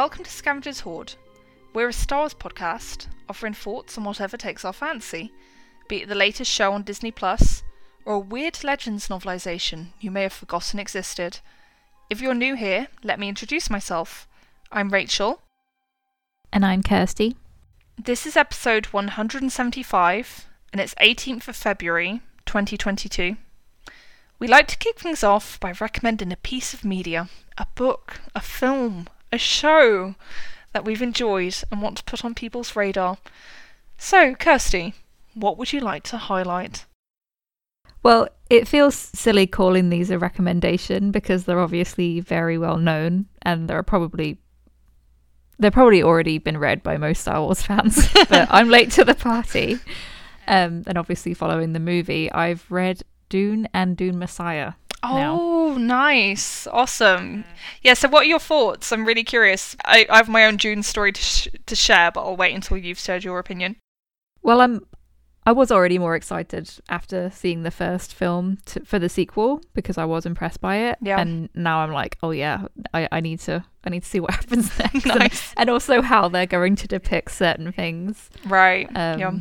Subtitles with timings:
[0.00, 1.12] Welcome to Scavenger's Hoard.
[1.74, 5.30] We're a Star Wars podcast offering thoughts on whatever takes our fancy,
[5.88, 7.62] be it the latest show on Disney Plus
[8.06, 11.40] or a weird Legends novelization you may have forgotten existed.
[12.08, 14.26] If you're new here, let me introduce myself.
[14.72, 15.42] I'm Rachel.
[16.50, 17.36] And I'm Kirsty.
[18.02, 23.36] This is episode 175, and it's 18th of February, 2022.
[24.38, 28.40] We like to kick things off by recommending a piece of media, a book, a
[28.40, 30.14] film, a show
[30.72, 33.18] that we've enjoyed and want to put on people's radar.
[33.98, 34.94] So, Kirsty,
[35.34, 36.86] what would you like to highlight?
[38.02, 43.68] Well, it feels silly calling these a recommendation because they're obviously very well known and
[43.68, 44.38] they're probably
[45.58, 48.08] they're probably already been read by most Star Wars fans.
[48.30, 49.78] but I'm late to the party.
[50.48, 54.72] Um, and obviously following the movie, I've read Dune and Dune Messiah.
[55.02, 55.38] Now.
[55.40, 56.66] Oh, nice.
[56.66, 57.44] Awesome.
[57.82, 58.92] Yeah, so what are your thoughts?
[58.92, 59.76] I'm really curious.
[59.84, 62.76] I, I have my own Dune story to, sh- to share, but I'll wait until
[62.76, 63.76] you've shared your opinion.
[64.42, 64.86] Well, I'm
[65.46, 69.96] I was already more excited after seeing the first film to, for the sequel because
[69.96, 70.98] I was impressed by it.
[71.00, 71.18] Yeah.
[71.18, 74.30] And now I'm like, oh yeah, I, I need to I need to see what
[74.34, 78.28] happens next, and, and also how they're going to depict certain things.
[78.44, 78.86] Right.
[78.94, 79.32] Um, yeah.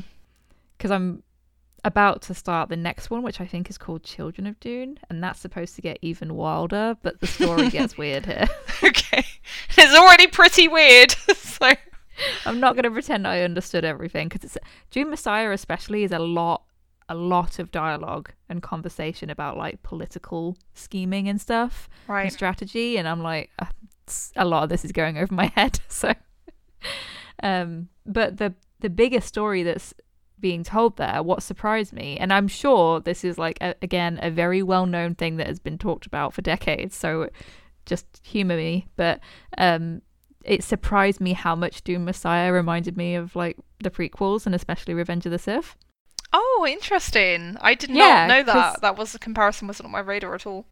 [0.77, 1.21] Because I'm
[1.83, 5.23] about to start the next one, which I think is called Children of Dune, and
[5.23, 8.47] that's supposed to get even wilder, but the story gets weird here.
[8.83, 9.25] Okay.
[9.77, 11.11] It's already pretty weird.
[11.35, 11.71] so,
[12.45, 14.57] I'm not going to pretend I understood everything because it's
[14.91, 16.63] Dune Messiah especially is a lot
[17.09, 22.31] a lot of dialogue and conversation about like political scheming and stuff and right.
[22.31, 23.49] strategy and I'm like
[24.35, 26.13] a lot of this is going over my head so
[27.41, 29.93] um but the the bigger story that's
[30.39, 34.31] being told there what surprised me and I'm sure this is like a, again a
[34.31, 37.29] very well known thing that has been talked about for decades so
[37.85, 39.19] just humor me but
[39.57, 40.01] um
[40.45, 44.93] it surprised me how much Dune Messiah reminded me of like the prequels and especially
[44.93, 45.75] Revenge of the Sith.
[46.31, 47.57] Oh, interesting.
[47.59, 48.81] I did Yeah, not know that.
[48.81, 50.65] That was a comparison wasn't on my radar at all.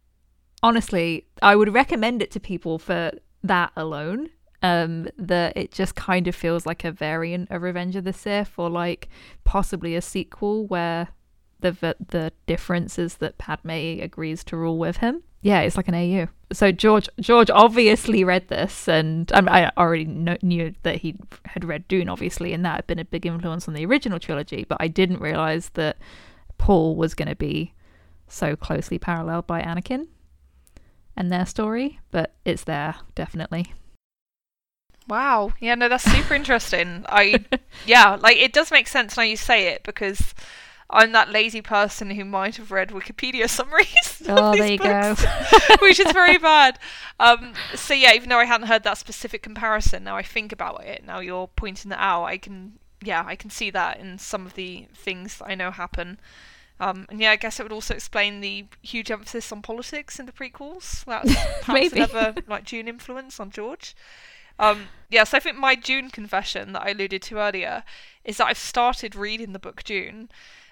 [0.62, 3.12] Honestly, I would recommend it to people for
[3.42, 4.30] that alone.
[4.60, 8.54] Um, that it just kind of feels like a variant of Revenge of the Sith,
[8.58, 9.08] or like
[9.44, 11.08] possibly a sequel where
[11.60, 13.70] the the difference is that Padme
[14.00, 15.22] agrees to rule with him.
[15.40, 16.28] Yeah, it's like an AU.
[16.52, 21.16] So George George obviously read this, and I, mean, I already kno- knew that he
[21.44, 24.64] had read Dune, obviously, and that had been a big influence on the original trilogy.
[24.68, 25.98] But I didn't realize that
[26.58, 27.74] Paul was going to be
[28.26, 30.08] so closely paralleled by Anakin
[31.16, 32.00] and their story.
[32.10, 33.72] But it's there definitely.
[35.08, 35.54] Wow.
[35.58, 37.04] Yeah, no, that's super interesting.
[37.08, 37.44] I
[37.86, 40.34] yeah, like it does make sense now you say it because
[40.90, 44.22] I'm that lazy person who might have read Wikipedia summaries.
[44.28, 45.14] Oh, there you go.
[45.80, 46.78] which is very bad.
[47.18, 50.84] Um, so yeah, even though I hadn't heard that specific comparison, now I think about
[50.84, 51.04] it.
[51.04, 52.24] Now you're pointing that out.
[52.24, 55.70] I can yeah, I can see that in some of the things that I know
[55.70, 56.18] happen.
[56.80, 60.26] Um, and yeah, I guess it would also explain the huge emphasis on politics in
[60.26, 61.04] the prequels.
[61.04, 62.00] That's perhaps Maybe.
[62.00, 63.94] another like Dune influence on George.
[64.58, 67.84] Um, yeah, so I think my Dune confession that I alluded to earlier
[68.24, 70.28] is that I've started reading the book Dune,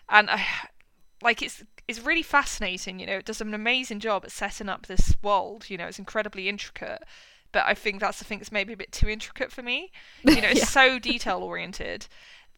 [0.09, 0.45] and I
[1.23, 2.99] like it's it's really fascinating.
[3.01, 5.71] You know, it does an amazing job at setting up this world.
[5.71, 7.03] You know, it's incredibly intricate,
[7.53, 9.93] but I think that's the thing that's maybe a bit too intricate for me.
[10.33, 10.67] You know, it's Yeah.
[10.67, 12.07] so detail oriented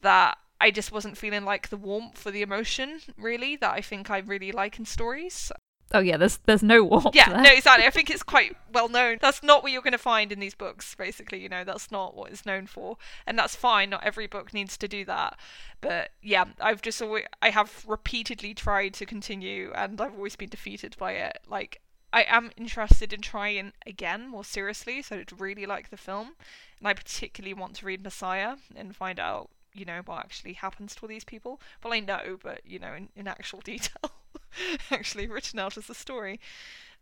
[0.02, 4.10] that I just wasn't feeling like the warmth or the emotion really that I think
[4.10, 5.52] I really like in stories.
[5.92, 7.42] Oh yeah, there's there's no warmth Yeah, there.
[7.42, 7.86] no, exactly.
[7.86, 9.18] I think it's quite well known.
[9.20, 11.40] That's not what you're going to find in these books, basically.
[11.40, 13.90] You know, that's not what it's known for, and that's fine.
[13.90, 15.38] Not every book needs to do that,
[15.80, 20.50] but yeah, I've just always, I have repeatedly tried to continue, and I've always been
[20.50, 21.38] defeated by it.
[21.48, 21.80] Like,
[22.12, 26.32] I am interested in trying again more seriously, so I'd really like the film,
[26.78, 30.94] and I particularly want to read Messiah and find out, you know, what actually happens
[30.96, 31.60] to all these people.
[31.82, 34.10] Well, I know, but you know, in, in actual detail,
[34.90, 36.40] actually written out as a story.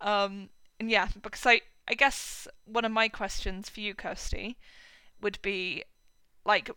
[0.00, 0.50] Um,
[0.80, 4.56] and yeah, because I, I guess one of my questions for you, Kirsty,
[5.20, 5.84] would be
[6.44, 6.70] like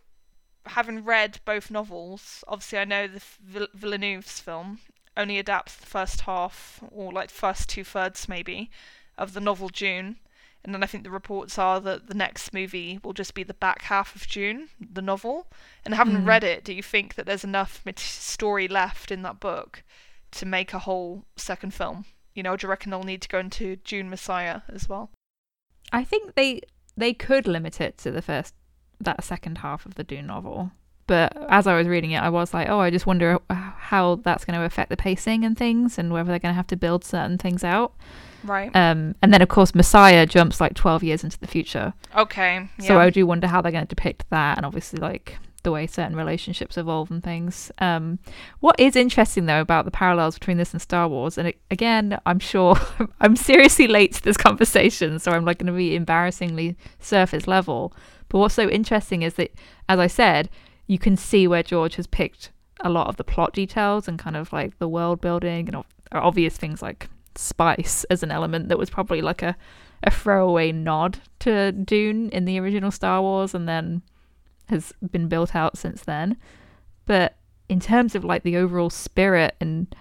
[0.65, 2.43] having read both novels.
[2.47, 4.79] Obviously, I know the Vill- Villeneuve's film
[5.17, 8.69] only adapts the first half or like first two thirds maybe
[9.17, 10.17] of the novel Dune,
[10.63, 13.53] and then I think the reports are that the next movie will just be the
[13.53, 15.47] back half of Dune, the novel.
[15.85, 16.25] And having Mhm.
[16.25, 19.83] read it, do you think that there's enough story left in that book
[20.31, 22.05] to make a whole second film?
[22.33, 25.11] You know, do you reckon they'll need to go into Dune Messiah as well?
[25.91, 26.61] I think they
[26.95, 28.53] they could limit it to the first
[28.99, 30.71] that second half of the Dune novel.
[31.07, 34.45] But as I was reading it, I was like, oh, I just wonder how that's
[34.45, 37.03] going to affect the pacing and things, and whether they're going to have to build
[37.03, 37.95] certain things out.
[38.43, 38.73] Right.
[38.75, 42.69] Um, and then of course Messiah jumps like twelve years into the future, okay.
[42.79, 42.87] Yeah.
[42.87, 45.87] so I do wonder how they're going to depict that, and obviously like the way
[45.87, 47.71] certain relationships evolve and things.
[47.79, 48.19] Um,
[48.59, 52.19] what is interesting though about the parallels between this and Star Wars, and it, again,
[52.25, 52.75] I'm sure
[53.21, 57.93] I'm seriously late to this conversation, so I'm like going to be embarrassingly surface level.
[58.29, 59.51] But what's so interesting is that,
[59.87, 60.49] as I said,
[60.87, 62.51] you can see where George has picked
[62.81, 65.85] a lot of the plot details and kind of like the world building and ob-
[66.11, 69.55] obvious things like spice as an element that was probably like a
[70.03, 74.01] a throwaway nod to Dune in the original Star Wars and then
[74.69, 76.37] has been built out since then.
[77.05, 77.35] But
[77.67, 79.93] in terms of like the overall spirit and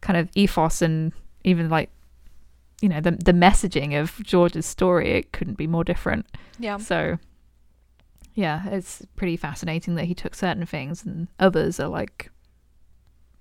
[0.00, 1.12] kind of ethos and
[1.44, 1.90] even like
[2.80, 6.26] you know the the messaging of George's story, it couldn't be more different.
[6.58, 6.76] yeah.
[6.78, 7.18] So
[8.34, 12.30] yeah, it's pretty fascinating that he took certain things and others are like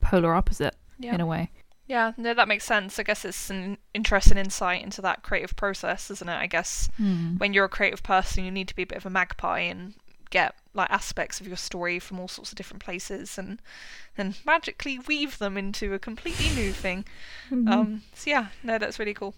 [0.01, 1.13] polar opposite Yeah.
[1.13, 1.51] in a way.
[1.85, 2.13] Yeah.
[2.17, 2.97] No, that makes sense.
[2.97, 6.35] I guess it's an interesting insight into that creative process, isn't it?
[6.35, 7.35] I guess hmm.
[7.37, 9.93] when you're a creative person, you need to be a bit of a magpie and
[10.29, 13.59] get like aspects of your story from all sorts of different places and
[14.15, 17.05] then magically weave them into a completely new thing.
[17.49, 17.69] Mhm.
[17.69, 19.33] Um, so yeah, no, that's really cool.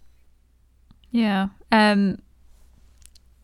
[1.12, 1.48] Yeah.
[1.72, 2.20] Um.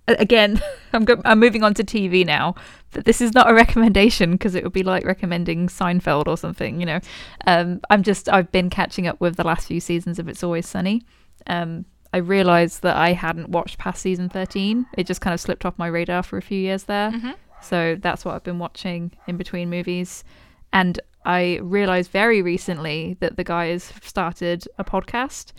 [0.07, 0.62] Again,
[0.94, 2.53] I'm go- I'm moving on to TV now,
[2.92, 6.80] but this is not a recommendation because it would be like recommending Seinfeld or something,
[6.80, 7.00] you know.
[7.47, 10.68] Um, I'm just I've been catching up with the last few seasons of It's Always
[10.68, 11.01] Sunny.
[11.47, 11.86] Um,
[12.16, 14.86] I realised that I hadn't watched past season 13.
[14.98, 17.12] It just kind of slipped off my radar for a few years there.
[17.12, 17.32] hmm
[17.62, 20.24] So that's what I've been watching in between movies.
[20.72, 25.52] And I realized very recently that the guys started a podcast.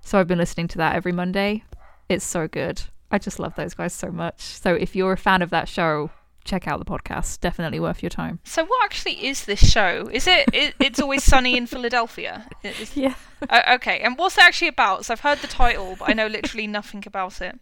[0.00, 1.62] So I've been listening to that every Monday.
[2.08, 2.82] It's so good.
[3.12, 4.40] I just love those guys so much.
[4.40, 6.10] So if you're a fan of that show,
[6.44, 7.40] check out the podcast.
[7.40, 8.40] Definitely worth your time.
[8.44, 10.08] So what actually is this show?
[10.12, 10.48] Is it?
[10.52, 12.46] it it's always sunny in Philadelphia.
[12.62, 13.14] Is- Yeah.
[13.48, 15.04] uh, okay, and what's it actually about?
[15.04, 17.58] So I've heard the title, but I know literally nothing about it.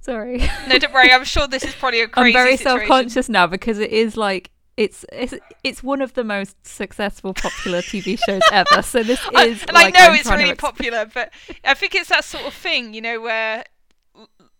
[0.00, 0.38] Sorry.
[0.68, 1.12] No, don't worry.
[1.12, 2.78] I'm sure this is probably a crazy I'm very situation.
[2.88, 7.82] self-conscious now because it is like it's it's it's one of the most successful popular
[7.82, 8.82] TV shows ever.
[8.82, 11.30] So this I- is and like I know I'm it's really popular, but
[11.64, 13.64] I think it's that sort of thing, you know, where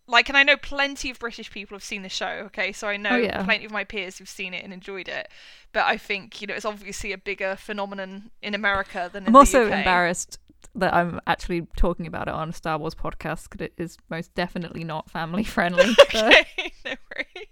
[0.07, 2.43] like, and I know plenty of British people have seen the show.
[2.47, 3.43] Okay, so I know Oh, yeah.
[3.43, 5.29] plenty of my peers who've seen it and enjoyed it.
[5.71, 9.35] But I think you know it's obviously a bigger phenomenon in America than in I'm
[9.35, 9.73] also UK.
[9.73, 10.39] embarrassed
[10.75, 14.33] that I'm actually talking about it on a Star Wars podcast because it is most
[14.33, 15.93] definitely not family friendly.
[16.01, 16.45] okay,
[16.85, 17.47] no worries.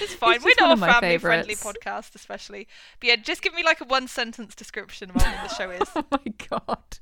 [0.00, 0.36] It's fine.
[0.36, 2.66] It's We're not a family friendly podcast, especially.
[2.98, 5.82] But yeah, just give me like a one sentence description of what the show is.
[5.96, 6.98] oh my god.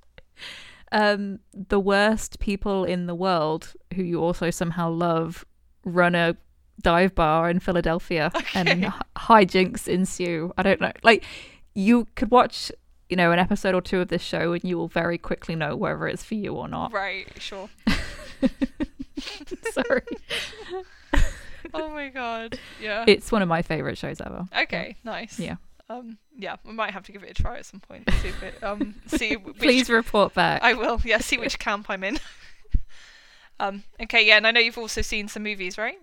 [0.93, 5.45] Um, the worst people in the world who you also somehow love
[5.85, 6.37] run a
[6.83, 8.87] dive bar in Philadelphia and Okay.
[8.87, 10.53] h- hijinks ensue.
[10.57, 10.93] I don't know.
[11.03, 11.25] Like
[11.75, 12.73] you could watch,
[13.09, 15.77] you know, an episode or two of this show and you will very quickly know
[15.77, 16.93] whether it's for you or not.
[16.93, 17.69] right, sure.
[19.73, 20.03] Sorry.
[21.75, 22.59] Oh my god.
[22.81, 23.05] Yeah.
[23.07, 24.47] It's one of my favorite shows ever.
[24.63, 25.39] Okay, nice.
[25.39, 25.57] Yeah.
[25.91, 28.11] Um, yeah, we might have to give it a try at some point.
[28.21, 30.63] See if it, um, see which, Please report back.
[30.63, 31.01] I will.
[31.05, 32.19] Yeah, see which camp I'm in.
[33.61, 35.97] um, okay, yeah, and I know you've also seen some movies, right?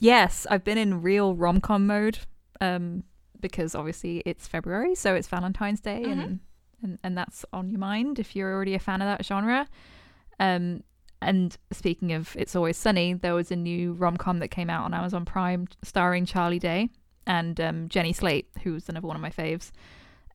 [0.00, 2.18] Yes, I've been in real rom com mode
[2.60, 3.04] um,
[3.38, 6.40] because obviously it's February, so it's Valentine's Day, and,
[6.82, 9.68] and and that's on your mind if you're already a fan of that genre.
[10.40, 10.82] Um,
[11.20, 14.84] and speaking of It's Always Sunny, there was a new rom com that came out
[14.84, 16.90] on Amazon Prime starring Charlie Day
[17.26, 19.70] and um, Jenny Slate, who's another one of my faves.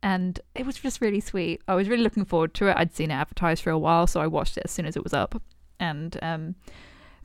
[0.03, 1.61] And it was just really sweet.
[1.67, 2.77] I was really looking forward to it.
[2.77, 5.03] I'd seen it advertised for a while, so I watched it as soon as it
[5.03, 5.41] was up.
[5.79, 6.55] And um,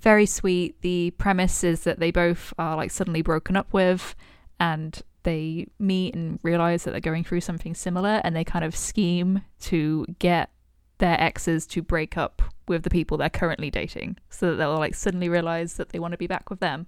[0.00, 0.80] very sweet.
[0.82, 4.14] The premise is that they both are like suddenly broken up with
[4.58, 8.74] and they meet and realize that they're going through something similar and they kind of
[8.74, 10.50] scheme to get
[10.98, 14.94] their exes to break up with the people they're currently dating so that they'll like
[14.94, 16.86] suddenly realize that they want to be back with them.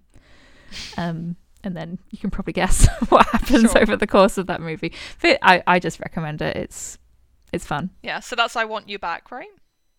[0.96, 3.80] Um and then you can probably guess what happens Sure.
[3.82, 4.92] over the course of that movie.
[5.22, 6.56] But I, I just recommend it.
[6.56, 6.98] It's
[7.52, 7.90] it's fun.
[8.02, 9.48] Yeah, so that's I Want You Back, right?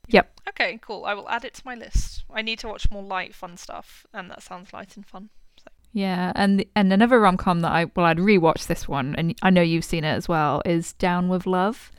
[0.07, 0.39] Yep.
[0.49, 1.05] Okay, cool.
[1.05, 2.23] I will add it to my list.
[2.31, 5.29] I need to watch more light, fun stuff, and that sounds light and fun.
[5.57, 5.67] So.
[5.93, 9.33] Yeah, and the, and another rom com that I well I'd rewatch this one, and
[9.41, 10.61] I know you've seen it as well.
[10.65, 11.91] Is Down with Love,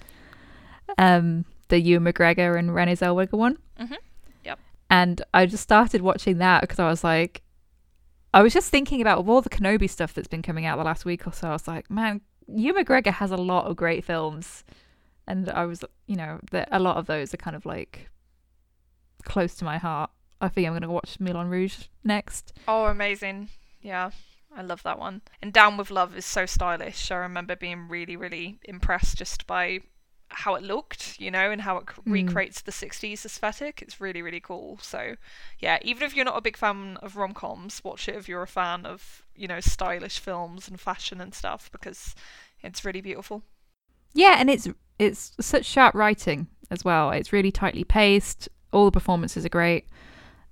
[0.99, 3.58] um, the Ewan McGregor and Renee Zellweger one.
[3.80, 3.96] Mhm.
[4.44, 4.58] Yep.
[4.90, 7.42] And I just started watching that because I was like,
[8.35, 11.04] I was just thinking about all the Kenobi stuff that's been coming out the last
[11.04, 11.49] week or so.
[11.49, 14.64] I was like, man, Ewan McGregor has a lot of great films,
[15.26, 18.11] and I was, you know, that a lot of those are kind of like
[19.25, 20.11] close to my heart.
[20.40, 22.52] I think I'm gonna watch Moulin Rouge next.
[22.68, 23.49] Oh, amazing.
[23.80, 24.11] Yeah.
[24.56, 25.21] I love that one.
[25.42, 27.11] And Down with Love is so stylish.
[27.11, 29.80] I remember being really, really impressed just by
[30.30, 32.12] how it looked, you know, and how it Hmm.
[32.12, 33.80] recreates the 60s aesthetic.
[33.83, 34.78] It's really, really cool.
[34.83, 35.16] So,
[35.59, 38.42] yeah, even if you're not a big fan of rom coms, watch it if you're
[38.42, 42.14] a fan of, you know, stylish films and fashion and stuff because
[42.62, 43.42] it's really beautiful.
[44.14, 44.68] Yeah, and it's
[44.99, 47.11] it's such sharp writing as well.
[47.11, 48.49] It's really tightly paced.
[48.73, 49.87] All the performances are great.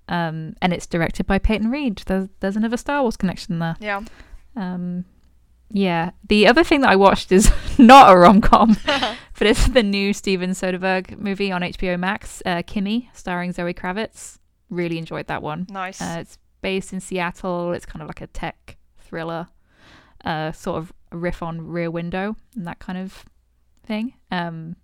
[0.06, 2.02] Um, and it's directed by Peyton Reed.
[2.06, 3.76] There's there's another Star Wars connection there.
[3.80, 4.02] Yeah.
[4.54, 5.06] Um,
[5.70, 6.10] yeah.
[6.28, 10.12] The other thing that I watched is not a rom com, but it's the new
[10.12, 14.38] Steven Soderbergh movie on HBO Max, uh, Kimmy, starring Zoe Kravitz.
[14.70, 15.66] Really enjoyed that one.
[15.70, 16.00] nice.
[16.00, 17.72] Uh, it's based in Seattle.
[17.72, 19.48] It's kind of like a tech thriller,
[20.24, 23.24] uh, sort of riff on Rear Window and that kind of
[23.84, 24.14] thing.
[24.30, 24.76] Um,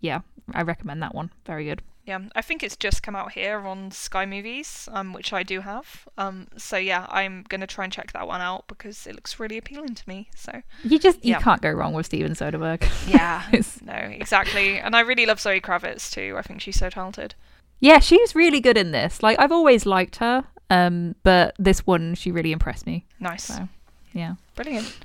[0.00, 0.20] yeah,
[0.52, 1.30] I recommend that one.
[1.46, 1.82] Very good.
[2.08, 5.60] Yeah, I think it's just come out here on Sky Movies, um, which I do
[5.60, 6.08] have.
[6.16, 9.58] Um, so yeah, I'm gonna try and check that one out because it looks really
[9.58, 10.30] appealing to me.
[10.34, 12.82] So You just you can't go wrong with Steven Soderbergh.
[13.06, 13.42] yeah,
[13.84, 14.78] no, exactly.
[14.78, 16.34] And I really love Zoe Kravitz too.
[16.38, 17.34] I think she's so talented.
[17.78, 19.22] yeah, she's really good in this.
[19.22, 23.04] Like I've always liked her, um, but this one she really impressed me.
[23.20, 23.68] Nice, So
[24.14, 24.36] yeah.
[24.56, 24.96] brilliant.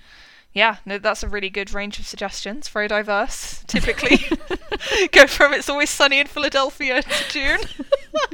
[0.53, 2.67] Yeah, no, that's a really good range of suggestions.
[2.69, 3.63] Very diverse.
[3.67, 4.19] Typically,
[5.11, 7.59] go from it's always sunny in Philadelphia to Dune,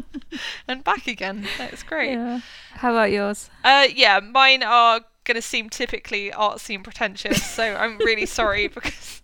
[0.67, 1.47] and back again.
[1.57, 2.11] That's great.
[2.11, 2.41] Yeah.
[2.73, 3.49] How about yours?
[3.63, 9.21] Uh, yeah, mine are gonna seem typically artsy and pretentious, so I'm really sorry because,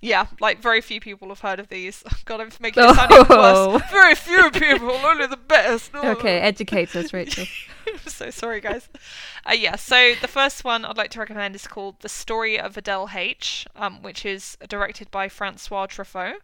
[0.00, 2.02] yeah, like very few people have heard of these.
[2.24, 3.72] God, I'm making it sound even Oh.
[3.74, 3.82] worse.
[3.90, 5.92] Very few people, only the best.
[6.02, 7.46] Okay, educate us, Rachel.
[7.86, 8.88] I'm so sorry, guys.
[9.48, 12.76] Uh, yeah, so the first one I'd like to recommend is called The Story of
[12.76, 16.36] Adele H, um, which is directed by Francois Truffaut.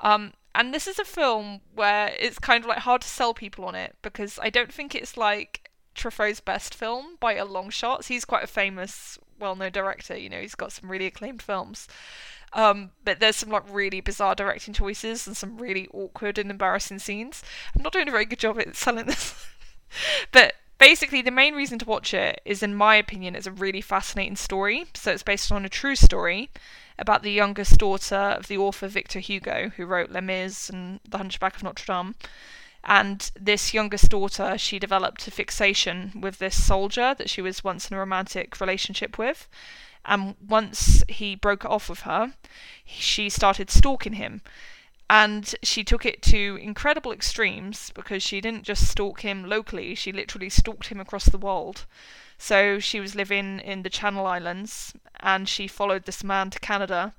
[0.00, 3.64] Um, and this is a film where it's kind of like hard to sell people
[3.64, 8.04] on it because I don't think it's like Truffaut's best film by a long shot.
[8.04, 10.16] So He's quite a famous, well-known director.
[10.16, 11.88] You know, he's got some really acclaimed films.
[12.54, 16.98] Um, but there's some like really bizarre directing choices and some really awkward and embarrassing
[16.98, 17.42] scenes.
[17.74, 19.46] I'm not doing a very good job at selling this.
[20.32, 23.80] but basically, the main reason to watch it is, in my opinion, it's a really
[23.80, 24.86] fascinating story.
[24.94, 26.50] So it's based on a true story
[26.98, 31.18] about the youngest daughter of the author Victor Hugo, who wrote Les Mis and The
[31.18, 32.14] Hunchback of Notre Dame.
[32.84, 37.88] And this youngest daughter, she developed a fixation with this soldier that she was once
[37.90, 39.48] in a romantic relationship with.
[40.04, 42.34] And once he broke off with her,
[42.84, 44.42] she started stalking him.
[45.08, 50.10] And she took it to incredible extremes because she didn't just stalk him locally, she
[50.10, 51.84] literally stalked him across the world.
[52.38, 57.14] So she was living in the Channel Islands and she followed this man to Canada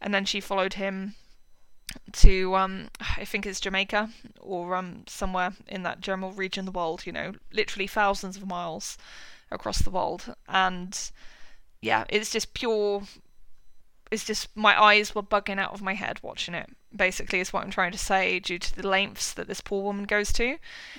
[0.00, 1.14] and then she followed him
[2.12, 6.78] to um I think it's Jamaica or um somewhere in that general region of the
[6.78, 8.98] world, you know, literally thousands of miles
[9.50, 10.34] across the world.
[10.48, 10.98] And
[11.80, 13.04] yeah, it's just pure
[14.10, 16.68] it's just my eyes were bugging out of my head watching it.
[16.94, 20.04] Basically, is what I'm trying to say due to the lengths that this poor woman
[20.04, 20.56] goes to,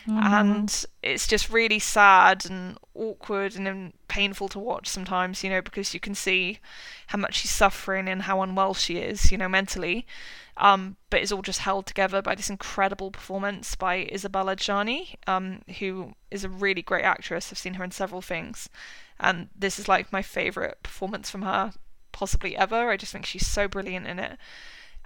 [0.08, 5.44] and it's just really sad and awkward and painful to watch sometimes.
[5.44, 6.60] You know, because you can see
[7.08, 9.32] how much she's suffering and how unwell she is.
[9.32, 10.06] You know, mentally.
[10.58, 15.62] Um, but it's all just held together by this incredible performance by Isabelle Adjani, um,
[15.80, 17.52] who is a really great actress.
[17.52, 18.68] I've seen her in several things,
[19.20, 21.74] and this is like my favorite performance from her
[22.18, 22.90] possibly ever.
[22.90, 24.38] I just think she's so brilliant in it.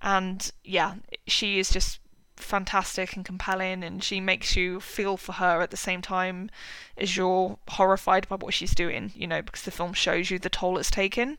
[0.01, 0.95] And yeah,
[1.27, 1.99] she is just
[2.37, 6.49] fantastic and compelling, and she makes you feel for her at the same time
[6.97, 10.49] as you're horrified by what she's doing, you know, because the film shows you the
[10.49, 11.37] toll it's taken,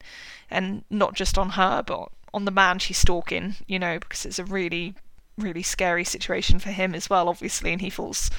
[0.50, 4.38] and not just on her, but on the man she's stalking, you know, because it's
[4.38, 4.94] a really,
[5.38, 8.30] really scary situation for him as well, obviously, and he feels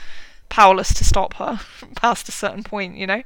[0.50, 1.60] powerless to stop her
[1.96, 3.24] past a certain point, you know.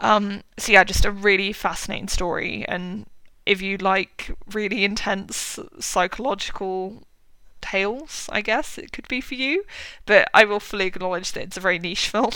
[0.00, 3.06] Um, so yeah, just a really fascinating story, and
[3.48, 7.02] if you like really intense psychological
[7.62, 9.64] tales, I guess it could be for you.
[10.04, 12.32] But I will fully acknowledge that it's a very niche film,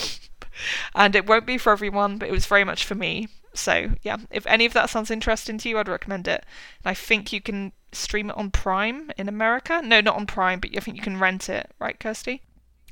[0.95, 2.17] and it won't be for everyone.
[2.17, 3.27] But it was very much for me.
[3.53, 6.43] So yeah, if any of that sounds interesting to you, I'd recommend it.
[6.83, 9.81] And I think you can stream it on Prime in America.
[9.83, 12.41] No, not on Prime, but I think you can rent it, right, Kirsty?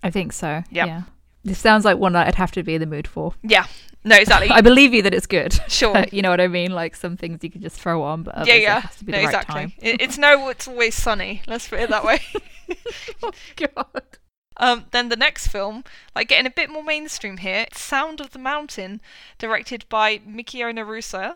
[0.03, 0.63] I think so.
[0.69, 0.87] Yep.
[0.87, 1.01] Yeah.
[1.43, 3.33] This sounds like one that I'd have to be in the mood for.
[3.41, 3.65] Yeah.
[4.03, 4.49] No, exactly.
[4.51, 5.53] I believe you that it's good.
[5.67, 6.05] sure.
[6.11, 6.71] you know what I mean?
[6.71, 8.79] Like some things you can just throw on, but yeah, it yeah.
[8.81, 9.75] has to be No, the right exactly.
[9.79, 11.41] It, it's no, it's always sunny.
[11.47, 12.19] Let's put it that way.
[13.55, 14.03] God.
[14.57, 15.83] Um, then the next film,
[16.15, 19.01] like getting a bit more mainstream here, Sound of the Mountain,
[19.39, 21.35] directed by Mikio Naruse,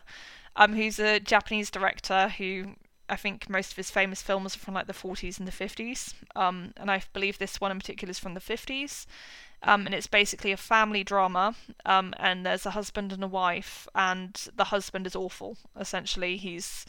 [0.55, 2.75] um, who's a Japanese director who
[3.07, 6.13] I think most of his famous films are from like the 40s and the 50s.
[6.35, 9.05] Um, and I believe this one in particular is from the 50s.
[9.63, 11.55] Um, and it's basically a family drama.
[11.85, 15.57] Um, and there's a husband and a wife, and the husband is awful.
[15.79, 16.85] Essentially, he's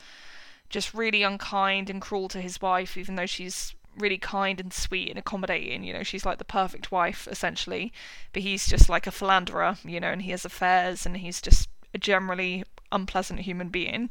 [0.68, 5.08] just really unkind and cruel to his wife, even though she's really kind and sweet
[5.08, 5.84] and accommodating.
[5.84, 7.92] You know, she's like the perfect wife, essentially.
[8.32, 11.68] But he's just like a philanderer, you know, and he has affairs and he's just
[11.94, 14.10] a generally unpleasant human being.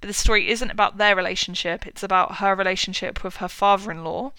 [0.00, 4.04] But the story isn't about their relationship, it's about her relationship with her father in
[4.04, 4.32] law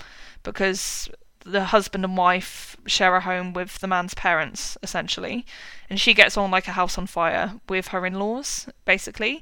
[0.43, 1.09] because
[1.47, 5.45] the husband and wife share a home with the man's parents, essentially.
[5.89, 9.41] And she gets on like a house on fire with her in laws, basically.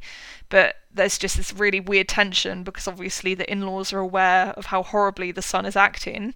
[0.50, 4.68] But there's just this really weird tension because obviously the in laws are aware of
[4.68, 6.36] how horribly the son is acting.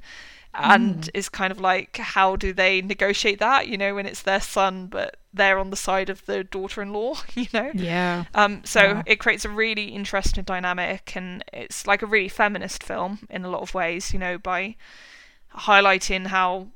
[0.54, 1.10] And Mm.
[1.14, 3.68] is kind of like, how do they negotiate that?
[3.68, 6.92] You know, when it's their son, but they're on the side of the daughter in
[6.92, 7.74] law, you know?
[7.74, 8.26] Yeah.
[8.34, 9.04] Um, so Wow.
[9.06, 13.50] it creates a really interesting dynamic, and it's like a really feminist film in a
[13.50, 14.12] lot of ways.
[14.14, 14.76] You know, by
[15.56, 16.68] highlighting how,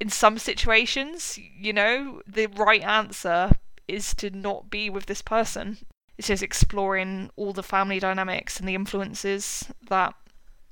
[0.00, 3.50] in some situations, you know, the right answer
[3.88, 5.78] is to not be with this person.
[6.18, 10.14] It's just exploring all the family dynamics and the influences that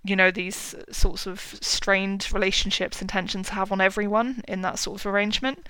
[0.04, 5.00] you know these sorts of strained relationships and tensions have on everyone in that sort
[5.00, 5.66] of arrangement.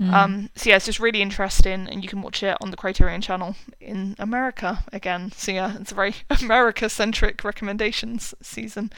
[0.00, 0.12] Mm.
[0.12, 3.20] Um, so yeah, it's just really interesting, and you can watch it on the Criterion
[3.20, 5.32] Channel in America again.
[5.36, 8.92] So yeah, it's a very America-centric recommendations season.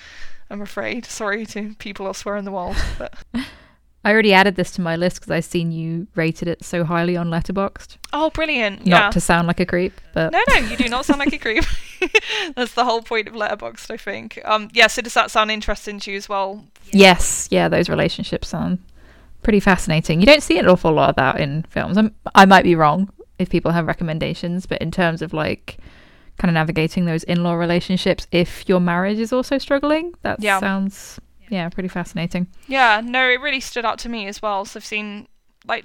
[0.49, 1.05] I'm afraid.
[1.05, 3.15] Sorry to people elsewhere in the world, but
[4.07, 7.17] I already added this to my list because I've seen you rated it so highly
[7.17, 7.97] on Letterboxd.
[8.13, 8.87] oh, brilliant!
[8.87, 9.11] Not yeah.
[9.11, 11.65] to sound like a creep, but No, no, you do not sound like a creep.
[12.55, 14.39] That's the whole point of Letterboxd, I think.
[14.45, 14.87] Um, yeah.
[14.87, 16.65] So does that sound interesting to you as well?
[16.93, 18.79] yes, yeah, those relationships sound
[19.43, 20.21] pretty fascinating.
[20.21, 21.97] You don't see an awful lot of that in films.
[21.99, 25.79] I'm, I might be wrong if people have recommendations, but in terms of like
[26.39, 30.61] kind of navigating those in-law relationships, if your marriage is also struggling, that Yeah.
[30.61, 32.47] sounds yeah pretty fascinating.
[32.67, 34.65] Yeah, no, it really stood out to me as well.
[34.65, 35.29] So I've seen
[35.67, 35.85] like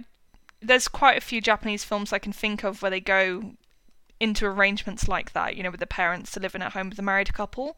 [0.62, 3.54] there's quite a few Japanese films I can think of where they go
[4.20, 7.34] into arrangements like that, you know, with the parents living at home with the married
[7.34, 7.78] couple.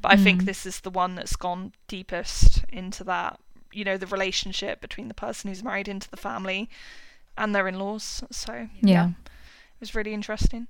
[0.00, 0.46] But I think Mm.
[0.46, 3.38] this is the one that's gone deepest into that,
[3.72, 6.70] you know, the relationship between the person who's married into the family
[7.36, 8.24] and their in-laws.
[8.30, 9.08] So Yeah.
[9.10, 10.68] it was really interesting.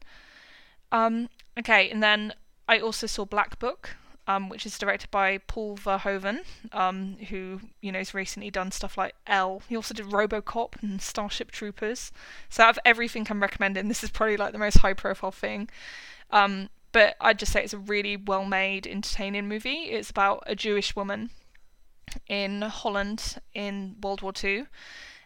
[0.90, 2.34] Um, okay, and then
[2.68, 3.96] I also saw Black Book,
[4.26, 6.40] um, which is directed by Paul Verhoeven,
[6.72, 9.62] um, who you know has recently done stuff like Elle.
[9.68, 12.12] He also did RoboCop and Starship Troopers.
[12.48, 15.68] So out of everything I'm recommending, this is probably like the most high-profile thing.
[16.30, 19.90] Um, but I'd just say it's a really well-made, entertaining movie.
[19.90, 21.30] It's about a Jewish woman
[22.28, 24.66] in Holland in World War Two,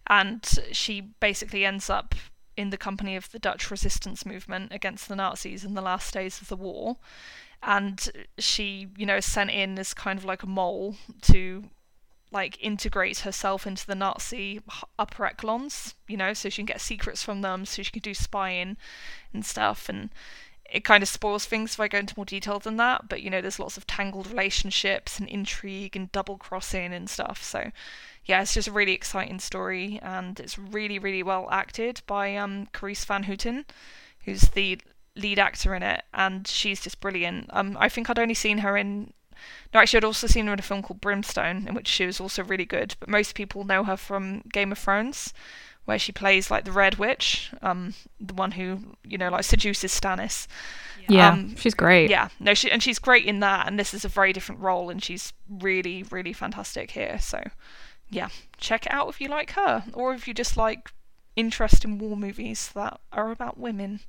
[0.06, 2.14] and she basically ends up
[2.56, 6.40] in the company of the Dutch resistance movement against the Nazis in the last days
[6.40, 6.96] of the war.
[7.66, 11.64] And she, you know, sent in as kind of like a mole to
[12.30, 14.60] like integrate herself into the Nazi
[14.98, 18.14] upper echelons, you know, so she can get secrets from them, so she can do
[18.14, 18.76] spying
[19.34, 19.88] and stuff.
[19.88, 20.10] And
[20.70, 23.30] it kind of spoils things if I go into more detail than that, but you
[23.30, 27.42] know, there's lots of tangled relationships and intrigue and double crossing and stuff.
[27.42, 27.70] So,
[28.24, 32.66] yeah, it's just a really exciting story, and it's really, really well acted by um,
[32.72, 33.64] Carice Van Houten,
[34.24, 34.78] who's the
[35.16, 37.48] lead actor in it, and she's just brilliant.
[37.50, 39.12] Um, I think I'd only seen her in.
[39.74, 42.20] No, actually, I'd also seen her in a film called Brimstone, in which she was
[42.20, 42.94] also really good.
[43.00, 45.34] But most people know her from Game of Thrones,
[45.84, 49.92] where she plays like the Red Witch, um, the one who you know like seduces
[49.98, 50.46] Stannis.
[51.08, 52.10] Yeah, Um, she's great.
[52.10, 54.90] Yeah, no, she and she's great in that, and this is a very different role,
[54.90, 57.18] and she's really, really fantastic here.
[57.20, 57.42] So,
[58.10, 60.90] yeah, check it out if you like her, or if you just like
[61.36, 64.00] interesting war movies that are about women,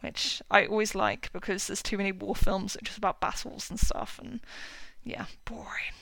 [0.00, 3.70] which I always like because there's too many war films that are just about battles
[3.70, 4.40] and stuff, and
[5.04, 5.94] yeah, boring.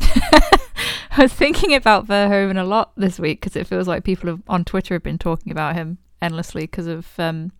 [0.00, 4.42] I was thinking about Verhoeven a lot this week because it feels like people have,
[4.48, 7.08] on Twitter have been talking about him endlessly because of.
[7.18, 7.52] Um,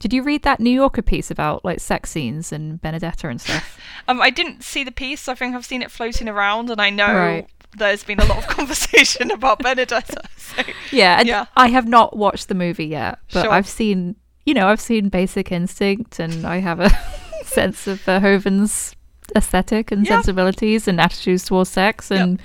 [0.00, 3.78] did you read that New Yorker piece about like sex scenes and Benedetta and stuff?
[4.06, 5.28] Um, I didn't see the piece.
[5.28, 7.46] I think I've seen it floating around, and I know Right.
[7.76, 10.22] there's been a lot of conversation about Benedetta.
[10.38, 11.44] So, yeah, and Yeah.
[11.56, 13.50] I have not watched the movie yet, but Sure.
[13.52, 14.16] I've seen,
[14.48, 16.88] you know, I've seen Basic Instinct, and I have a
[17.44, 18.94] sense of Verhoeven's
[19.36, 20.16] aesthetic and Yeah.
[20.16, 22.40] sensibilities and attitudes towards sex, and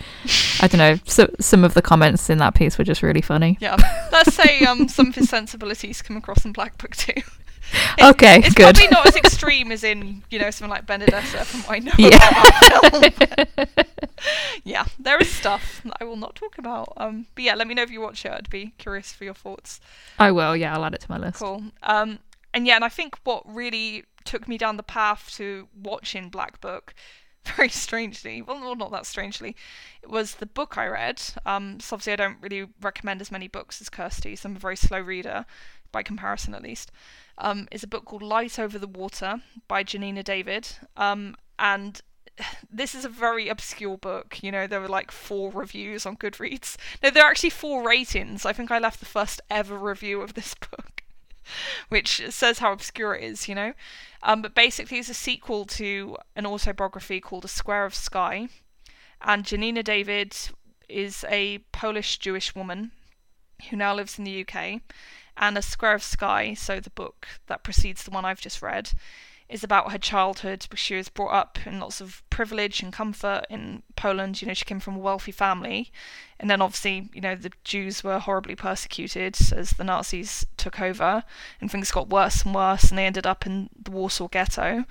[0.59, 3.57] I don't know, so, some of the comments in that piece were just really funny.
[3.61, 3.77] yeah,
[4.11, 7.21] let's say um, some of his sensibilities come across in Black Book too.
[8.01, 8.75] Okay, It's good.
[8.75, 11.91] probably not as extreme as in, you know, something like Benedetta from what I know
[11.97, 12.29] Yeah.
[12.29, 13.13] about
[13.75, 13.85] film.
[14.63, 16.93] yeah, there is stuff that I will not talk about.
[16.97, 18.31] Um, but yeah, let me know if you watch it.
[18.31, 19.79] I'd be curious for your thoughts.
[20.19, 21.39] I will, yeah, I'll add it to my list.
[21.39, 21.63] Cool.
[21.83, 22.19] Um,
[22.53, 26.61] and yeah, and I think what really took me down the path to watching Black
[26.61, 26.93] Book.
[27.57, 29.53] Very strangely, well, not that strangely,
[30.01, 31.21] it was the book I read.
[31.45, 34.59] Um, so obviously, I don't really recommend as many books as Kirsty, so I'm a
[34.59, 35.45] very slow reader,
[35.93, 36.91] by comparison at least.
[37.37, 40.67] Um, is a book called Light Over the Water by Janina David.
[40.97, 42.01] Um, and
[42.69, 44.43] this is a very obscure book.
[44.43, 46.75] You know, there were like four reviews on Goodreads.
[47.01, 48.45] No, there are actually four ratings.
[48.45, 51.03] I think I left the first ever review of this book,
[51.89, 53.73] which says how obscure it is, you know.
[54.21, 58.49] Um, but basically, it's a sequel to an autobiography called A Square of Sky.
[59.21, 60.35] And Janina David
[60.89, 62.91] is a Polish Jewish woman
[63.69, 64.81] who now lives in the UK.
[65.37, 68.91] And A Square of Sky, so the book that precedes the one I've just read,
[69.53, 73.45] is about her childhood because she was brought up in lots of privilege and comfort
[73.51, 74.41] in Poland.
[74.41, 75.91] You know, she came from a wealthy family.
[76.39, 81.23] And then obviously, you know, the Jews were horribly persecuted as the Nazis took over
[81.61, 84.85] and things got worse and worse and they ended up in the Warsaw Ghetto.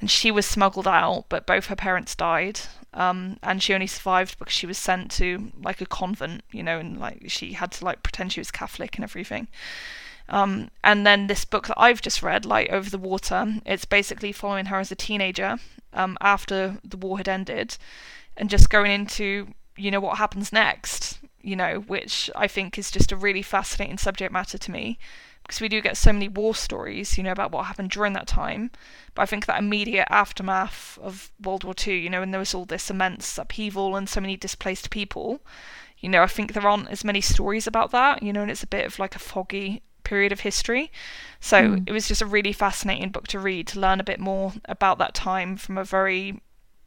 [0.00, 2.60] And she was smuggled out, but both her parents died.
[2.92, 6.80] Um, and she only survived because she was sent to like a convent, you know,
[6.80, 9.46] and like she had to like pretend she was Catholic and everything.
[10.28, 14.32] Um, and then this book that I've just read, Light Over the Water, it's basically
[14.32, 15.58] following her as a teenager
[15.92, 17.76] um, after the war had ended
[18.36, 22.90] and just going into, you know, what happens next, you know, which I think is
[22.90, 24.98] just a really fascinating subject matter to me
[25.42, 28.26] because we do get so many war stories, you know, about what happened during that
[28.26, 28.70] time.
[29.14, 32.52] But I think that immediate aftermath of World War II, you know, and there was
[32.52, 35.40] all this immense upheaval and so many displaced people,
[36.00, 38.62] you know, I think there aren't as many stories about that, you know, and it's
[38.62, 40.90] a bit of like a foggy period of history.
[41.40, 41.84] So mm.
[41.86, 44.98] it was just a really fascinating book to read to learn a bit more about
[44.98, 46.40] that time from a very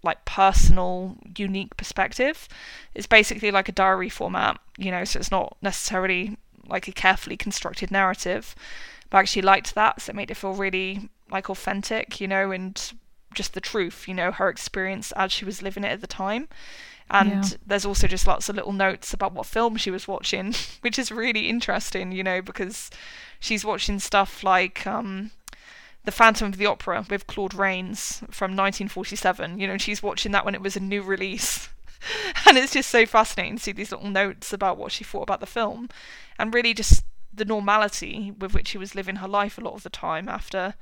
[0.03, 2.47] like personal, unique perspective.
[2.95, 7.37] It's basically like a diary format, you know, so it's not necessarily like a carefully
[7.37, 8.55] constructed narrative.
[9.09, 12.51] But I actually liked that, so it made it feel really like authentic, you know,
[12.51, 12.93] and
[13.33, 16.47] just the truth, you know, her experience as she was living it at the time.
[17.13, 17.57] And yeah.
[17.67, 21.11] there's also just lots of little notes about what film she was watching, which is
[21.11, 22.89] really interesting, you know, because
[23.39, 25.31] she's watching stuff like um,
[26.05, 30.45] The Phantom of the Opera with Claude Rains from 1947, you know, she's watching that
[30.45, 31.67] when it was a new release.
[32.47, 35.41] and it's just so fascinating to see these little notes about what she thought about
[35.41, 35.89] the film
[36.39, 39.83] and really just the normality with which she was living her life a lot of
[39.83, 40.75] the time after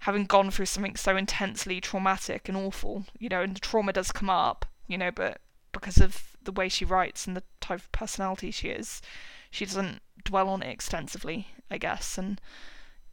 [0.00, 4.10] having gone through something so intensely traumatic and awful, you know, and the trauma does
[4.10, 5.40] come up, you know, but
[5.72, 9.02] because of the way she writes and the type of personality she is,
[9.50, 12.18] she doesn't dwell on it extensively, I guess.
[12.18, 12.40] And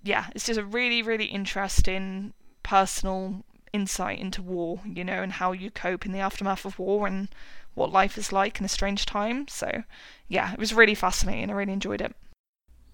[0.04, 3.44] yeah, it's just a really, really interesting personal
[3.74, 7.30] insight into war, you know, and how you cope in the aftermath of war and
[7.76, 9.48] what life is like in a strange time.
[9.48, 9.84] So
[10.28, 11.50] yeah, it was really fascinating.
[11.50, 12.16] I really enjoyed it.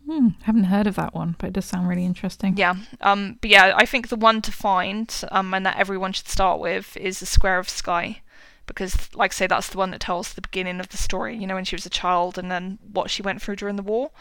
[0.05, 2.57] Hmm, haven't heard of that one, but it does sound really interesting.
[2.57, 6.27] Yeah, um, but yeah, I think the one to find, um, and that everyone should
[6.27, 8.21] start with is the Square of Sky
[8.65, 11.47] because like I say that's the one that tells the beginning of the story you
[11.47, 14.11] know when she was a child and then what she went through during the war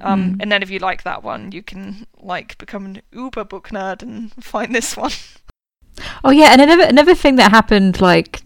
[0.00, 0.36] um, mm.
[0.40, 4.02] and then if you like that one you can like become an uber book nerd
[4.02, 5.12] and find this one
[6.24, 8.42] oh yeah and another another thing that happened like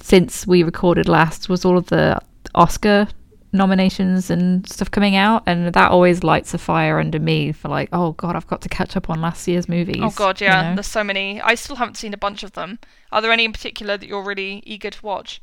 [0.00, 2.18] since we recorded last was all of the
[2.54, 3.08] oscar
[3.56, 7.88] nominations and stuff coming out, and that always lights a fire under me for like,
[7.92, 10.00] oh god, I've got to catch up on last year's movies.
[10.00, 10.74] Oh god, yeah, you know?
[10.76, 11.40] there's so many.
[11.40, 12.78] I still haven't seen a bunch of them.
[13.12, 15.40] Are there any in particular that you're really eager to watch?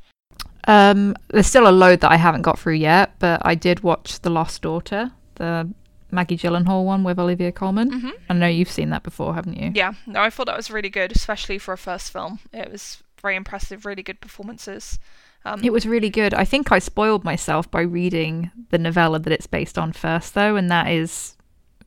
[0.65, 4.21] Um, there's still a load that I haven't got through yet, but I did watch
[4.21, 5.69] The Lost Daughter, the
[6.09, 7.91] Maggie Gyllenhaal one with Olivia Colman.
[7.91, 8.09] Mm-hmm.
[8.29, 9.71] I know you've seen that before, haven't you?
[9.73, 12.39] Yeah, no, I thought that was really good, especially for a first film.
[12.53, 14.99] It was very impressive, really good performances.
[15.45, 16.33] Um, it was really good.
[16.33, 20.55] I think I spoiled myself by reading the novella that it's based on first, though,
[20.55, 21.35] and that is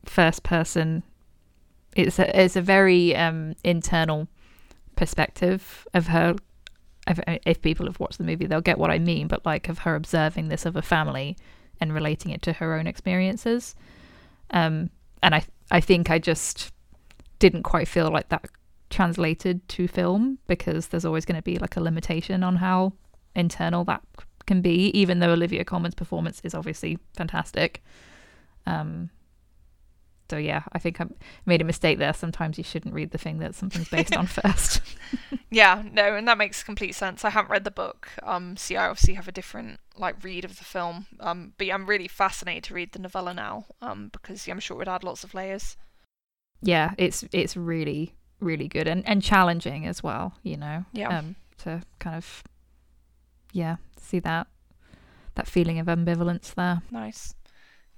[0.04, 1.02] first person.
[1.94, 4.28] It's a, it's a very um, internal
[4.94, 6.36] perspective of her.
[7.08, 9.28] If, if people have watched the movie, they'll get what I mean.
[9.28, 11.36] But like of her observing this a family
[11.80, 13.74] and relating it to her own experiences.
[14.50, 14.90] Um,
[15.22, 16.72] and I I think I just
[17.38, 18.46] didn't quite feel like that
[18.90, 22.92] translated to film because there's always going to be like a limitation on how
[23.36, 24.02] internal that
[24.46, 27.82] can be, even though Olivia Colman's performance is obviously fantastic.
[28.66, 29.10] Um,
[30.30, 31.06] so yeah, I think I
[31.44, 32.12] made a mistake there.
[32.12, 34.82] Sometimes you shouldn't read the thing that something's based on first.
[35.50, 37.24] yeah, no, and that makes complete sense.
[37.24, 40.58] I haven't read the book, um, so I obviously have a different like read of
[40.58, 41.06] the film.
[41.20, 44.60] Um, but yeah, I'm really fascinated to read the novella now, um, because yeah, I'm
[44.60, 45.76] sure it would add lots of layers.
[46.60, 50.34] Yeah, it's it's really really good and and challenging as well.
[50.42, 52.42] You know, yeah, um, to kind of
[53.56, 54.46] yeah, see that
[55.34, 56.80] that feeling of ambivalence there.
[56.90, 57.34] Nice.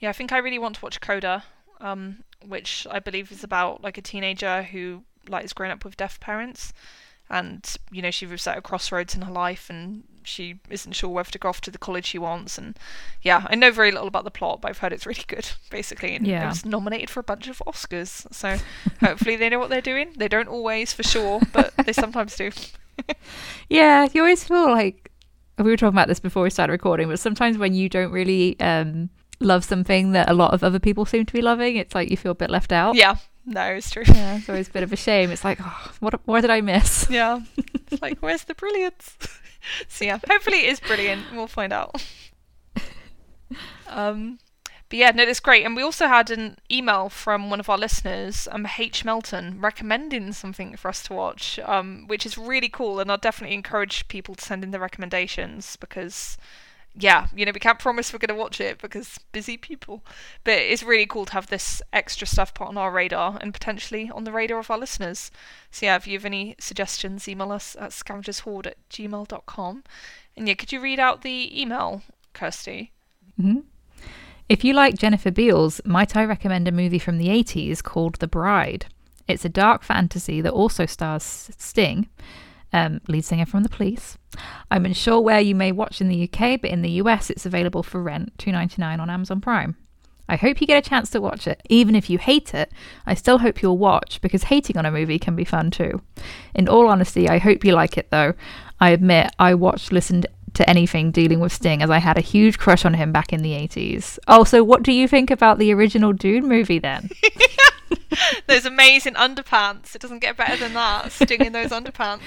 [0.00, 1.44] Yeah, I think I really want to watch Coda,
[1.80, 5.96] um, which I believe is about like a teenager who like has grown up with
[5.96, 6.72] deaf parents,
[7.28, 11.10] and you know she was at a crossroads in her life, and she isn't sure
[11.10, 12.58] whether to go off to the college she wants.
[12.58, 12.76] And
[13.22, 16.14] yeah, I know very little about the plot, but I've heard it's really good, basically.
[16.16, 16.44] And Yeah.
[16.44, 18.56] it was nominated for a bunch of Oscars, so
[19.00, 20.12] hopefully they know what they're doing.
[20.16, 22.50] They don't always, for sure, but they sometimes do.
[23.68, 25.07] Yeah, you always feel like
[25.64, 28.58] we were talking about this before we started recording, but sometimes when you don't really
[28.60, 32.10] um, love something that a lot of other people seem to be loving, it's like
[32.10, 32.94] you feel a bit left out.
[32.94, 33.16] Yeah,
[33.46, 34.04] no, it's true.
[34.06, 35.30] Yeah, it's always a bit of a shame.
[35.30, 36.20] It's like, oh, what?
[36.26, 37.08] What did I miss?
[37.10, 37.40] Yeah.
[37.90, 39.16] It's like, where's the brilliance?
[39.88, 41.22] so yeah, hopefully it is brilliant.
[41.32, 42.02] We'll find out.
[43.86, 44.38] Um,
[44.88, 45.64] but yeah, no, that's great.
[45.66, 49.04] And we also had an email from one of our listeners, um, H.
[49.04, 52.98] Melton, recommending something for us to watch, um, which is really cool.
[52.98, 56.38] And I'll definitely encourage people to send in their recommendations because,
[56.94, 60.02] yeah, you know, we can't promise we're going to watch it because busy people.
[60.42, 64.10] But it's really cool to have this extra stuff put on our radar and potentially
[64.10, 65.30] on the radar of our listeners.
[65.70, 69.84] So yeah, if you have any suggestions, email us at scavengershoard at gmail.com.
[70.34, 72.92] And yeah, could you read out the email, Kirsty?
[73.38, 73.58] hmm
[74.48, 78.26] If you like Jennifer Beals, might I recommend a movie from the 80s called The
[78.26, 78.86] Bride?
[79.26, 82.08] It's a dark fantasy that also stars Sting,
[82.72, 84.16] um, lead singer from The Police.
[84.70, 87.82] I'm unsure where you may watch in the UK, but in the US it's available
[87.82, 89.76] for rent, $2.99 on Amazon Prime.
[90.30, 91.60] I hope you get a chance to watch it.
[91.68, 92.72] Even if you hate it,
[93.04, 96.00] I still hope you'll watch because hating on a movie can be fun too.
[96.54, 98.32] In all honesty, I hope you like it though.
[98.80, 102.58] I admit I watched, listened to anything dealing with Sting as I had a huge
[102.58, 104.18] crush on him back in the 80s.
[104.28, 107.10] Oh, so what do you think about the original Dune movie then?
[108.46, 109.94] Those amazing underpants.
[109.94, 111.12] It doesn't get better than that.
[111.12, 112.20] Sting in those underpants.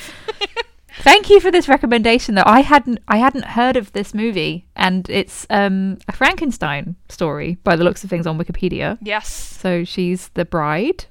[1.00, 2.44] Thank you for this recommendation though.
[2.46, 7.76] I hadn't I hadn't heard of this movie and it's um a Frankenstein story by
[7.76, 8.98] the looks of things on Wikipedia.
[9.02, 11.06] yes, So she's the bride.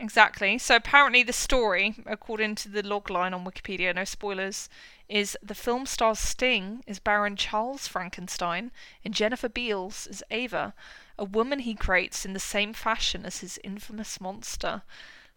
[0.00, 0.58] Exactly.
[0.58, 4.68] So apparently the story, according to the logline on Wikipedia, no spoilers,
[5.08, 8.70] is the film stars Sting as Baron Charles Frankenstein
[9.04, 10.74] and Jennifer Beals as Ava,
[11.18, 14.82] a woman he creates in the same fashion as his infamous monster.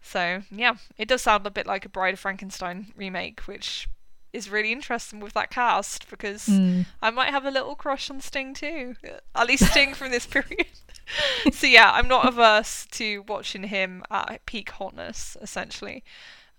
[0.00, 3.88] So yeah, it does sound a bit like a Bride of Frankenstein remake, which
[4.32, 6.86] is really interesting with that cast because Mm.
[7.02, 8.94] I might have a little crush on Sting too.
[9.34, 10.66] At least Sting from this period.
[11.52, 16.04] so yeah, I'm not averse to watching him at peak hotness, essentially.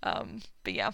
[0.02, 0.92] Um, but yeah,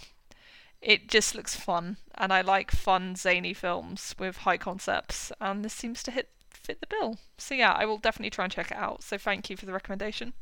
[0.83, 5.73] it just looks fun, and I like fun, zany films with high concepts, and this
[5.73, 7.19] seems to hit fit the bill.
[7.38, 9.03] So yeah, I will definitely try and check it out.
[9.03, 10.33] So thank you for the recommendation.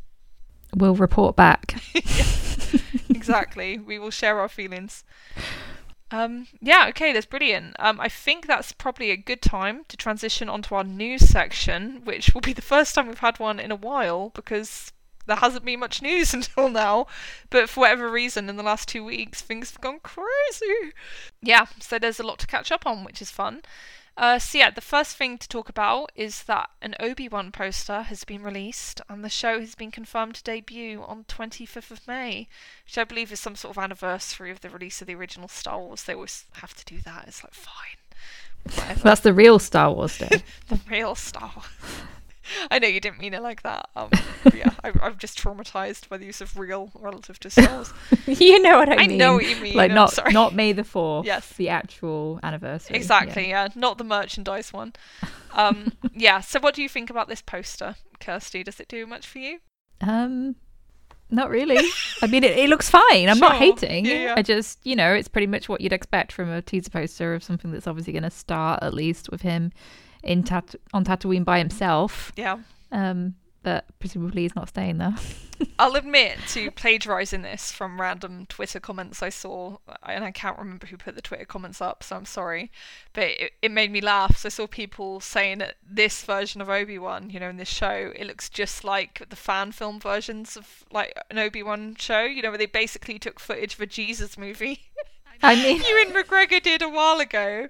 [0.75, 1.83] We'll report back.
[3.11, 3.79] exactly.
[3.79, 5.05] we will share our feelings.
[6.11, 7.77] Um, yeah, okay, that's brilliant.
[7.79, 12.35] Um, I think that's probably a good time to transition onto our news section, which
[12.35, 14.93] will be the first time we've had one in a while because
[15.27, 17.07] there hasn't been much news until now.
[17.51, 20.93] But for whatever reason, in the last two weeks, things have gone crazy.
[21.43, 23.63] Yeah, so there's a lot to catch up on, which is fun.
[24.17, 28.23] Uh, so yeah, the first thing to talk about is that an Obi-Wan poster has
[28.23, 32.47] been released, and the show has been confirmed to debut on 25th of May,
[32.87, 35.81] which I believe is some sort of anniversary of the release of the original Star
[35.81, 36.05] Wars.
[36.05, 37.25] They always have to do that.
[37.27, 37.97] It's like fine,
[38.63, 39.01] whatever.
[39.01, 40.43] That's the real Star Wars Day.
[40.69, 41.51] the real Star.
[41.57, 41.67] Wars.
[42.71, 43.89] I know you didn't mean it like that.
[43.97, 44.11] Um,
[44.53, 47.93] yeah, I, I'm just traumatized by the use of real relative to Star Wars.
[48.27, 49.19] you know what I, I mean.
[49.19, 50.33] know what you mean, Like not sorry.
[50.33, 51.27] not May the fourth.
[51.27, 51.53] Yes.
[51.55, 52.97] The actual anniversary.
[52.97, 53.69] Exactly, yeah.
[53.75, 54.93] not the merchandise one.
[55.53, 58.63] Um, yeah, so what do you think about this poster, Kirsty?
[58.63, 59.59] Does it do much for you?
[60.01, 60.57] Um.
[61.31, 61.79] Not really.
[62.23, 63.29] I mean, it, it looks fine.
[63.29, 64.05] I'm not hating.
[64.05, 64.35] Yeah, yeah.
[64.37, 67.43] I just, you know, it's pretty much what you'd expect from a teaser poster of
[67.43, 69.73] something that's obviously going to start at least with him
[70.25, 72.33] in Tat- on Tatooine by himself.
[72.37, 72.59] Yeah.
[72.93, 73.35] Um,
[73.65, 75.15] but presumably he's not staying there.
[75.79, 80.87] I'll admit to plagiarizing this from random Twitter comments I saw, and I can't remember
[80.87, 82.71] who put the Twitter comments up, so I'm sorry.
[83.13, 84.37] But it, it made me laugh.
[84.37, 87.69] So I saw people saying that this version of Obi Wan, you know, in this
[87.69, 92.23] show, it looks just like the fan film versions of like an Obi Wan show,
[92.23, 94.83] you know, where they basically took footage of a Jesus movie.
[95.45, 97.69] I mean, Ewan McGregor did a while ago,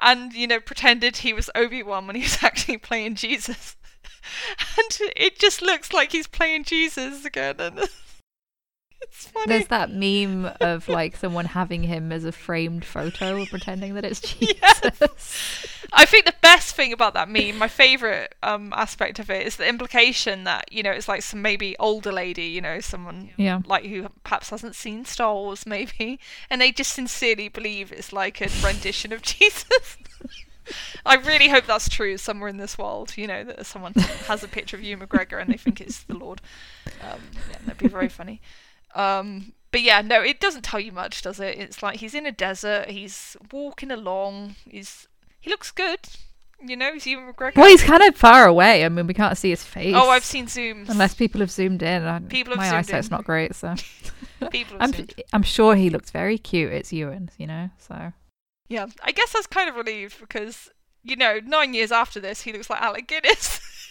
[0.00, 3.76] and you know pretended he was Obi Wan when he was actually playing Jesus,
[4.78, 7.88] and it just looks like he's playing Jesus again, and.
[9.46, 14.20] there's that meme of like someone having him as a framed photo, pretending that it's
[14.34, 14.58] Jesus.
[14.62, 15.66] Yes.
[15.92, 19.56] I think the best thing about that meme, my favourite um, aspect of it, is
[19.56, 23.60] the implication that you know it's like some maybe older lady, you know, someone Yeah.
[23.66, 28.40] like who perhaps hasn't seen Star Wars, maybe, and they just sincerely believe it's like
[28.40, 29.96] a rendition of Jesus.
[31.04, 33.16] I really hope that's true somewhere in this world.
[33.16, 36.14] You know that someone has a picture of Ewan McGregor and they think it's the
[36.14, 36.40] Lord.
[37.02, 37.18] Um,
[37.50, 38.40] yeah, that'd be very funny.
[38.94, 41.58] Um, but yeah, no, it doesn't tell you much, does it?
[41.58, 45.06] It's like he's in a desert, he's walking along, he's
[45.40, 46.00] he looks good.
[46.62, 47.56] You know, he's Ewan McGregor.
[47.56, 48.84] Well, he's kind of far away.
[48.84, 49.94] I mean, we can't see his face.
[49.96, 50.90] oh, I've seen zooms.
[50.90, 52.04] Unless people have zoomed in.
[52.04, 53.10] I, People have my eyesight's in.
[53.12, 53.74] not great, so
[54.50, 55.22] People have I'm zoomed.
[55.32, 56.70] I'm sure he looks very cute.
[56.70, 57.70] It's Ewan, you know.
[57.78, 58.12] So
[58.68, 60.68] Yeah, I guess that's kind of relieved because
[61.02, 63.60] you know, nine years after this, he looks like Alec Guinness.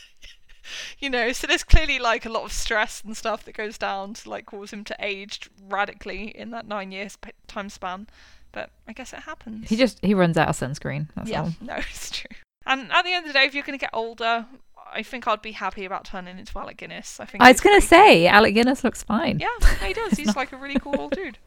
[0.99, 4.13] you know, so there's clearly like a lot of stress and stuff that goes down
[4.15, 8.07] to like cause him to age radically in that nine years time span.
[8.51, 9.69] But I guess it happens.
[9.69, 11.07] he just he runs out of sunscreen.
[11.15, 11.53] That's yeah, all.
[11.61, 12.35] no, it's true.
[12.65, 14.45] And at the end of the day, if you're going to get older,
[14.93, 17.19] I think I'd be happy about turning into Alec Guinness.
[17.19, 19.39] I think I was gonna say Alec Guinness looks fine.
[19.39, 19.49] yeah,
[19.85, 20.13] he does.
[20.13, 21.37] He's like a really cool old dude.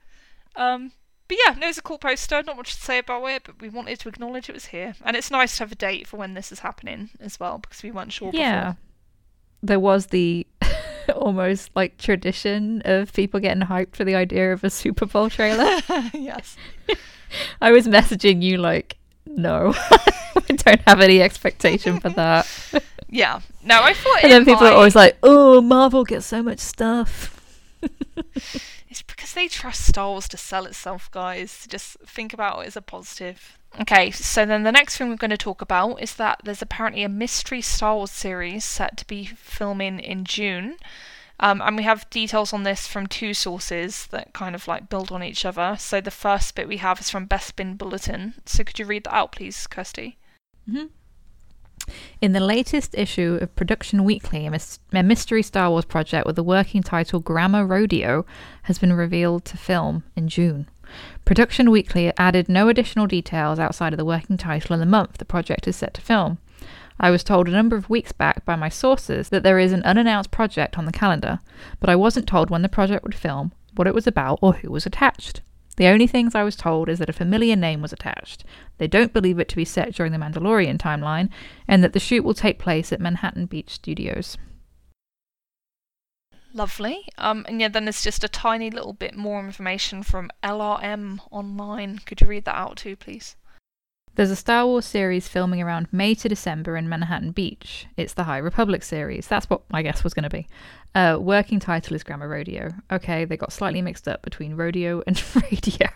[0.57, 0.93] Um,
[1.29, 2.43] but yeah, no, it's a cool poster.
[2.43, 5.17] Not much to say about it, but we wanted to acknowledge it was here, and
[5.17, 7.91] it's nice to have a date for when this is happening as well, because we
[7.91, 8.31] weren't sure.
[8.33, 8.75] Yeah.
[9.63, 10.47] There was the
[11.15, 15.81] almost like tradition of people getting hyped for the idea of a Super Bowl trailer.
[16.15, 16.57] Yes.
[17.63, 22.47] I was messaging you like, no, I don't have any expectation for that.
[23.09, 23.41] Yeah.
[23.65, 24.23] No, I thought.
[24.23, 27.41] And then people are always like, oh, Marvel gets so much stuff.
[29.23, 31.69] Because they trust Star Wars to sell itself, guys.
[31.71, 33.57] Just think about it as a positive.
[33.81, 37.05] Okay, so then the next thing we're going to talk about is that there's apparently
[37.05, 40.75] a mystery Star Wars series set to be filming in June.
[41.39, 45.13] Um, and we have details on this from two sources that kind of like build
[45.13, 45.77] on each other.
[45.79, 48.35] So the first bit we have is from Best Bespin Bulletin.
[48.45, 50.19] So could you read that out, please, Kirsty?
[52.23, 56.37] In the latest issue of Production Weekly, a, mys- a mystery Star Wars project with
[56.37, 58.25] the working title Grammar Rodeo
[58.63, 60.69] has been revealed to film in June.
[61.25, 65.25] Production Weekly added no additional details outside of the working title and the month the
[65.25, 66.39] project is set to film.
[67.01, 69.83] I was told a number of weeks back by my sources that there is an
[69.83, 71.41] unannounced project on the calendar,
[71.81, 74.71] but I wasn't told when the project would film, what it was about, or who
[74.71, 75.41] was attached.
[75.77, 78.45] The only things I was told is that a familiar name was attached.
[78.79, 81.31] They don't believe it to be set during the Mandalorian timeline,
[81.67, 84.37] and that the shoot will take place at Manhattan Beach Studios.
[86.55, 87.09] Lovely.
[87.17, 91.99] Um, and yeah, then there's just a tiny little bit more information from LRM Online.
[92.05, 93.37] Could you read that out too, please?
[94.15, 97.87] There's a Star Wars series filming around May to December in Manhattan Beach.
[97.97, 99.27] It's the High Republic series.
[99.27, 100.47] That's what my guess was going to be.
[100.95, 102.73] Uh, working title is Grammar Rodeo.
[102.91, 105.89] Okay, they got slightly mixed up between rodeo and radio.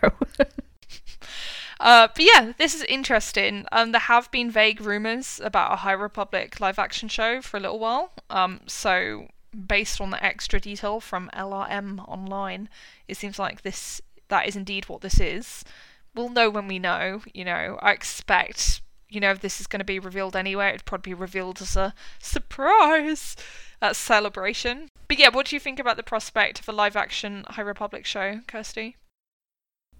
[1.79, 3.65] Uh, but yeah, this is interesting.
[3.71, 7.59] Um, there have been vague rumors about a High Republic live action show for a
[7.59, 8.13] little while.
[8.31, 9.27] Um, so
[9.67, 12.67] based on the extra detail from LRM online,
[13.07, 15.63] it seems like this that is indeed what this is.
[16.17, 17.21] We'll know when we know.
[17.33, 18.81] You know, I expect.
[19.09, 21.77] You know, if this is going to be revealed anyway, it'd probably be revealed as
[21.77, 23.37] a surprise
[23.81, 24.89] at celebration.
[25.07, 28.05] But yeah, what do you think about the prospect of a live action High Republic
[28.05, 28.97] show, Kirsty?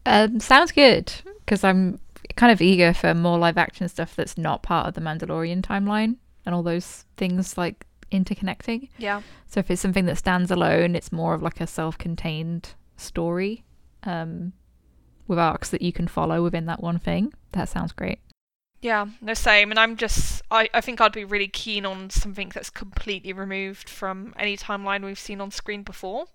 [0.08, 2.00] um, sounds good, because I'm
[2.36, 6.16] kind of eager for more live action stuff that's not part of the Mandalorian timeline
[6.46, 8.90] and all those things like interconnecting.
[8.98, 9.22] Yeah.
[9.48, 13.66] So if it's something that stands alone, it's more of like a self-contained story
[14.04, 14.54] um,
[15.28, 17.34] with arcs that you can follow within that one thing.
[17.54, 18.20] That sounds great.
[18.82, 19.72] Yeah, no same.
[19.72, 23.90] And I'm just I, I think I'd be really keen on something that's completely removed
[23.90, 26.26] from any timeline we've seen on screen before.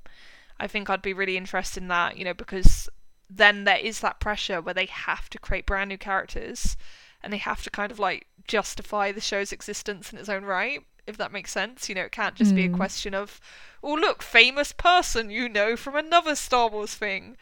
[0.59, 2.89] I think I'd be really interested in that, you know, because
[3.31, 6.77] then there is that pressure where they have to create brand new characters
[7.23, 10.81] and they have to kind of like justify the show's existence in its own right,
[11.07, 11.89] if that makes sense.
[11.89, 12.77] You know, it can't just be a Mm.
[12.77, 13.41] question of,
[13.83, 17.37] oh look, famous person you know from another Star Wars thing.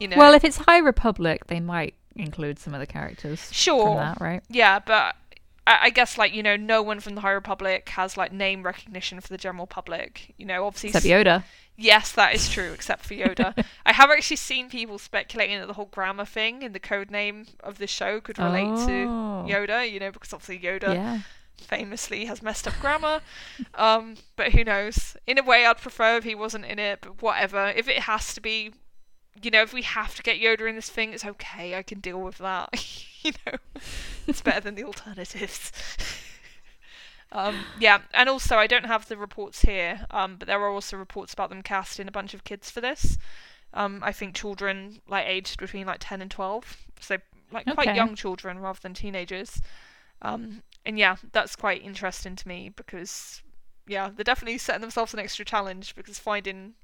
[0.00, 0.16] You know.
[0.16, 3.86] Well, if it's High Republic, they might include some of the characters Sure.
[3.86, 4.42] from that, right?
[4.48, 5.14] Yeah, but
[5.66, 8.62] I, I guess like you know, no one from the High Republic has like name
[8.64, 10.34] recognition for the general public.
[10.38, 10.88] You know, obviously.
[10.90, 11.44] Except Yoda.
[11.76, 13.64] Yes, that is true, except for Yoda.
[13.86, 17.46] I have actually seen people speculating that the whole grammar thing in the code name
[17.60, 18.86] of the show could relate Oh.
[18.86, 19.90] to Yoda.
[19.90, 21.18] You know, because obviously Yoda Yeah.
[21.56, 23.20] famously has messed up grammar.
[23.74, 25.16] um, but who knows?
[25.26, 26.98] In a way, I'd prefer if he wasn't in it.
[27.00, 27.68] But whatever.
[27.74, 28.72] If it has to be,
[29.42, 31.74] you know, if we have to get Yoda in this thing, it's okay.
[31.74, 32.68] I can deal with that.
[33.22, 33.56] you know,
[34.26, 35.72] it's better than the alternatives.
[37.32, 40.96] Um, yeah, and also I don't have the reports here, um, but there are also
[40.96, 43.18] reports about them casting a bunch of kids for this.
[43.72, 47.18] Um, I think children like aged between like ten and twelve, so
[47.52, 49.62] like quite young children rather than teenagers.
[50.22, 53.42] Um, and yeah, that's quite interesting to me because
[53.86, 56.74] yeah, they're definitely setting themselves an extra challenge because finding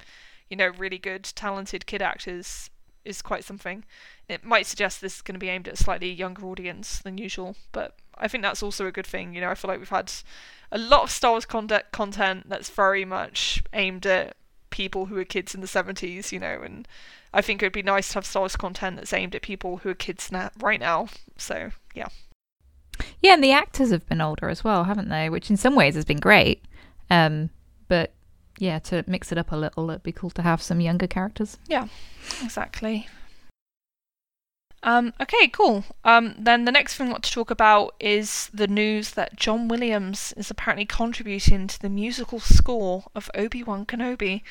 [0.50, 2.70] you know really good talented kid actors
[3.04, 3.84] is quite something.
[4.28, 7.18] It might suggest this is going to be aimed at a slightly younger audience than
[7.18, 9.34] usual, but I think that's also a good thing.
[9.34, 10.12] You know, I feel like we've had
[10.72, 14.36] a lot of Star Wars content content that's very much aimed at
[14.70, 16.86] people who were kids in the 70s, you know, and
[17.32, 19.78] I think it would be nice to have Star Wars content that's aimed at people
[19.78, 21.08] who are kids now, right now.
[21.36, 22.08] So, yeah.
[23.20, 25.28] Yeah, and the actors have been older as well, haven't they?
[25.28, 26.62] Which in some ways has been great.
[27.10, 27.50] Um,
[27.88, 28.12] but
[28.58, 31.58] yeah, to mix it up a little, it'd be cool to have some younger characters.
[31.66, 31.88] Yeah,
[32.42, 33.08] exactly.
[34.82, 35.84] Um, okay, cool.
[36.04, 39.66] Um, then the next thing I want to talk about is the news that John
[39.66, 44.42] Williams is apparently contributing to the musical score of Obi Wan Kenobi.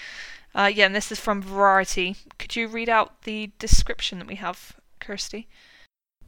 [0.53, 2.15] Uh, yeah, and this is from Variety.
[2.37, 5.47] Could you read out the description that we have, Kirsty?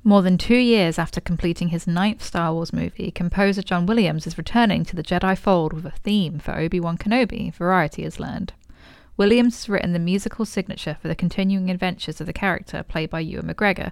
[0.07, 4.37] More than two years after completing his ninth Star Wars movie, composer John Williams is
[4.37, 8.53] returning to the Jedi fold with a theme for Obi Wan Kenobi, Variety has learned.
[9.17, 13.19] Williams has written the musical signature for the continuing adventures of the character played by
[13.19, 13.91] Ewan McGregor,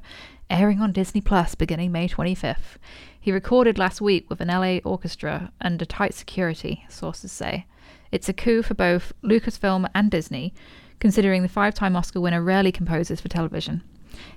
[0.49, 2.77] airing on Disney Plus beginning May 25th.
[3.19, 7.65] He recorded last week with an LA orchestra under tight security, sources say.
[8.13, 10.53] It's a coup for both Lucasfilm and Disney,
[11.01, 13.83] considering the five time Oscar winner rarely composes for television.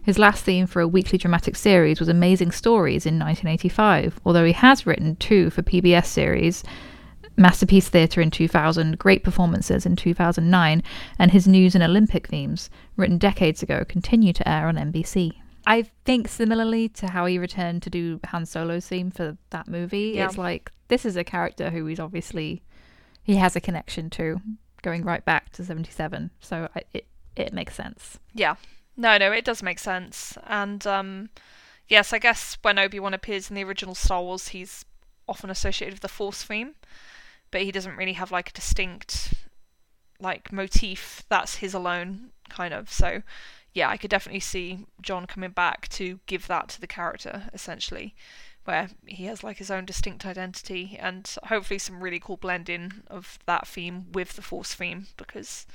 [0.02, 4.52] His last theme for a weekly dramatic series was Amazing Stories in 1985, although he
[4.52, 6.64] has written two for PBS series
[7.36, 10.82] Masterpiece Theatre in 2000, Great Performances in 2009,
[11.18, 15.32] and his news and Olympic themes, written decades ago, continue to air on NBC.
[15.66, 20.14] I think similarly to how he returned to do Han Solo's theme for that movie,
[20.16, 20.26] Yeah.
[20.26, 22.62] it's like this is a character who he's obviously
[23.22, 24.40] he has a connection to,
[24.82, 26.30] going right back to 77.
[26.40, 27.06] So I, it
[27.36, 28.18] it makes sense.
[28.34, 28.54] Yeah.
[28.98, 30.36] No, no, it does make sense.
[30.44, 31.30] And um,
[31.86, 34.84] yes, I guess when Obi Wan appears in the original Star Wars, he's
[35.28, 36.74] often associated with the Force theme,
[37.52, 39.34] but he doesn't really have like a distinct
[40.20, 42.92] like motif that's his alone kind of.
[42.92, 43.22] So
[43.72, 48.16] yeah, I could definitely see John coming back to give that to the character essentially.
[48.64, 53.38] Where he has like his own distinct identity and hopefully some really cool blending of
[53.46, 55.66] that theme with the Force theme because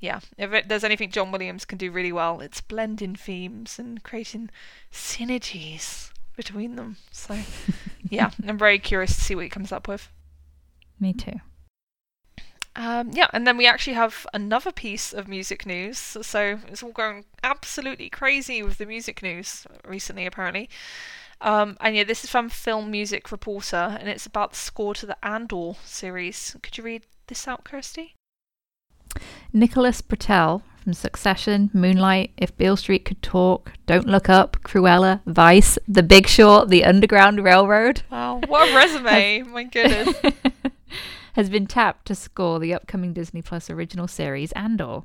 [0.00, 4.02] yeah, if it, there's anything John Williams can do really well, it's blending themes and
[4.02, 4.50] creating
[4.90, 6.96] synergies between them.
[7.12, 7.38] So,
[8.08, 10.10] yeah, I'm very curious to see what he comes up with.
[10.98, 11.40] Me too.
[12.76, 15.98] Um, yeah, and then we actually have another piece of music news.
[15.98, 20.70] So it's all going absolutely crazy with the music news recently, apparently.
[21.42, 25.06] Um, and yeah, this is from Film Music Reporter, and it's about the score to
[25.06, 26.56] the Andor series.
[26.62, 28.14] Could you read this out, Kirsty?
[29.52, 35.78] Nicholas Britell from Succession, Moonlight, If Beale Street Could Talk, Don't Look Up, Cruella, Vice,
[35.86, 38.02] The Big Short, The Underground Railroad.
[38.10, 39.42] Wow, what a resume!
[39.42, 40.16] My goodness.
[41.34, 45.02] has been tapped to score the upcoming Disney Plus original series Andor.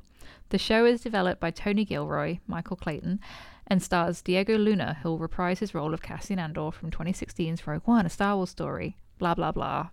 [0.50, 3.20] The show is developed by Tony Gilroy, Michael Clayton,
[3.66, 8.06] and stars Diego Luna, who'll reprise his role of Cassian Andor from 2016's Rogue One,
[8.06, 8.96] a Star Wars story.
[9.18, 9.88] Blah, blah, blah.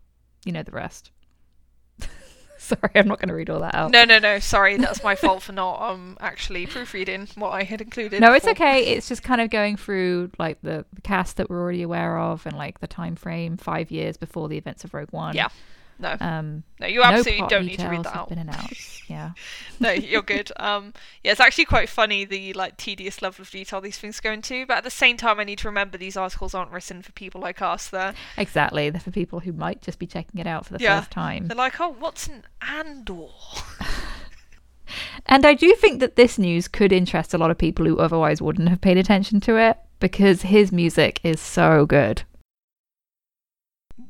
[0.46, 1.12] You know the rest.
[2.68, 3.92] Sorry, I'm not going to read all that out.
[3.92, 4.40] No, no, no.
[4.40, 8.22] Sorry, that's my fault for not um actually proofreading what I had included.
[8.22, 8.86] No, it's for- okay.
[8.86, 12.46] It's just kind of going through like the, the cast that we're already aware of
[12.46, 15.36] and like the time frame, five years before the events of Rogue One.
[15.36, 15.50] Yeah.
[16.00, 18.30] No, Um, no, you absolutely no don't need to read that out.
[18.30, 19.10] been announced.
[19.10, 19.32] Yeah.
[19.80, 20.52] no, you're good.
[20.58, 24.32] Um, yeah, it's actually quite funny the like tedious level of detail these things go
[24.32, 27.12] into, but at the same time, I need to remember these articles aren't written for
[27.14, 27.90] people like us.
[27.90, 28.90] They're Exactly.
[28.90, 31.00] They're for people who might just be checking it out for the Yeah.
[31.00, 31.48] first time.
[31.48, 33.28] they're like, oh, what's an Andor?
[35.26, 38.42] And I do think that this news could interest a lot of people who otherwise
[38.42, 42.24] wouldn't have paid attention to it because his music is so good.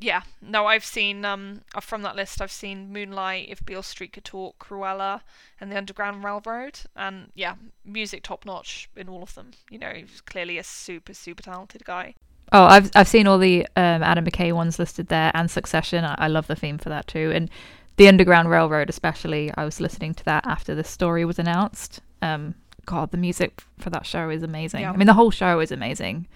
[0.04, 2.42] Yeah, no, I've seen um uh, from that list.
[2.42, 5.22] I've seen Moonlight, If Beale Street Could Talk, Cruella,
[5.62, 9.52] and The Underground Railroad, and yeah, music top notch in all of them.
[9.72, 12.16] You know, he's clearly a super super talented guy.
[12.52, 16.04] Oh, I've I've seen all the um, Adam McKay ones listed there and Succession.
[16.04, 17.50] I, I love the theme for that too, and
[17.96, 19.52] the Underground Railroad especially.
[19.56, 22.02] I was listening to that after the story was announced.
[22.22, 24.82] Um, God, the music for that show is amazing.
[24.82, 24.92] Yeah.
[24.92, 26.28] I mean, the whole show is amazing,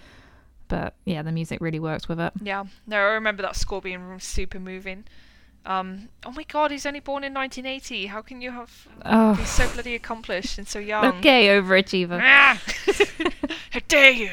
[0.68, 2.34] but yeah, the music really works with it.
[2.42, 5.06] Yeah, no, I remember that score being super moving.
[5.66, 8.06] Um, oh my god, he's only born in 1980.
[8.08, 11.18] How can you have Oh, be so bloody accomplished and so young?
[11.18, 12.22] okay, overachiever.
[12.24, 12.62] Ah!
[13.72, 14.32] How dare you?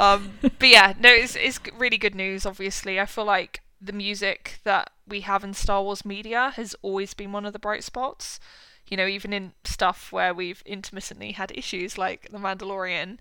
[0.00, 2.44] Um, but yeah, no, it's, it's really good news.
[2.44, 7.14] Obviously, I feel like the music that we have in Star Wars media has always
[7.14, 8.40] been one of the bright spots.
[8.88, 13.18] You know, even in stuff where we've intermittently had issues like The Mandalorian,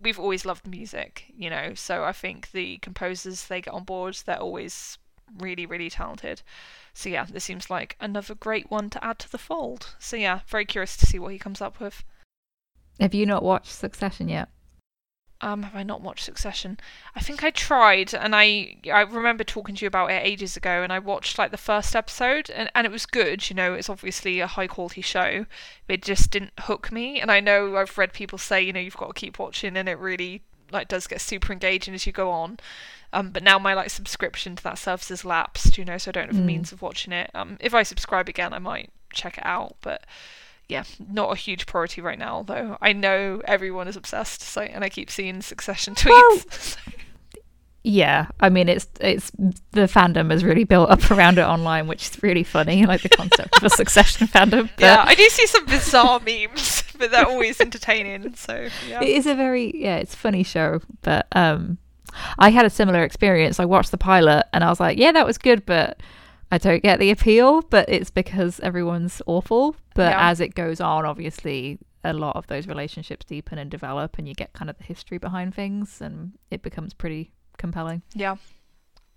[0.00, 1.26] we've always loved music.
[1.34, 4.98] You know, so I think the composers they get on board, they're always
[5.38, 6.42] really, really talented.
[6.92, 9.94] So yeah, this seems like another great one to add to the fold.
[9.98, 12.04] So yeah, very curious to see what he comes up with.
[12.98, 14.48] Have you not watched Succession yet?
[15.42, 16.78] Um, have I not watched Succession?
[17.16, 20.82] I think I tried, and I I remember talking to you about it ages ago,
[20.82, 23.48] and I watched like the first episode, and, and it was good.
[23.48, 25.46] You know, it's obviously a high quality show,
[25.86, 27.20] but it just didn't hook me.
[27.20, 29.88] And I know I've read people say, you know, you've got to keep watching, and
[29.88, 32.58] it really like does get super engaging as you go on.
[33.12, 36.12] Um, but now my like subscription to that service has lapsed, you know, so I
[36.12, 36.44] don't have a Mm.
[36.46, 37.30] means of watching it.
[37.34, 40.04] Um, if I subscribe again, I might check it out, but
[40.70, 42.42] yeah, not a huge priority right now.
[42.42, 46.76] Though I know everyone is obsessed, so and I keep seeing Succession tweets.
[47.82, 49.30] Yeah, I mean it's it's
[49.72, 53.08] the fandom is really built up around it online, which is really funny, like the
[53.08, 54.68] concept of a succession fandom.
[54.76, 58.34] But yeah, I do see some bizarre memes, but they're always entertaining.
[58.34, 60.80] So yeah, it is a very yeah, it's a funny show.
[61.00, 61.78] But um,
[62.38, 63.58] I had a similar experience.
[63.58, 66.00] I watched the pilot and I was like, yeah, that was good, but
[66.50, 67.62] I don't get the appeal.
[67.62, 69.76] But it's because everyone's awful.
[69.94, 70.30] But Yeah.
[70.30, 71.78] as it goes on, obviously.
[72.02, 75.18] A lot of those relationships deepen and develop, and you get kind of the history
[75.18, 78.00] behind things, and it becomes pretty compelling.
[78.14, 78.36] yeah.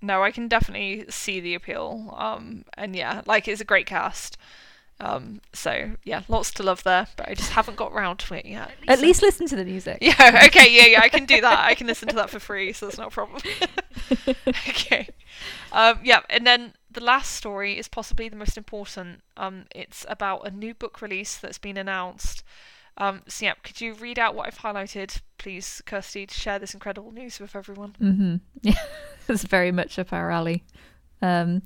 [0.01, 2.13] No, I can definitely see the appeal.
[2.17, 4.35] Um, and yeah, like it's a great cast.
[4.99, 8.45] Um, so yeah, lots to love there, but I just haven't got round to it
[8.45, 8.71] yet.
[8.85, 9.99] At so- least listen to the music.
[10.01, 11.59] Yeah, okay, yeah, yeah, I can do that.
[11.63, 13.41] I can listen to that for free, so that's not a problem.
[14.47, 15.07] okay.
[15.71, 19.21] Um, yeah, and then the last story is possibly the most important.
[19.37, 22.43] Um, it's about a new book release that's been announced.
[22.97, 26.73] Um, so yeah, could you read out what I've highlighted, please, Kirsty, to share this
[26.73, 27.95] incredible news with everyone?
[28.01, 28.35] Mm-hmm.
[28.61, 28.75] Yeah,
[29.27, 30.63] it's very much up our alley.
[31.21, 31.63] Um,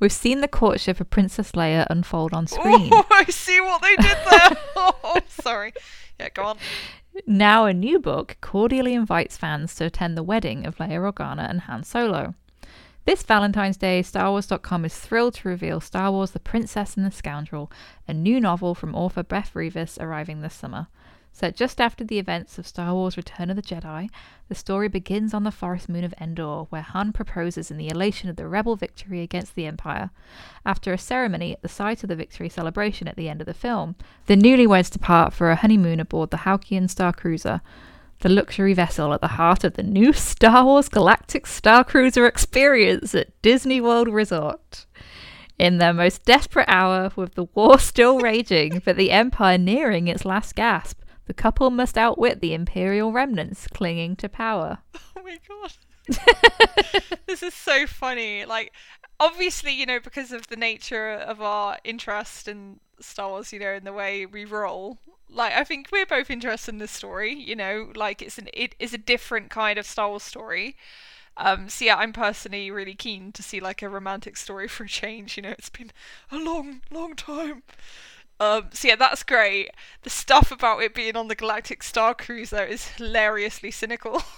[0.00, 2.90] we've seen the courtship of Princess Leia unfold on screen.
[2.92, 4.58] Oh, I see what they did there.
[4.76, 5.72] oh, sorry.
[6.20, 6.58] Yeah, go on.
[7.26, 11.62] Now, a new book cordially invites fans to attend the wedding of Leia Organa and
[11.62, 12.34] Han Solo.
[13.08, 17.72] This Valentine's Day, StarWars.com is thrilled to reveal Star Wars The Princess and the Scoundrel,
[18.06, 20.88] a new novel from author Beth Revis arriving this summer.
[21.32, 24.10] Set just after the events of Star Wars Return of the Jedi,
[24.50, 28.28] the story begins on the forest moon of Endor, where Han proposes in the elation
[28.28, 30.10] of the rebel victory against the Empire.
[30.66, 33.54] After a ceremony at the site of the victory celebration at the end of the
[33.54, 33.96] film,
[34.26, 37.62] the newlyweds depart for a honeymoon aboard the Halcyon Star Cruiser,
[38.20, 43.14] the luxury vessel at the heart of the new Star Wars Galactic Star Cruiser experience
[43.14, 44.86] at Disney World Resort.
[45.58, 50.24] In their most desperate hour, with the war still raging but the Empire nearing its
[50.24, 54.78] last gasp, the couple must outwit the Imperial remnants clinging to power.
[55.16, 55.72] Oh my god.
[57.26, 58.44] this is so funny.
[58.44, 58.72] Like,
[59.20, 63.72] obviously, you know, because of the nature of our interest in Star Wars, you know,
[63.74, 64.98] and the way we roll.
[65.30, 67.34] Like, I think we're both interested in this story.
[67.34, 70.76] You know, like it's an it is a different kind of Star Wars story.
[71.36, 74.88] Um, so yeah, I'm personally really keen to see like a romantic story for a
[74.88, 75.36] change.
[75.36, 75.92] You know, it's been
[76.32, 77.62] a long, long time.
[78.40, 79.70] Um, so yeah, that's great.
[80.02, 84.22] The stuff about it being on the Galactic Star Cruiser is hilariously cynical.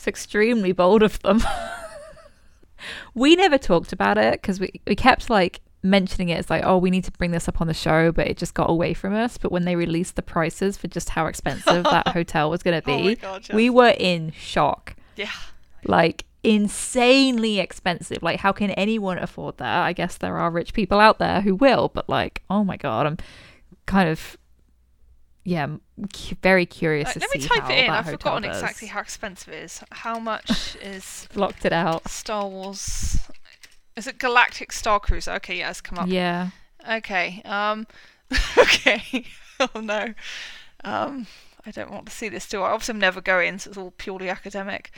[0.00, 1.42] It's extremely bold of them.
[3.14, 6.76] we never talked about it because we, we kept like mentioning it as like, oh,
[6.76, 9.14] we need to bring this up on the show, but it just got away from
[9.14, 9.38] us.
[9.38, 12.90] But when they released the prices for just how expensive that hotel was going to
[12.90, 13.02] Oh be,
[13.54, 14.94] we were in shock.
[15.16, 15.30] yeah.
[15.84, 18.22] Like, insanely expensive.
[18.22, 19.82] Like, how can anyone afford that?
[19.82, 23.06] I guess there are rich people out there who will, but like, oh my God,
[23.06, 23.16] I'm
[23.86, 24.36] kind of.
[25.44, 25.66] Yeah,
[26.12, 27.90] cu- very curious Uh, to let see me type how it in.
[27.90, 28.60] I've forgotten does.
[28.60, 29.82] exactly how expensive it is.
[29.90, 32.08] How much is Blocked it out.
[32.08, 33.18] Star Wars?
[33.96, 35.32] Is it Galactic Star Cruiser?
[35.32, 36.08] Okay, yeah, it's come up.
[36.08, 36.50] Yeah.
[36.88, 37.42] Okay.
[37.44, 37.86] Um.
[38.58, 39.24] okay.
[39.60, 40.14] oh no.
[40.84, 41.26] Um.
[41.66, 42.70] I don't want to see this, do I?
[42.70, 44.90] Obviously, I'm never going, so it's all purely academic.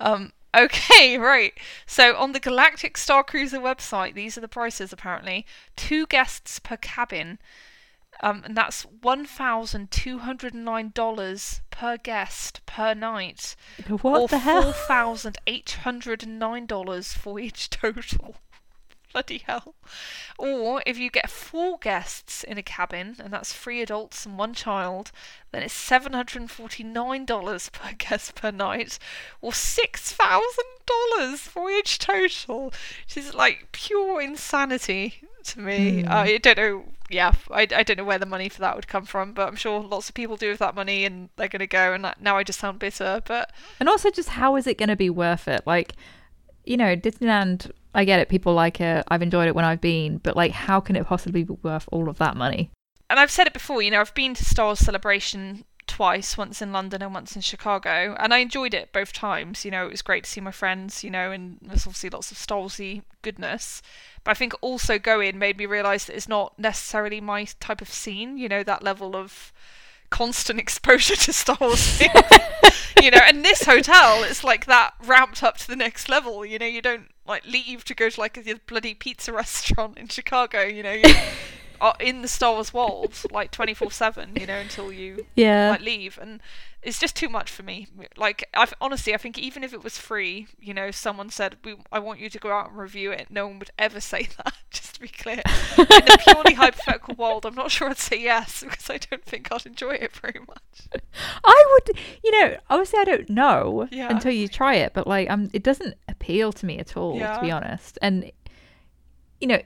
[0.00, 0.32] Um.
[0.56, 1.52] Okay, right.
[1.86, 5.44] So on the Galactic Star Cruiser website, these are the prices apparently.
[5.76, 7.38] Two guests per cabin.
[8.22, 13.54] Um, and that's one thousand two hundred and nine dollars per guest per night,
[13.88, 14.72] What or the four hell?
[14.72, 18.36] thousand eight hundred and nine dollars for each total.
[19.12, 19.74] Bloody hell!
[20.38, 24.52] Or if you get four guests in a cabin, and that's three adults and one
[24.52, 25.10] child,
[25.52, 28.98] then it's seven hundred and forty nine dollars per guest per night,
[29.40, 32.66] or six thousand dollars for each total,
[33.06, 36.02] which is like pure insanity to me.
[36.02, 36.08] Hmm.
[36.10, 36.84] I don't know.
[37.08, 39.54] Yeah, I, I don't know where the money for that would come from, but I'm
[39.54, 41.92] sure lots of people do with that money, and they're gonna go.
[41.92, 44.88] And that- now I just sound bitter, but And also, just how is it going
[44.88, 45.62] to be worth it?
[45.66, 45.92] Like,
[46.64, 48.28] you know, Disneyland, I get it.
[48.28, 49.04] People like it.
[49.08, 50.18] I've enjoyed it when I've been.
[50.18, 52.70] But, like, how can it possibly be worth all of that money?
[53.08, 56.60] and I've said it before, you know, I've been to Star Wars Celebration twice, once
[56.60, 59.64] in London and once in Chicago, and I enjoyed it both times.
[59.64, 62.32] You know, it was great to see my friends, you know, and there's obviously lots
[62.32, 63.82] of Star Warsy goodness.
[64.24, 67.92] But I think also going made me realise that it's not necessarily my type of
[67.92, 69.52] scene, you know, that level of
[70.10, 72.00] constant exposure to Star Wars
[73.02, 76.44] you know, and this hotel, it's like that ramped up to the next level.
[76.44, 80.08] You know, you don't like leave to go to like a bloody pizza restaurant in
[80.08, 80.62] Chicago.
[80.62, 81.14] You know, you
[82.00, 84.36] in the Star Wars world like twenty four seven.
[84.36, 85.70] You know, until you Yeah.
[85.70, 86.40] like leave, and
[86.82, 87.88] it's just too much for me.
[88.16, 91.74] Like, I've honestly, I think even if it was free, you know, someone said, we,
[91.90, 94.54] "I want you to go out and review it," no one would ever say that.
[94.70, 95.42] Just to be clear,
[95.78, 99.50] in a purely hypothetical world, I'm not sure I'd say yes because I don't think
[99.50, 101.02] I'd enjoy it very much.
[101.44, 104.08] I would, you know, obviously I don't know Yeah.
[104.10, 107.38] until you try it, but like, um, it doesn't appeal to me at all, to
[107.40, 107.98] be honest.
[108.02, 108.30] And
[109.40, 109.60] you know,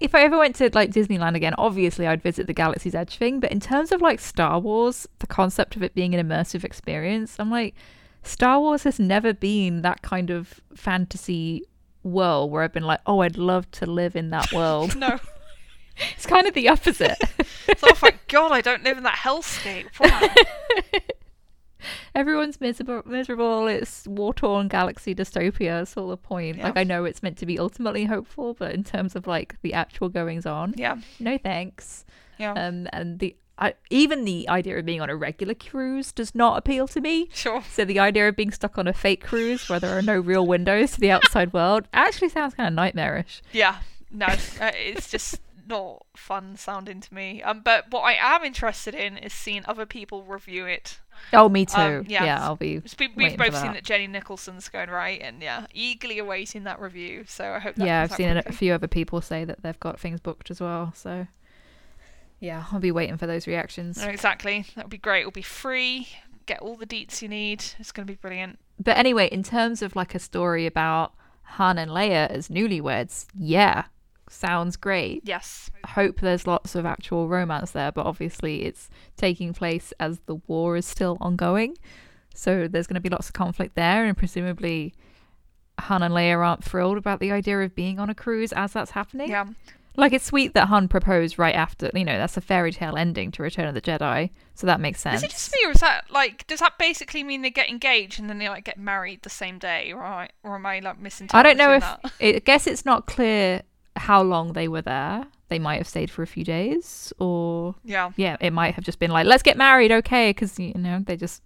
[0.00, 3.40] if I ever went to like Disneyland again, obviously I'd visit the Galaxy's Edge thing.
[3.40, 7.36] But in terms of like Star Wars, the concept of it being an immersive experience,
[7.38, 7.74] I'm like,
[8.22, 11.62] Star Wars has never been that kind of fantasy
[12.02, 14.96] world where I've been like, oh, I'd love to live in that world.
[14.96, 15.18] No,
[16.16, 17.16] it's kind of the opposite.
[17.76, 19.98] so oh, thank God I don't live in that hellscape.
[20.00, 20.28] Wow.
[22.16, 23.02] Everyone's miserable.
[23.08, 23.68] Miserable.
[23.68, 25.78] It's war torn galaxy dystopia.
[25.80, 26.56] That's all the point.
[26.56, 26.64] Yeah.
[26.64, 29.74] Like I know it's meant to be ultimately hopeful, but in terms of like the
[29.74, 32.04] actual goings on, yeah, no thanks.
[32.38, 36.34] yeah, Um, and the I, even the idea of being on a regular cruise does
[36.34, 37.28] not appeal to me.
[37.32, 37.62] sure.
[37.70, 40.46] So the idea of being stuck on a fake cruise where there are no real
[40.46, 43.42] windows to the outside world actually sounds kind of nightmarish.
[43.52, 43.76] Yeah,
[44.10, 47.42] no, uh, it's just not fun sounding to me.
[47.42, 50.98] Um, but what I am interested in is seeing other people review it.
[51.32, 51.80] Oh, me too.
[51.80, 52.24] Um, yeah.
[52.24, 52.44] yeah.
[52.44, 52.76] I'll be.
[52.76, 53.74] It's been- Waiting We've both seen that.
[53.74, 57.24] that Jenny Nicholson's going right, and yeah, eagerly awaiting that review.
[57.26, 57.76] So I hope.
[57.76, 60.50] That yeah, I've seen a, a few other people say that they've got things booked
[60.50, 60.92] as well.
[60.94, 61.26] So
[62.40, 63.98] yeah, I'll be waiting for those reactions.
[63.98, 64.66] No, exactly.
[64.74, 65.20] That would be great.
[65.20, 66.08] It'll be free.
[66.44, 67.64] Get all the deets you need.
[67.78, 68.58] It's going to be brilliant.
[68.78, 73.84] But anyway, in terms of like a story about Han and Leia as newlyweds, yeah,
[74.28, 75.22] sounds great.
[75.24, 75.70] Yes.
[75.84, 80.36] I hope there's lots of actual romance there, but obviously it's taking place as the
[80.46, 81.76] war is still ongoing.
[82.34, 84.94] So there's going to be lots of conflict there, and presumably
[85.80, 88.92] Han and Leia aren't thrilled about the idea of being on a cruise as that's
[88.92, 89.30] happening.
[89.30, 89.46] Yeah.
[89.98, 93.30] Like it's sweet that Han proposed right after, you know, that's a fairy tale ending
[93.32, 95.20] to Return of the Jedi, so that makes sense.
[95.20, 96.46] Is it just me, or is that like?
[96.46, 99.58] Does that basically mean they get engaged and then they like get married the same
[99.58, 100.30] day, right?
[100.42, 102.12] Or am I like misinterpreting I don't know if that?
[102.20, 103.62] I guess it's not clear
[103.96, 105.26] how long they were there.
[105.48, 108.10] They might have stayed for a few days, or Yeah.
[108.16, 111.16] yeah, it might have just been like, let's get married, okay, because you know they
[111.16, 111.42] just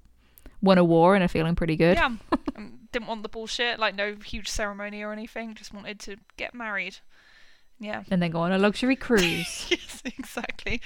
[0.62, 1.96] won a war and are feeling pretty good.
[1.96, 2.16] Yeah.
[2.56, 5.54] um, didn't want the bullshit, like no huge ceremony or anything.
[5.54, 6.96] Just wanted to get married.
[7.78, 8.02] Yeah.
[8.10, 9.66] And then go on a luxury cruise.
[9.70, 10.80] yes, exactly.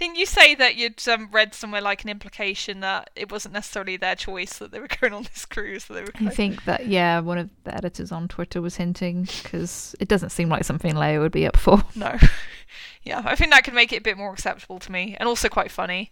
[0.00, 3.98] Didn't you say that you'd um, read somewhere like an implication that it wasn't necessarily
[3.98, 5.84] their choice that they were going on this cruise?
[5.84, 6.30] That they were.
[6.30, 10.30] I think that yeah, one of the editors on Twitter was hinting because it doesn't
[10.30, 11.84] seem like something Leia would be up for.
[11.94, 12.16] No.
[13.02, 15.50] yeah, I think that could make it a bit more acceptable to me, and also
[15.50, 16.10] quite funny.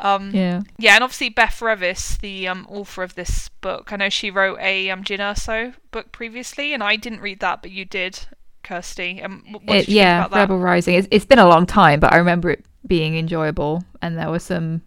[0.00, 0.62] Um, Yeah.
[0.76, 4.58] Yeah, and obviously Beth Revis, the um, author of this book, I know she wrote
[4.60, 8.18] a um, Jyn Erso book previously, and I didn't read that, but you did,
[8.64, 9.22] Kirsty.
[9.22, 10.40] Um, wh- what did It, yeah, think about that?
[10.40, 10.94] Rebel Rising.
[10.96, 14.38] It's, it's been a long time, but I remember it being enjoyable, and there were
[14.38, 14.82] some,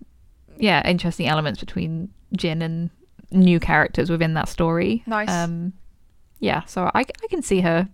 [0.57, 2.89] yeah, interesting elements between Jyn and
[3.31, 5.03] new characters within that story.
[5.05, 5.29] Nice.
[5.29, 5.73] Um,
[6.39, 7.87] yeah, so I, I can see her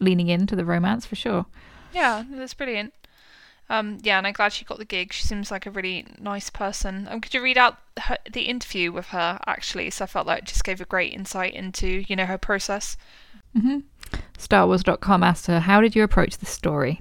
[0.00, 1.46] leaning into the romance for sure.
[1.92, 2.94] Yeah, that's brilliant.
[3.68, 5.12] Um, yeah, and I'm glad she got the gig.
[5.12, 7.06] She seems like a really nice person.
[7.08, 9.90] Um, could you read out her, the interview with her actually?
[9.90, 12.96] So I felt like it just gave a great insight into you know her process.
[13.56, 13.78] hmm
[14.38, 17.00] StarWars.com asked her, How did you approach this story?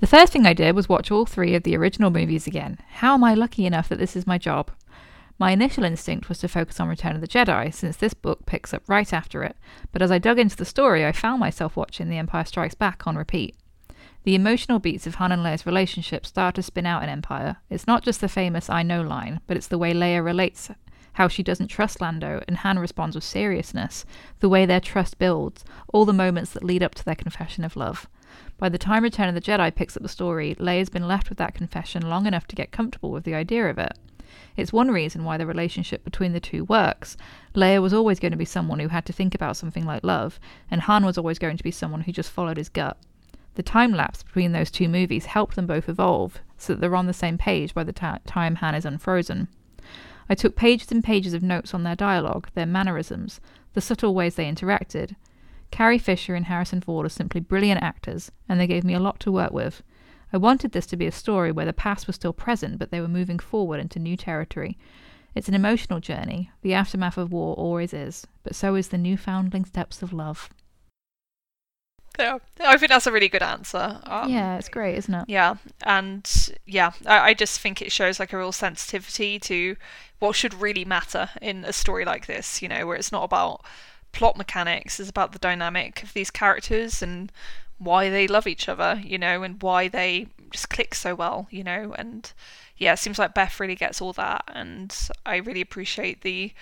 [0.00, 2.78] The first thing I did was watch all three of the original movies again.
[2.88, 4.70] How am I lucky enough that this is my job?
[5.40, 8.72] My initial instinct was to focus on Return of the Jedi, since this book picks
[8.72, 9.56] up right after it,
[9.90, 13.08] but as I dug into the story, I found myself watching The Empire Strikes Back
[13.08, 13.56] on repeat.
[14.22, 17.56] The emotional beats of Han and Leia's relationship start to spin out in Empire.
[17.68, 20.70] It's not just the famous I know line, but it's the way Leia relates,
[21.14, 24.04] how she doesn't trust Lando, and Han responds with seriousness,
[24.38, 27.74] the way their trust builds, all the moments that lead up to their confession of
[27.74, 28.08] love.
[28.58, 31.38] By the time Return of the Jedi picks up the story, Leia's been left with
[31.38, 33.92] that confession long enough to get comfortable with the idea of it.
[34.56, 37.16] It's one reason why the relationship between the two works.
[37.54, 40.38] Leia was always going to be someone who had to think about something like love,
[40.70, 42.96] and Han was always going to be someone who just followed his gut.
[43.54, 47.06] The time lapse between those two movies helped them both evolve, so that they're on
[47.06, 49.48] the same page by the ta- time Han is unfrozen.
[50.28, 53.40] I took pages and pages of notes on their dialogue, their mannerisms,
[53.72, 55.16] the subtle ways they interacted.
[55.70, 59.20] Carrie Fisher and Harrison Ford are simply brilliant actors, and they gave me a lot
[59.20, 59.82] to work with.
[60.32, 63.00] I wanted this to be a story where the past was still present, but they
[63.00, 64.76] were moving forward into new territory.
[65.34, 66.50] It's an emotional journey.
[66.62, 70.50] The aftermath of war always is, but so is the newfoundling steps of love.
[72.18, 74.00] Yeah, I think that's a really good answer.
[74.02, 75.24] Um, yeah, it's great, isn't it?
[75.28, 75.54] Yeah,
[75.84, 76.28] and
[76.66, 79.76] yeah, I, I just think it shows like a real sensitivity to
[80.18, 82.60] what should really matter in a story like this.
[82.60, 83.64] You know, where it's not about
[84.18, 87.30] plot mechanics; it's about the dynamic of these characters and
[87.78, 89.00] why they love each other.
[89.04, 91.46] You know, and why they just click so well.
[91.50, 92.32] You know, and
[92.76, 94.92] yeah, it seems like Beth really gets all that, and
[95.24, 96.52] I really appreciate the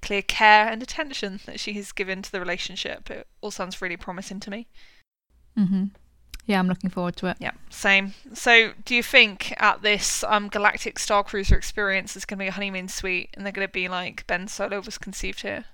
[0.00, 3.10] clear care and attention that she has given to the relationship.
[3.10, 4.66] It all sounds really promising to me.
[5.58, 5.84] Mm-hmm.
[6.46, 7.36] Yeah, I'm looking forward to it.
[7.40, 8.14] Yeah, same.
[8.32, 12.48] So, do you think at this um, Galactic Star Cruiser experience is going to be
[12.48, 15.66] a honeymoon suite and they're going to be like Ben Solo was conceived here?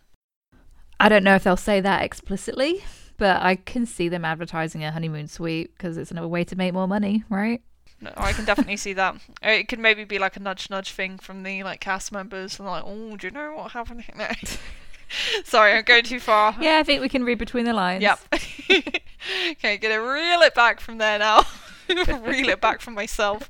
[1.00, 2.82] I don't know if they'll say that explicitly,
[3.16, 6.72] but I can see them advertising a honeymoon suite because it's another way to make
[6.72, 7.62] more money, right?
[8.00, 9.16] No, I can definitely see that.
[9.42, 12.68] It could maybe be like a nudge nudge thing from the like cast members and
[12.68, 14.04] like, oh, do you know what happened?
[14.16, 14.28] No.
[15.44, 16.54] Sorry, I'm going too far.
[16.60, 18.02] Yeah, I think we can read between the lines.
[18.02, 18.20] Yep.
[19.52, 21.44] okay, gonna reel it back from there now.
[21.88, 23.48] reel it back from myself.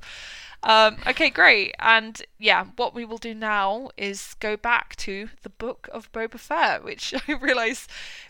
[0.61, 1.73] Um, okay, great.
[1.79, 6.37] And yeah, what we will do now is go back to the book of Boba
[6.39, 7.87] Fett, which I realise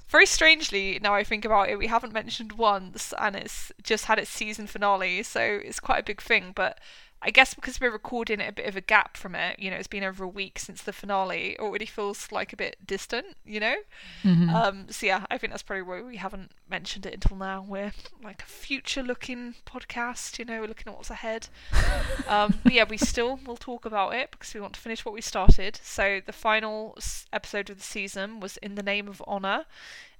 [0.07, 4.17] very strangely, now I think about it, we haven't mentioned once, and it's just had
[4.17, 6.51] its season finale, so it's quite a big thing.
[6.55, 6.79] But
[7.21, 9.75] I guess because we're recording it a bit of a gap from it, you know,
[9.75, 13.35] it's been over a week since the finale, it already feels like a bit distant,
[13.45, 13.75] you know?
[14.23, 14.49] Mm-hmm.
[14.49, 17.65] Um, so yeah, I think that's probably why we haven't mentioned it until now.
[17.67, 17.91] We're
[18.23, 21.49] like a future looking podcast, you know, we're looking at what's ahead.
[22.27, 25.13] um, but yeah, we still will talk about it because we want to finish what
[25.13, 25.77] we started.
[25.83, 26.97] So the final
[27.33, 29.65] episode of the season was In the Name of Honor.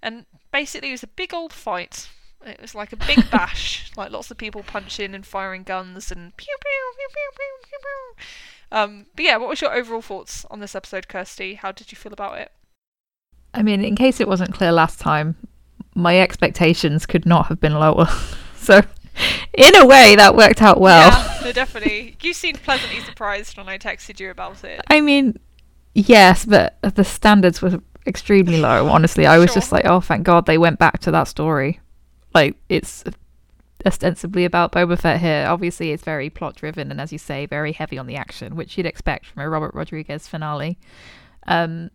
[0.01, 2.09] And basically, it was a big old fight
[2.45, 6.35] it was like a big bash, like lots of people punching and firing guns and
[6.37, 8.25] pew pew pew pew pew pew pew.
[8.71, 11.55] Um, but yeah, what was your overall thoughts on this episode, Kirsty?
[11.55, 12.51] How did you feel about it?
[13.53, 15.35] I mean, in case it wasn't clear last time,
[15.95, 18.07] my expectations could not have been lower.
[18.55, 18.81] so,
[19.53, 21.09] in a way, that worked out well.
[21.11, 22.15] Yeah, no, definitely.
[22.21, 24.81] You seemed pleasantly surprised when I texted you about it.
[24.87, 25.39] I mean,
[25.95, 28.87] yes, but the standards were extremely low.
[28.87, 29.55] Honestly, I was Sure.
[29.55, 31.79] just like, oh, thank God they went back to that story.
[32.33, 33.03] Like, it's
[33.85, 35.45] ostensibly about Boba Fett here.
[35.47, 38.77] Obviously, it's very plot driven and, as you say, very heavy on the action, which
[38.77, 40.77] you'd expect from a Robert Rodriguez finale.
[41.47, 41.89] Um,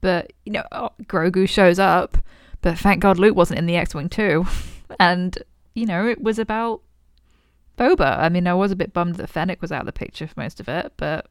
[0.00, 2.18] but you know, oh, Grogu shows up,
[2.62, 4.46] but thank God Luke wasn't in the X-wing too,
[5.00, 5.38] and
[5.74, 6.82] you know, it was about
[7.78, 8.18] Boba.
[8.18, 10.40] I mean, I was a bit bummed that Fennec was out of the picture for
[10.40, 11.26] most of it, but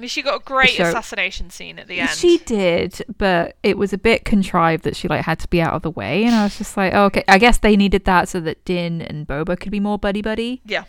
[0.00, 2.08] I mean, she got a great assassination scene at the end.
[2.08, 5.74] She did, but it was a bit contrived that she like had to be out
[5.74, 8.26] of the way, and I was just like, oh, okay, I guess they needed that
[8.30, 10.62] so that Din and Boba could be more buddy buddy.
[10.64, 10.84] Yeah.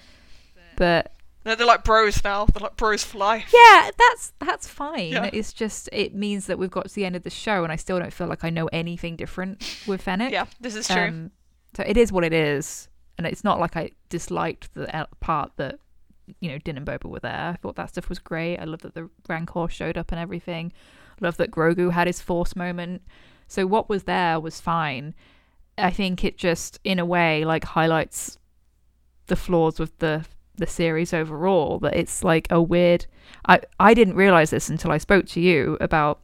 [0.78, 1.12] But
[1.46, 2.46] No, they're like bros now.
[2.46, 3.52] They're like bros for life.
[3.54, 5.12] yeah, that's that's fine.
[5.12, 5.30] Yeah.
[5.34, 7.76] It's just it means that we've got to the end of the show, and I
[7.76, 10.32] still don't feel like I know anything different with Fennec.
[10.32, 11.04] Yeah, this is true.
[11.04, 11.32] Um,
[11.76, 12.88] so it is what it is,
[13.18, 15.80] and it's not like I disliked the part that
[16.40, 17.52] you know Din and Boba were there.
[17.54, 18.58] I thought that stuff was great.
[18.58, 20.72] I love that the Rancor showed up and everything.
[21.20, 23.04] Love that Grogu had his Force moment.
[23.48, 25.14] So what was there was fine.
[25.78, 28.38] I think it just, in a way, like highlights
[29.28, 30.26] the flaws with the
[30.56, 31.80] the series overall.
[31.80, 33.06] That it's like a weird.
[33.48, 36.22] I I didn't realize this until I spoke to you about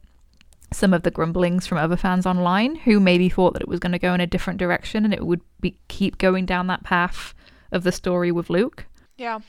[0.74, 3.94] some of the grumblings from other fans online who maybe thought that it was going
[3.94, 7.34] to go in a different direction and it would be keep going down that path
[7.72, 8.86] of the story with Luke.
[9.18, 9.40] yeah.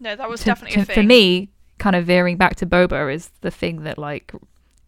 [0.00, 0.94] No, that was To- definitely to- a thing.
[0.94, 4.32] For me, kind of veering back to Boba is the thing that like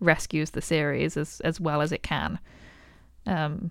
[0.00, 2.38] rescues the series as as well as it can.
[3.26, 3.70] Um,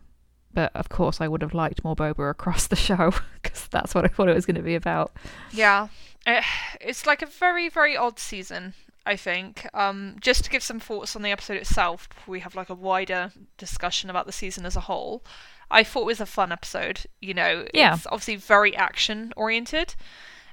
[0.53, 4.05] but of course, I would have liked more Boba across the show because that's what
[4.05, 5.11] I thought it was going to be about.
[5.51, 5.87] Yeah,
[6.25, 6.43] Eh,
[6.81, 8.73] it's like a very very odd season.
[9.05, 9.65] I think.
[9.73, 12.75] Um, just to give some thoughts on the episode itself, before we have like a
[12.75, 15.23] wider discussion about the season as a whole.
[15.71, 17.01] I thought it was a fun episode.
[17.21, 17.95] You know, Yeah.
[17.95, 19.95] it's obviously very action oriented.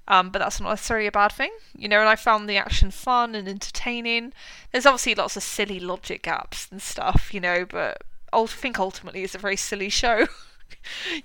[0.08, 2.00] Um, but that's not necessarily a bad thing, you know.
[2.00, 4.32] And I found the action fun and entertaining.
[4.70, 7.64] There's obviously lots of silly logic gaps and stuff, you know.
[7.64, 8.02] But
[8.32, 10.26] I think ultimately it's a very silly show.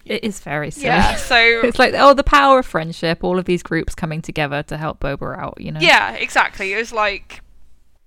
[0.06, 0.88] It is very silly.
[0.88, 1.16] yeah.
[1.18, 3.24] So It's like oh, the power of friendship.
[3.24, 5.60] All of these groups coming together to help Boba out.
[5.60, 5.80] You know.
[5.80, 6.74] Yeah, exactly.
[6.74, 7.42] It was like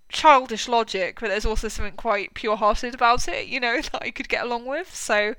[0.08, 4.28] childish logic, but there's also something quite pure-hearted about it, you know, that I could
[4.28, 4.94] get along with.
[4.94, 5.34] So,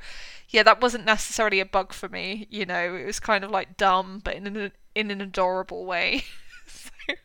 [0.49, 2.45] yeah, that wasn't necessarily a bug for me.
[2.49, 6.23] You know, it was kind of like dumb, but in an in an adorable way.
[6.67, 7.15] so, I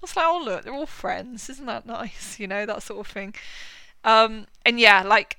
[0.00, 1.48] was like, oh look, they're all friends.
[1.48, 2.38] Isn't that nice?
[2.38, 3.34] You know, that sort of thing.
[4.04, 5.38] Um, and yeah, like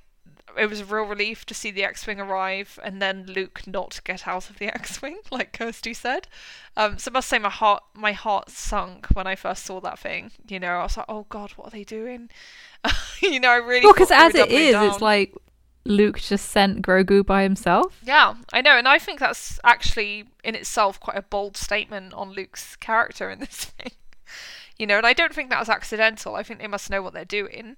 [0.57, 4.27] it was a real relief to see the X-wing arrive and then Luke not get
[4.27, 6.27] out of the X-wing, like Kirsty said.
[6.77, 9.99] Um, so I must say my heart, my heart sunk when I first saw that
[9.99, 10.31] thing.
[10.47, 12.29] You know, I was like, oh god, what are they doing?
[13.21, 14.87] you know, I really Well, because as it is, down.
[14.87, 15.33] it's like
[15.85, 17.99] Luke just sent Grogu by himself.
[18.03, 22.31] Yeah, I know, and I think that's actually in itself quite a bold statement on
[22.31, 23.91] Luke's character in this thing.
[24.77, 26.35] You know, and I don't think that was accidental.
[26.35, 27.77] I think they must know what they're doing,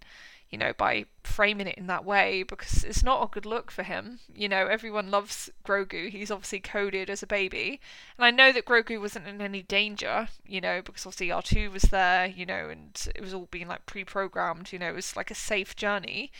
[0.49, 3.83] you know, by framing it in that way because it's not a good look for
[3.83, 4.19] him.
[4.33, 6.09] You know, everyone loves Grogu.
[6.09, 7.79] He's obviously coded as a baby.
[8.17, 11.83] And I know that Grogu wasn't in any danger, you know, because obviously R2 was
[11.83, 15.15] there, you know, and it was all being like pre programmed, you know, it was
[15.15, 16.31] like a safe journey.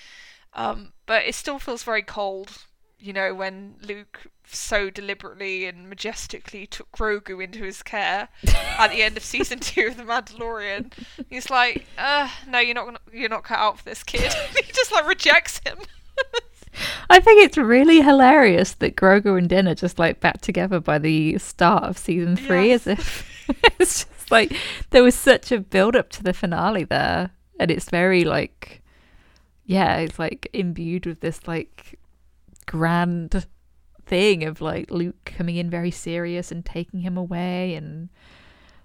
[0.58, 2.52] Um, but it still feels very cold,
[3.00, 8.30] you know, when Luke so deliberately and majestically took Grogu into his care
[8.80, 10.92] at the end of season two of The Mandalorian.
[11.30, 12.86] He's like, uh, "No, you're not.
[12.86, 15.78] Gonna, you're not cut out for this kid." he just like rejects him.
[17.10, 20.98] I think it's really hilarious that Grogu and Din are just like back together by
[21.00, 22.88] the start of season three, Yes.
[22.88, 23.48] as if
[23.80, 24.54] it's just like
[24.92, 28.82] there was such a build up to the finale there, and it's very like,
[29.68, 32.00] yeah, it's like imbued with this like
[32.66, 33.46] grand
[34.06, 38.08] thing of like Luke coming in very serious and taking him away, and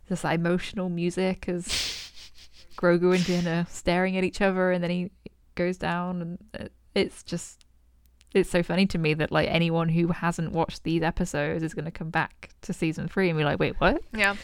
[0.08, 1.66] this emotional music as
[2.76, 5.12] Grogu and Din are staring at each other, and then he
[5.54, 7.64] goes down, and it's just
[8.34, 11.84] it's so funny to me that like anyone who hasn't watched these episodes is going
[11.84, 14.02] to come back to season three and be like, wait, what?
[14.12, 14.34] Yeah.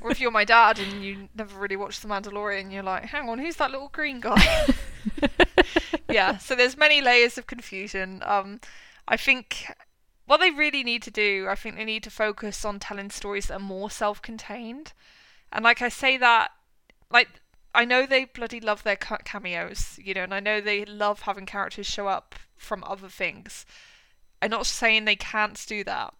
[0.00, 3.28] Or if you're my dad and you never really watched The Mandalorian, you're like, hang
[3.28, 4.66] on, who's that little green guy?
[6.10, 8.22] yeah, so there's many layers of confusion.
[8.24, 8.60] Um,
[9.08, 9.66] I think
[10.26, 13.46] what they really need to do, I think they need to focus on telling stories
[13.46, 14.92] that are more self-contained.
[15.52, 16.50] And like I say that,
[17.10, 17.28] like
[17.74, 21.46] I know they bloody love their cameos, you know, and I know they love having
[21.46, 23.66] characters show up from other things.
[24.42, 26.14] I'm not saying they can't do that,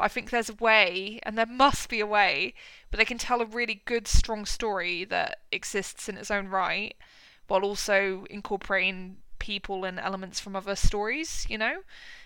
[0.00, 2.54] but I think there's a way, and there must be a way,
[2.90, 6.96] but they can tell a really good, strong story that exists in its own right,
[7.48, 11.82] while also incorporating people and elements from other stories, you know?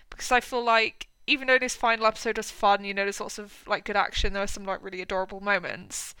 [0.09, 3.37] Because I feel like even though this final episode was fun, you know, there's lots
[3.37, 6.15] of like good action, there were some like really adorable moments.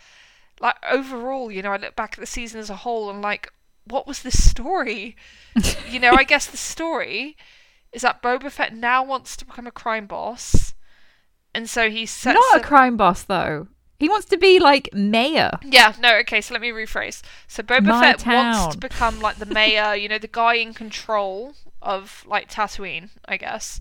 [0.59, 3.49] Like overall, you know, I look back at the season as a whole and like,
[3.85, 5.15] what was the story?
[5.89, 7.37] you know, I guess the story
[7.93, 10.73] is that Boba Fett now wants to become a crime boss,
[11.55, 13.67] and so he sets Not a crime boss though.
[13.97, 15.51] He wants to be like mayor.
[15.63, 17.21] Yeah, no, okay, so let me rephrase.
[17.47, 20.73] So Boba My Fett wants to become like the mayor, you know, the guy in
[20.73, 23.79] control of like Tatooine, I guess.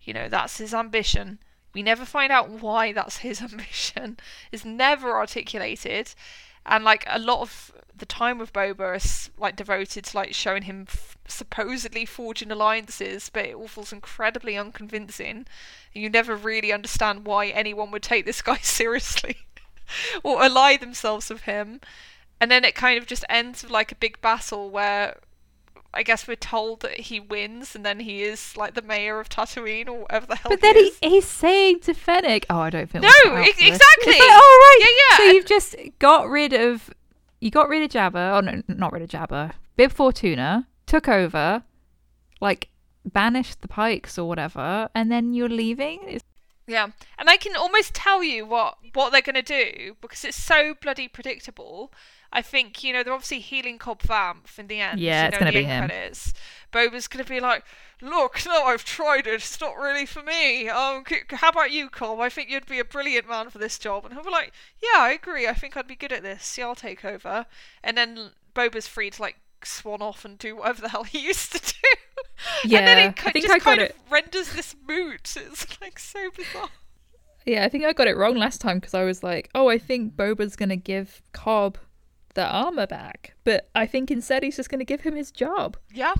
[0.00, 1.40] You know, that's his ambition.
[1.74, 4.18] We never find out why that's his ambition.
[4.52, 6.14] It's never articulated.
[6.64, 10.62] And like a lot of the time with Boba is like devoted to like showing
[10.62, 15.46] him f- supposedly forging alliances, but it all feels incredibly unconvincing.
[15.92, 19.36] You never really understand why anyone would take this guy seriously
[20.22, 21.80] or ally themselves with him.
[22.40, 25.18] And then it kind of just ends with like a big battle where
[25.94, 29.30] I guess we're told that he wins and then he is like the mayor of
[29.30, 32.68] Tatooine or whatever the hell But then he he, he's saying to Fennec, "Oh, I
[32.68, 34.12] don't think No, we're cut out ex- for this." exactly.
[34.12, 35.16] It's like, oh right, Yeah, yeah.
[35.16, 36.90] So you've just got rid of,
[37.40, 38.36] you got rid of Jabba.
[38.36, 39.52] Oh no, not rid of Jabba.
[39.76, 41.64] Bib Fortuna took over,
[42.40, 42.68] like
[43.04, 46.00] banished the Pikes or whatever, and then you're leaving.
[46.08, 46.24] It's,
[46.66, 50.74] Yeah, and I can almost tell you what what they're gonna do because it's so
[50.74, 51.92] bloody predictable.
[52.32, 55.00] I think you know they're obviously healing Cobb Vanth in the end.
[55.00, 55.86] Yeah, you it's know, gonna the be him.
[55.86, 56.34] Credits.
[56.72, 57.64] Boba's gonna be like,
[58.02, 59.34] "Look, no, I've tried it.
[59.34, 60.68] It's not really for me.
[60.68, 62.18] Um, c- how about you, Cobb?
[62.20, 65.00] I think you'd be a brilliant man for this job." And he'll be like, "Yeah,
[65.00, 65.46] I agree.
[65.46, 66.58] I think I'd be good at this.
[66.58, 67.46] Yeah, I'll take over."
[67.82, 71.52] And then Boba's free to like swan off and do whatever the hell he used
[71.52, 71.88] to do.
[72.76, 73.90] and then it I think just I got kind it.
[73.92, 75.36] of renders this moot.
[75.36, 76.68] It's like so bizarre.
[77.46, 79.78] yeah, I think I got it wrong last time because I was like, oh, I
[79.78, 81.78] think Boba's gonna give Cobb
[82.34, 85.76] the armor back, but I think instead he's just gonna give him his job.
[85.92, 86.14] Yeah,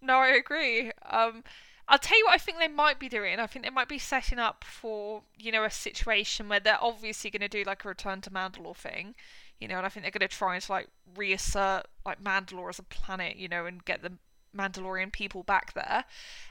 [0.00, 0.92] no, I agree.
[1.10, 1.42] Um,
[1.88, 3.38] I'll tell you what I think they might be doing.
[3.38, 7.30] I think they might be setting up for you know a situation where they're obviously
[7.30, 9.14] going to do like a return to Mandalore thing,
[9.60, 12.78] you know, and I think they're going to try to like reassert like Mandalore as
[12.78, 14.12] a planet, you know, and get the
[14.56, 16.04] Mandalorian people back there.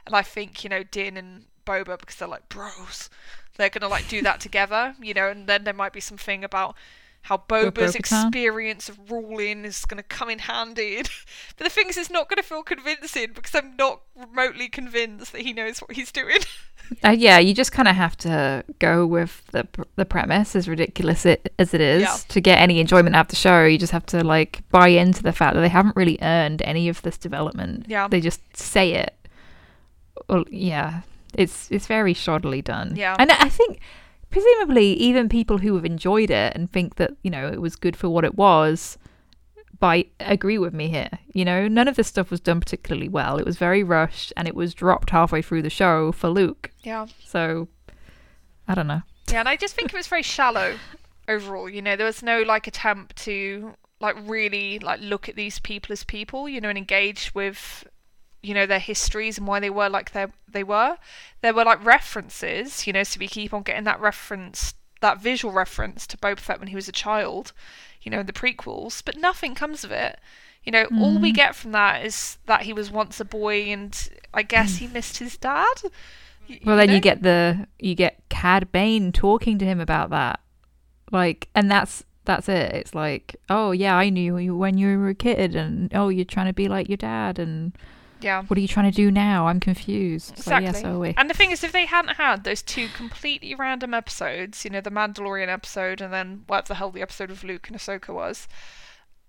[0.05, 3.09] And I think you know Din and Boba because they're like bros,
[3.57, 6.43] they're going to like do that together, you know, and then there might be something
[6.43, 6.75] about
[7.25, 11.01] how Boba's experience of ruling is going to come in handy.
[11.57, 15.31] but the thing is, it's not going to feel convincing because I'm not remotely convinced
[15.31, 16.39] that he knows what he's doing.
[17.03, 21.25] Uh, yeah, you just kind of have to go with the the premise, as ridiculous
[21.25, 22.15] it, as it is, Yeah.
[22.27, 23.65] to get any enjoyment out of the show.
[23.65, 26.87] You just have to like buy into the fact that they haven't really earned any
[26.87, 27.87] of this development.
[27.89, 28.07] Yeah.
[28.07, 29.15] they just say it.
[30.29, 31.01] Well, yeah,
[31.33, 32.95] it's it's very shoddily done.
[32.95, 33.15] Yeah.
[33.17, 33.79] and I think
[34.29, 37.95] presumably even people who have enjoyed it and think that you know it was good
[37.95, 38.97] for what it was,
[39.79, 41.09] by agree with me here.
[41.33, 43.37] You know, none of this stuff was done particularly well.
[43.37, 46.71] It was very rushed and it was dropped halfway through the show for Luke.
[46.83, 47.07] Yeah.
[47.23, 47.67] So
[48.67, 49.01] I don't know.
[49.29, 50.77] Yeah, and I just think it was very shallow
[51.27, 51.69] overall.
[51.69, 55.93] You know, there was no like attempt to like really like look at these people
[55.93, 57.87] as people, you know, and engage with
[58.45, 60.97] you know their histories and why they were like they they were.
[61.41, 65.53] There were like references, you know, so we keep on getting that reference, that visual
[65.53, 67.51] reference to Boba Fett when he was a child,
[68.01, 70.19] you know, in the prequels, but nothing comes of it.
[70.63, 70.99] You know, mm.
[70.99, 71.35] all we mm.
[71.35, 75.17] get from that is that he was once a boy, and I guess he missed
[75.17, 75.75] his dad.
[76.63, 76.95] well, then know?
[76.95, 80.39] you get the you get Cad Bane talking to him about that,
[81.11, 82.73] like, and that's that's it.
[82.73, 86.25] It's like, oh yeah, I knew you when you were a kid, and oh, you're
[86.25, 87.77] trying to be like your dad, and
[88.25, 89.47] yeah, what are you trying to do now?
[89.47, 90.31] I'm confused.
[90.31, 90.65] Exactly.
[90.65, 93.93] Like, yeah, so and the thing is, if they hadn't had those two completely random
[93.93, 97.67] episodes, you know, the Mandalorian episode and then what the hell the episode of Luke
[97.69, 98.47] and Ahsoka was,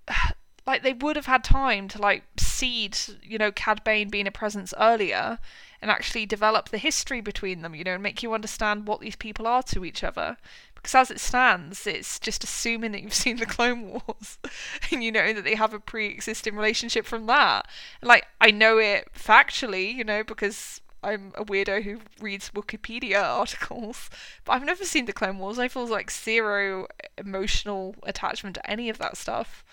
[0.67, 4.33] like they would have had time to like seed, you know, Cad Bane being a
[4.33, 5.39] presence earlier
[5.83, 9.17] and actually develop the history between them, you know, and make you understand what these
[9.17, 10.39] people are to each other.
[10.87, 14.39] Because as it stands, it's just assuming that you've seen the Clone Wars
[14.93, 17.67] and you know that they have a pre existing relationship from that.
[18.03, 24.09] like, I know it factually, you know, because I'm a weirdo who reads Wikipedia articles,
[24.45, 25.59] but I've never seen the Clone Wars.
[25.59, 26.87] I feel like zero
[27.19, 29.65] emotional attachment to any of that stuff.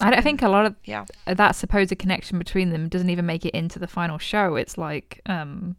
[0.00, 3.46] I, don't think a lot of yeah that supposed connection between them doesn't even make
[3.46, 4.56] it into the final show.
[4.56, 5.76] It's like um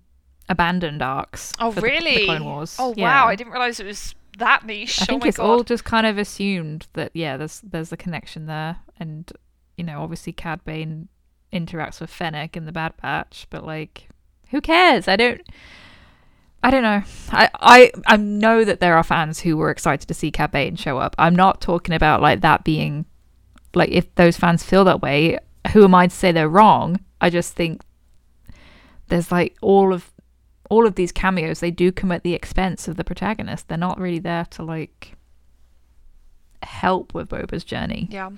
[0.47, 1.51] abandoned arcs.
[1.59, 2.13] Oh really?
[2.13, 2.77] The, the Clone Wars.
[2.79, 3.03] Oh yeah.
[3.03, 3.27] wow!
[3.27, 5.01] I didn't realize it was that niche.
[5.01, 5.45] I think oh it's God.
[5.45, 9.31] all just kind of assumed that yeah, there's there's a connection there, and
[9.75, 11.09] you know obviously Cad Bane
[11.51, 14.07] interacts with Fennec in the Bad Batch, but like
[14.49, 15.07] who cares?
[15.07, 15.41] I don't.
[16.63, 17.03] I don't know.
[17.31, 20.75] I, I I know that there are fans who were excited to see Cad Bane
[20.75, 21.15] show up.
[21.17, 23.05] I'm not talking about like that being
[23.73, 25.37] like if those fans feel that way,
[25.73, 26.99] who am I to say they're wrong?
[27.21, 27.81] I just think
[29.07, 30.11] there's like all of
[30.69, 33.67] all of these cameos they do come at the expense of the protagonist.
[33.67, 35.15] They're not really there to like
[36.63, 38.07] help with Boba's journey.
[38.11, 38.29] Yeah.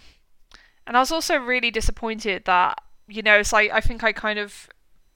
[0.88, 4.40] And I was also really disappointed that, you know, so like I think I kind
[4.40, 4.70] of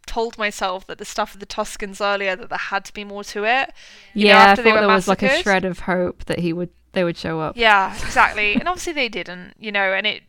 [0.05, 3.23] told myself that the stuff of the Tuskens earlier that there had to be more
[3.25, 3.71] to it.
[4.13, 7.03] yeah, know, I thought there was like a shred of hope that he would they
[7.03, 7.57] would show up.
[7.57, 8.53] Yeah, exactly.
[8.53, 10.23] and obviously they didn't, you know, and it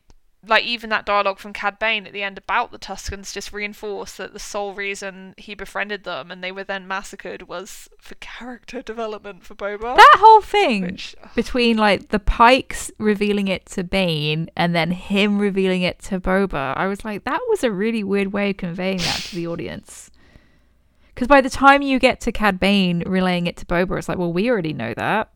[0.47, 4.19] like even that dialogue from Cad Bane at the end about the Tuskens just reinforced
[4.19, 8.83] that the sole reason he befriended them and they were then massacred was for character
[8.83, 9.97] development for Boba.
[9.97, 15.39] That whole thing which, between like the Pikes revealing it to Bane and then him
[15.39, 18.99] revealing it to Boba, I was like, that was a really weird way of conveying
[18.99, 20.11] that to the audience.
[21.15, 24.19] Because by the time you get to Cad Bane relaying it to Boba, it's like,
[24.19, 25.31] well, we already know that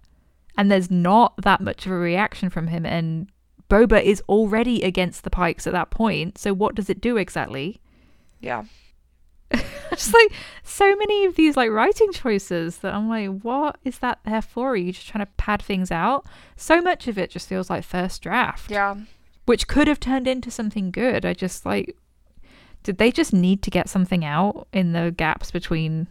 [0.59, 3.31] and there's not that much of a reaction from him and
[3.69, 6.39] Boba is already against the Pikes at that point.
[6.39, 7.81] So what does it do exactly?
[8.41, 8.65] Yeah.
[9.91, 14.21] just like so many of these like writing choices that I'm like, what is that
[14.25, 14.71] there for?
[14.71, 16.27] Are you just trying to pad things out?
[16.57, 18.71] So much of it just feels like first draft.
[18.71, 18.97] Yeah.
[19.47, 21.25] Which could have turned into something good.
[21.25, 21.97] I just like
[22.83, 26.07] did they just need to get something out in the gaps between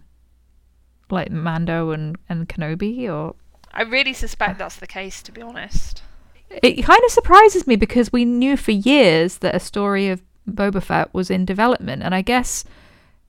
[1.10, 3.36] like Mando and, and Kenobi or
[3.74, 6.01] I really suspect that's the case, to be honest.
[6.50, 10.82] It kind of surprises me because we knew for years that a story of Boba
[10.82, 12.64] Fett was in development, and I guess,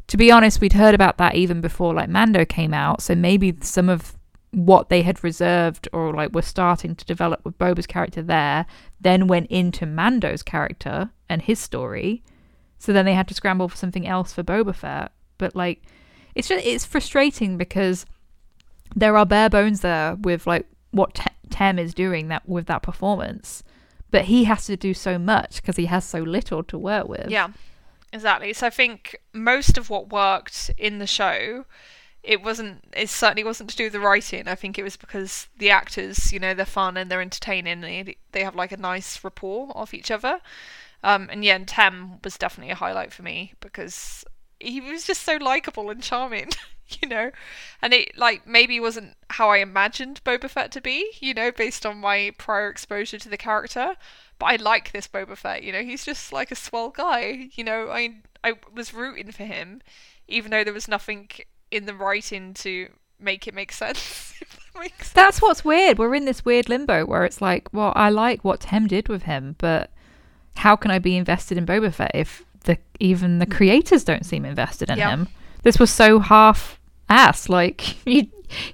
[0.07, 3.03] to be honest, we'd heard about that even before like Mando came out.
[3.03, 4.17] So maybe some of
[4.51, 8.65] what they had reserved or like were starting to develop with Boba's character there
[9.01, 12.23] then went into Mando's character and his story.
[12.79, 15.13] So then they had to scramble for something else for Boba Fett.
[15.37, 15.83] But like,
[16.35, 18.07] it's just it's frustrating because
[18.97, 22.83] there are bare bones there with like what T- Tem is doing that with that
[22.83, 23.63] performance,
[24.11, 27.29] but he has to do so much because he has so little to work with.
[27.29, 27.49] Yeah,
[28.13, 28.53] exactly.
[28.53, 31.65] So I think most of what worked in the show,
[32.23, 32.85] it wasn't.
[32.95, 34.49] It certainly wasn't to do with the writing.
[34.49, 37.81] I think it was because the actors, you know, they're fun and they're entertaining.
[37.81, 40.41] They they have like a nice rapport off each other.
[41.03, 44.25] Um, and yeah, and Tem was definitely a highlight for me because
[44.61, 46.51] he was just so likable and charming.
[47.03, 47.31] you know,
[47.83, 51.85] and it like maybe wasn't how I imagined Boba Fett to be, you know, based
[51.85, 53.97] on my prior exposure to the character.
[54.39, 57.65] But I like this Boba Fett, you know, he's just like a swell guy, you
[57.65, 57.91] know.
[57.91, 59.83] I I was rooting for him,
[60.29, 61.29] even though there was nothing
[61.71, 62.89] in the writing to
[63.21, 64.35] make it make sense.
[64.75, 65.13] that sense.
[65.13, 65.99] That's what's weird.
[65.99, 69.25] We're in this weird limbo where it's like, well, I like what Tem did with
[69.25, 69.91] him, but
[70.57, 74.45] how can I be invested in Boba Fett if the even the creators don't seem
[74.45, 75.11] invested in yep.
[75.11, 75.29] him?
[75.63, 77.49] This was so half ass.
[77.49, 78.27] Like you,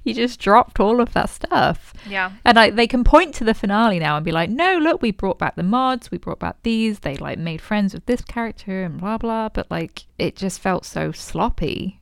[0.03, 1.93] you just dropped all of that stuff.
[2.09, 2.33] Yeah.
[2.45, 5.11] And like they can point to the finale now and be like, no, look, we
[5.11, 7.01] brought back the mods, we brought back these.
[7.01, 9.49] They like made friends with this character and blah blah.
[9.49, 12.01] But like it just felt so sloppy.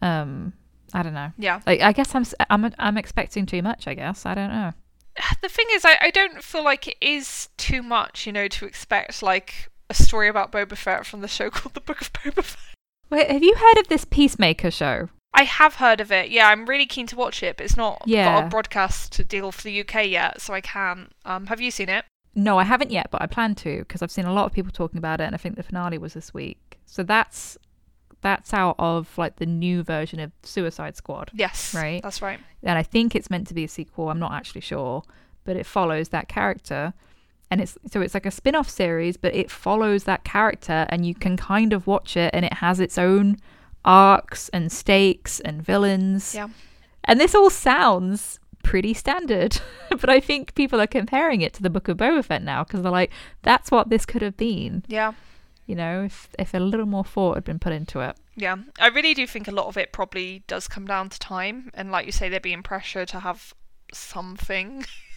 [0.00, 0.52] Um,
[0.92, 1.32] I don't know.
[1.38, 1.60] Yeah.
[1.66, 3.86] Like I guess I'm I'm I'm expecting too much.
[3.86, 4.72] I guess I don't know.
[5.42, 8.66] the thing is, I, I don't feel like it is too much, you know, to
[8.66, 12.42] expect like a story about Boba Fett from the show called The Book of Boba
[12.44, 12.74] Fett.
[13.10, 15.08] Wait, have you heard of this Peacemaker show?
[15.32, 16.30] I have heard of it.
[16.30, 19.62] Yeah, I'm really keen to watch it, but it's not got a broadcast deal for
[19.62, 21.08] the UK yet, so I can.
[21.24, 22.04] Um, have you seen it?
[22.34, 24.72] No, I haven't yet, but I plan to because I've seen a lot of people
[24.72, 26.78] talking about it, and I think the finale was this week.
[26.86, 27.56] So that's
[28.20, 31.72] that's out of like the new version of Suicide Squad, Yes.
[31.74, 32.02] Right.
[32.02, 32.40] That's right.
[32.64, 34.08] and I think it's meant to be a sequel.
[34.10, 35.02] I'm not actually sure,
[35.44, 36.94] but it follows that character,
[37.50, 41.14] and it's so it's like a spin-off series, but it follows that character, and you
[41.14, 43.38] can kind of watch it, and it has its own
[43.84, 46.34] arcs and stakes and villains.
[46.34, 46.48] Yeah.
[47.04, 51.70] And this all sounds pretty standard, but I think people are comparing it to the
[51.70, 53.10] Book of Boba Fett now because they're like,
[53.42, 54.84] that's what this could have been.
[54.88, 55.12] Yeah.
[55.66, 58.16] You know, if if a little more thought had been put into it.
[58.36, 58.56] Yeah.
[58.78, 61.90] I really do think a lot of it probably does come down to time, and
[61.90, 63.54] like you say, they're being pressured to have
[63.92, 64.84] something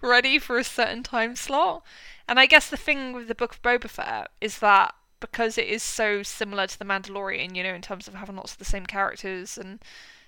[0.00, 1.82] ready for a certain time slot.
[2.26, 5.66] And I guess the thing with the Book of Boba Fett is that because it
[5.66, 8.64] is so similar to the Mandalorian, you know, in terms of having lots of the
[8.64, 9.80] same characters and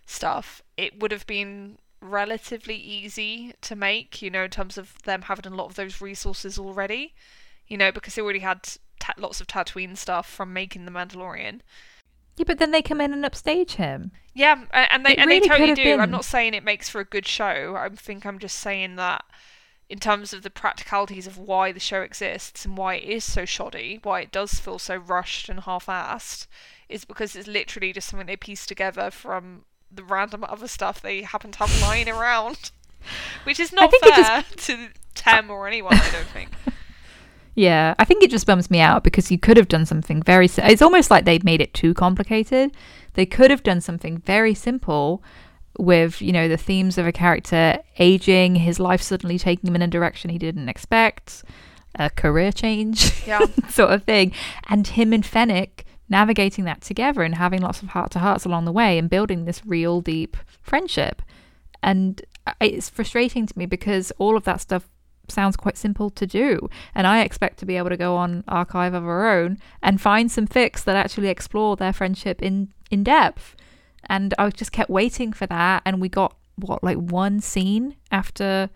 [0.06, 5.22] stuff, it would have been relatively easy to make, you know, in terms of them
[5.22, 7.14] having a lot of those resources already,
[7.68, 8.68] you know, because they already had
[9.18, 11.60] lots of Tatooine stuff from making the Mandalorian.
[12.36, 14.12] Yeah, but then they come in and upstage him.
[14.34, 15.98] Yeah, and they It and really they totally do.
[15.98, 17.76] I'm not saying it makes for a good show.
[17.76, 19.24] I think I'm just saying that
[19.88, 23.44] in terms of the practicalities of why the show exists and why it is so
[23.44, 26.46] shoddy, why it does feel so rushed and half-assed,
[26.88, 31.22] is because it's literally just something they pieced together from the random other stuff they
[31.22, 32.70] happen to have lying around,
[33.44, 35.94] which is not it just- fair to Tem or anyone.
[35.94, 36.50] I don't think.
[37.54, 40.48] Yeah, I think it just bums me out because you could have done something very.
[40.48, 42.70] si- It's almost like they've made it too complicated.
[43.14, 45.22] They could have done something very simple
[45.78, 49.82] with, you know, the themes of a character aging, his life suddenly taking him in
[49.82, 51.42] a direction he didn't expect,
[51.96, 53.40] a career change, Yeah.
[53.68, 54.32] sort of thing,
[54.68, 58.64] and him and Fennec navigating that together and having lots of heart to hearts along
[58.64, 61.22] the way and building this real deep friendship.
[61.82, 64.88] And uh, it's frustrating to me because all of that stuff
[65.30, 66.68] sounds quite simple to do.
[66.94, 70.30] And I expect to be able to go on Archive of Our Own and find
[70.30, 73.56] some fics that actually explore their friendship in, in depth.
[74.06, 75.82] And I just kept waiting for that.
[75.84, 78.70] And we got, what, like one scene after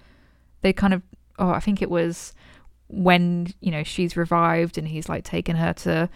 [0.63, 1.03] they kind of,
[1.39, 2.35] oh, I think it was
[2.89, 6.09] when, you know, she's revived and he's like taken her to,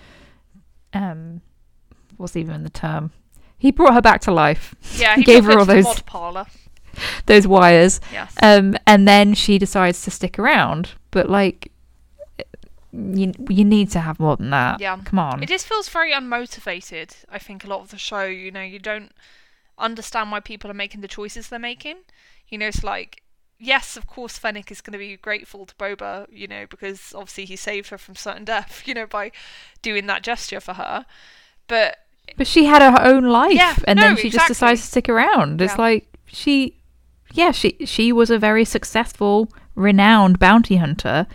[0.92, 1.40] um,
[2.16, 3.10] what's even the term?
[3.56, 4.74] He brought her back to life.
[4.96, 6.46] Yeah, He he gave her all those- mod parlor.
[7.26, 8.00] Those wires.
[8.12, 8.34] Yes.
[8.42, 10.90] Um, and then she decides to stick around.
[11.10, 11.70] But like,
[12.92, 14.80] you you need to have more than that.
[14.80, 14.98] Yeah.
[15.04, 15.42] Come on.
[15.42, 17.14] It just feels very unmotivated.
[17.30, 19.12] I think a lot of the show, you know, you don't
[19.78, 21.96] understand why people are making the choices they're making.
[22.48, 23.22] You know, it's like,
[23.58, 27.44] yes, of course, Fennec is going to be grateful to Boba, you know, because obviously
[27.44, 29.30] he saved her from certain death, you know, by
[29.82, 31.04] doing that gesture for her.
[31.66, 31.98] But
[32.38, 35.08] But she had her own life, Yeah, and no, then she just decides to stick
[35.08, 35.60] around.
[35.60, 35.82] It's Yeah.
[35.82, 36.74] like she,
[37.32, 41.26] yeah, she she was a very successful, renowned bounty hunter,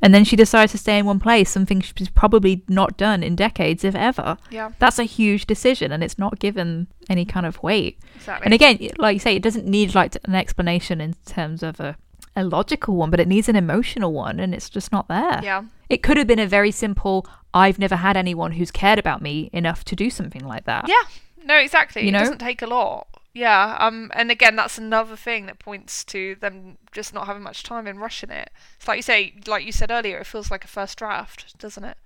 [0.00, 3.36] and then she decides to stay in one place, something she's probably not done in
[3.36, 4.36] decades, if ever.
[4.50, 7.98] yeah, That's a huge decision, and it's not given any kind of weight.
[8.16, 8.44] exactly.
[8.46, 11.96] And again, like you say, it doesn't need like an explanation in terms of a
[12.34, 15.40] a logical one, but it needs an emotional one, and it's just not there.
[15.44, 17.26] yeah, It could have been a very simple.
[17.52, 20.88] I've never had anyone who's cared about me enough to do something like that.
[20.88, 21.02] yeah,
[21.44, 22.02] no, exactly.
[22.02, 23.06] You It doesn't take a lot.
[23.34, 27.62] Yeah, um, and again, that's another thing that points to them just not having much
[27.62, 28.50] time and rushing it.
[28.76, 31.84] It's like you say, like you said earlier, it feels like a first draft, doesn't
[31.84, 31.96] it?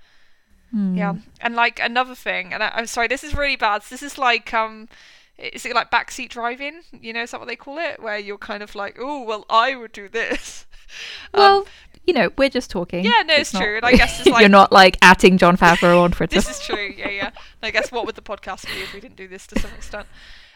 [0.70, 0.97] Hmm.
[0.97, 3.82] Yeah, and like another thing, and I, I'm sorry, this is really bad.
[3.90, 4.89] This is like um,
[5.36, 6.82] is it like backseat driving?
[6.93, 8.01] You know, is that what they call it?
[8.01, 10.66] Where you're kind of like, oh, well, I would do this.
[11.35, 11.66] Um, Well,
[12.07, 13.05] you know, we're just talking.
[13.05, 15.57] yeah, no, it's not- true, and I guess it's like you're not like atting Jon
[15.57, 16.36] Favreau on Twitter.
[16.36, 16.94] this is true.
[16.97, 17.27] Yeah, yeah.
[17.27, 17.35] And
[17.65, 20.07] I guess what would the podcast be if we didn't do this to some extent?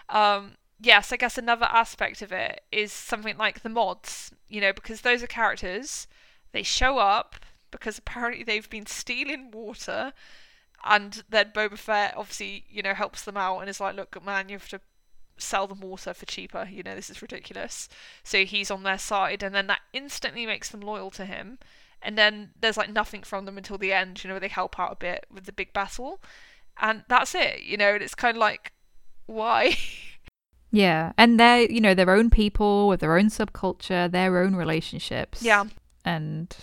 [0.09, 4.33] Um, yes, I guess another aspect of it is something like the mods.
[4.49, 6.07] You know, because those are characters.
[6.53, 7.37] They show up
[7.71, 10.13] because apparently they've been stealing water,
[10.85, 14.49] and then Boba Fett obviously you know helps them out and is like, look, man,
[14.49, 14.81] you have to
[15.39, 16.69] sell them water for cheaper.
[16.71, 17.89] You know, this is ridiculous.
[18.25, 21.59] So he's on their side, and then that instantly makes them loyal to him.
[22.03, 24.25] And then there's like nothing from them until the end.
[24.25, 26.21] You know, they help out a bit with the big battle,
[26.81, 27.63] and that's it.
[27.63, 28.73] You know, and it's kind of like,
[29.27, 29.77] why?
[30.71, 35.43] Yeah, and they're you know their own people with their own subculture, their own relationships.
[35.43, 35.65] Yeah.
[36.05, 36.55] and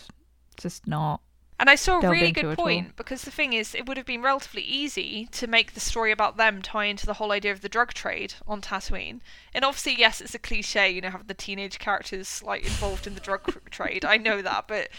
[0.57, 1.21] just not.
[1.59, 4.21] And I saw a really good point because the thing is, it would have been
[4.21, 7.69] relatively easy to make the story about them tie into the whole idea of the
[7.69, 9.21] drug trade on Tatooine.
[9.55, 13.15] And obviously, yes, it's a cliche, you know, having the teenage characters like involved in
[13.15, 14.05] the drug trade.
[14.05, 14.89] I know that, but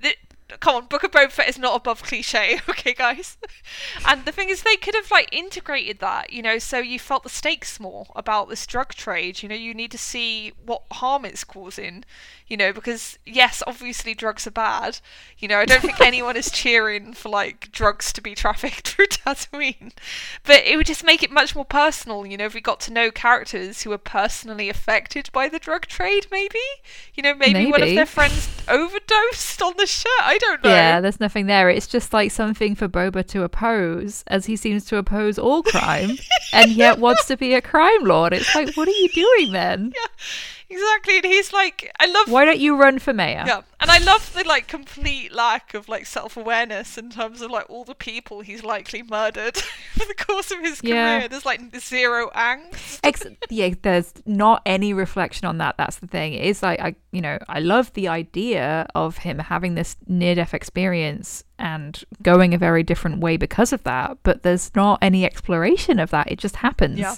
[0.00, 0.16] the,
[0.60, 3.36] come on, Book of Boba Fett is not above cliche, okay, guys.
[4.06, 7.22] and the thing is, they could have like integrated that, you know, so you felt
[7.22, 9.42] the stakes more about this drug trade.
[9.42, 12.04] You know, you need to see what harm it's causing.
[12.46, 15.00] You know, because yes, obviously drugs are bad.
[15.38, 19.08] You know, I don't think anyone is cheering for like drugs to be trafficked through
[19.08, 19.92] Tatooine,
[20.44, 22.26] but it would just make it much more personal.
[22.26, 25.86] You know, if we got to know characters who were personally affected by the drug
[25.86, 26.58] trade, maybe.
[27.12, 30.10] You know, maybe, one of their friends overdosed on the shit.
[30.20, 30.70] I don't know.
[30.70, 31.70] Yeah, there's nothing there.
[31.70, 36.10] It's just like something for Boba to oppose, as he seems to oppose all crime,
[36.52, 38.32] and yet wants to be a crime lord.
[38.32, 39.92] It's like, what are you doing then?
[40.68, 41.16] Exactly.
[41.16, 43.44] And he's like, I love Why don't you run for mayor?
[43.46, 47.50] Yeah, and I love the like complete lack of like self awareness in terms of
[47.50, 49.56] like all the people he's likely murdered
[49.92, 50.94] for the course of his career.
[50.94, 51.28] Yeah.
[51.28, 53.00] There's like zero angst.
[53.02, 55.76] Ex- yeah, there's not any reflection on that.
[55.78, 56.34] That's the thing.
[56.34, 60.54] It is like I, you know, I love the idea of him having this near-death
[60.54, 64.18] experience and going a very different way because of that.
[64.22, 66.30] But there's not any exploration of that.
[66.30, 66.98] It just happens.
[66.98, 67.16] Yeah,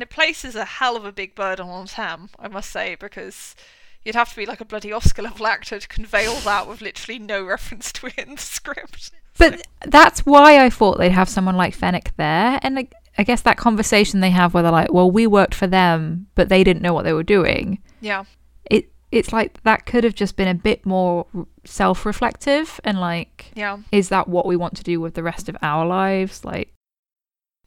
[0.00, 3.54] and it places a hell of a big burden on Tem, I must say, because
[4.02, 6.80] you'd have to be like a bloody Oscar level actor to convey all that with
[6.80, 9.10] literally no reference to it in the script.
[9.36, 12.58] But that's why I thought they'd have someone like Fennec there.
[12.62, 15.66] And I, I guess that conversation they have where they're like, well, we worked for
[15.66, 17.78] them, but they didn't know what they were doing.
[18.00, 18.24] Yeah,
[18.70, 21.26] It It's like that could have just been a bit more
[21.66, 23.80] self reflective and like, yeah.
[23.92, 26.42] is that what we want to do with the rest of our lives?
[26.42, 26.72] Like,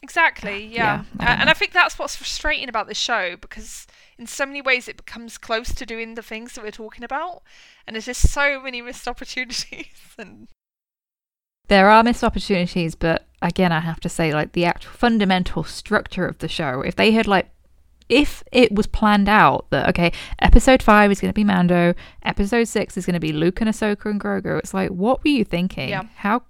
[0.03, 1.25] Exactly, ah, Yeah, yeah.
[1.25, 1.49] I and.
[1.49, 3.87] I think that's what's frustrating about this show because
[4.19, 7.41] in so many ways it becomes close to doing the things that we're talking about,
[7.87, 9.87] and there's just so many missed opportunities.
[10.17, 10.49] And
[11.69, 16.25] there are missed opportunities, but again, I have to say, like, the actual fundamental structure
[16.25, 17.49] of the show, if they had, like,
[18.09, 21.93] if it was planned out that okay, episode five is going to be Mando,
[22.23, 25.29] episode six is going to be Luke and Ahsoka and Grogu, it's like, what were
[25.29, 25.87] you thinking?
[25.87, 26.03] Yeah.
[26.17, 26.43] How?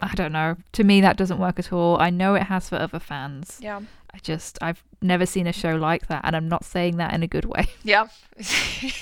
[0.00, 0.56] I, don't know.
[0.72, 2.00] To me, that doesn't work at all.
[2.00, 3.58] I know it has for other fans.
[3.60, 3.80] yeah,
[4.14, 7.22] I just I've never seen a show like that, and I'm not saying that in
[7.22, 7.66] a good way.
[7.82, 8.08] yeah,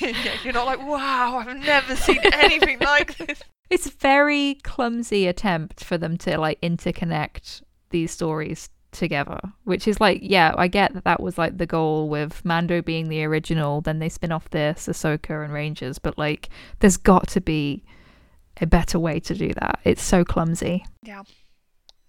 [0.00, 0.34] yeah.
[0.44, 3.42] You're not like, wow, I've never seen anything like this.
[3.68, 10.00] It's a very clumsy attempt for them to like interconnect these stories together, which is
[10.00, 13.80] like, yeah, I get that that was like the goal with Mando being the original,
[13.80, 16.48] then they spin off this, Ahsoka and Rangers, but like,
[16.78, 17.82] there's got to be
[18.60, 19.80] a better way to do that.
[19.84, 20.84] It's so clumsy.
[21.02, 21.22] Yeah,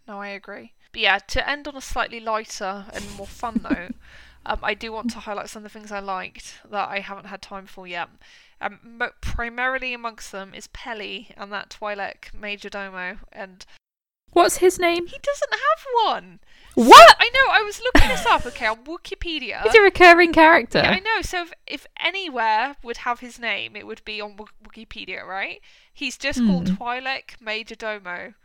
[0.07, 0.73] no, I agree.
[0.91, 3.95] But yeah, to end on a slightly lighter and more fun note,
[4.45, 7.25] um, I do want to highlight some of the things I liked that I haven't
[7.25, 8.09] had time for yet.
[8.61, 13.65] Um, primarily amongst them is Pelly and that Twi'lek Major Domo, and
[14.37, 15.07] What's his name?
[15.07, 15.85] he doesn't have
[16.15, 16.39] one.
[16.75, 17.15] What?
[17.19, 17.51] I know.
[17.51, 18.45] I was looking this up.
[18.45, 19.63] Okay, on Wikipedia.
[19.63, 20.77] He's a recurring character.
[20.77, 21.21] Yeah, I know.
[21.23, 25.59] So if, if anywhere would have his name, it would be on Wik- Wikipedia, right?
[25.91, 26.75] He's just called Hmm.
[26.75, 28.35] Twi'lek Major Domo,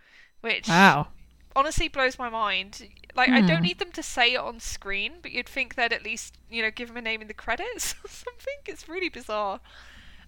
[0.40, 1.08] which Wow.
[1.54, 2.88] honestly blows my mind.
[3.14, 3.46] Like, I Hmm.
[3.48, 6.62] don't need them to say it on screen, but you'd think they'd at least, you
[6.62, 8.54] know, give him a name in the credits or something.
[8.64, 9.60] It's really bizarre.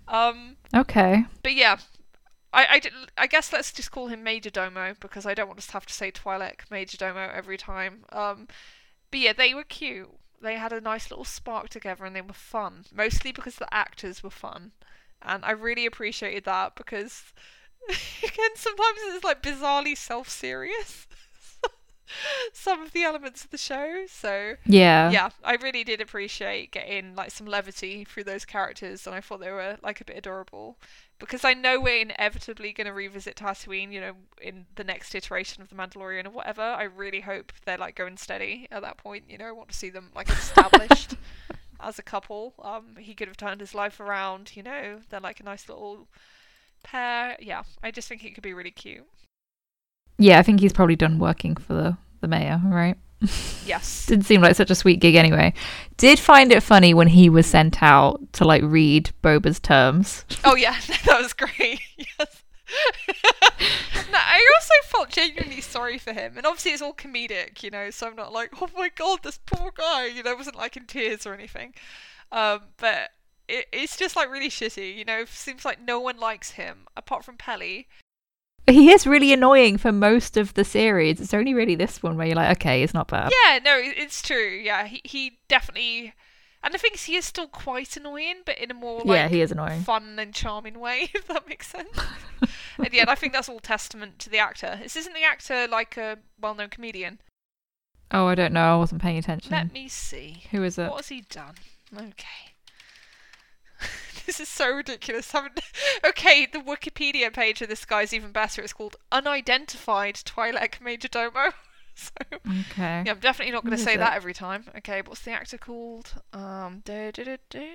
[0.08, 1.24] Um, Okay.
[1.42, 1.78] but yeah,
[2.54, 2.80] I, I,
[3.18, 5.94] I guess let's just call him Major Domo because I don't want to have to
[5.94, 8.04] say Twi'lek Major Domo every time.
[8.12, 8.48] Um,
[9.10, 10.08] but yeah, they were cute.
[10.40, 12.84] They had a nice little spark together and they were fun.
[12.94, 14.72] Mostly because the actors were fun.
[15.22, 17.32] And I really appreciated that because,
[17.88, 21.06] again, sometimes it's like bizarrely self serious.
[22.52, 24.04] Some of the elements of the show.
[24.08, 25.10] So, Yeah.
[25.10, 29.40] yeah, I really did appreciate getting like some levity through those characters, and I thought
[29.40, 30.78] they were like a bit adorable.
[31.18, 34.12] Because I know we're inevitably going to revisit Tatooine, you know,
[34.42, 36.62] in the next iteration of the Mandalorian or whatever.
[36.62, 39.24] I really hope they're like going steady at that point.
[39.28, 41.14] You know, I want to see them like established
[41.80, 42.54] as a couple.
[42.62, 44.52] Um, he could have turned his life around.
[44.54, 46.08] You know, they're like a nice little
[46.82, 47.36] pair.
[47.40, 49.06] Yeah, I just think it could be really cute.
[50.18, 52.96] Yeah, I think he's probably done working for the, the mayor, right?
[53.66, 54.04] Yes.
[54.04, 55.54] Didn't seem like such a sweet gig anyway.
[55.96, 60.26] Did find it funny when he was sent out to like read Boba's terms.
[60.44, 61.80] Oh yeah, that was great.
[62.18, 62.42] Yes.
[64.10, 67.90] no, I also felt genuinely sorry for him, and obviously it's all comedic, you know.
[67.90, 70.76] So I'm not like, oh my god, this poor guy, you know, I wasn't like
[70.76, 71.74] in tears or anything.
[72.32, 73.10] Um, but
[73.48, 75.24] it, it's just like really shitty, you know.
[75.26, 77.86] Seems like no one likes him apart from Pelly.
[78.66, 81.20] He is really annoying for most of the series.
[81.20, 83.32] It's only really this one where you're like, okay, it's not bad.
[83.44, 84.60] Yeah, no, it's true.
[84.62, 86.14] Yeah, he he definitely,
[86.62, 89.28] and the thing is, he is still quite annoying, but in a more like yeah,
[89.28, 89.82] he is annoying.
[89.82, 91.98] fun and charming way, if that makes sense.
[92.78, 94.78] and yeah, I think that's all testament to the actor.
[94.82, 97.20] This isn't the actor like a well-known comedian.
[98.10, 98.74] Oh, I don't know.
[98.74, 99.50] I wasn't paying attention.
[99.50, 100.44] Let me see.
[100.52, 100.88] Who is it?
[100.88, 101.54] What has he done?
[101.94, 102.53] Okay.
[104.26, 105.30] this is so ridiculous.
[105.32, 105.60] Haven't...
[106.06, 108.62] Okay, the Wikipedia page of this guy's even better.
[108.62, 111.52] It's called Unidentified Twi'lek Majordomo.
[111.94, 113.02] so Okay.
[113.06, 113.98] yeah, I'm definitely not going to say it?
[113.98, 114.64] that every time.
[114.78, 116.14] Okay, what's the actor called?
[116.32, 117.68] Um, da, da, da, da.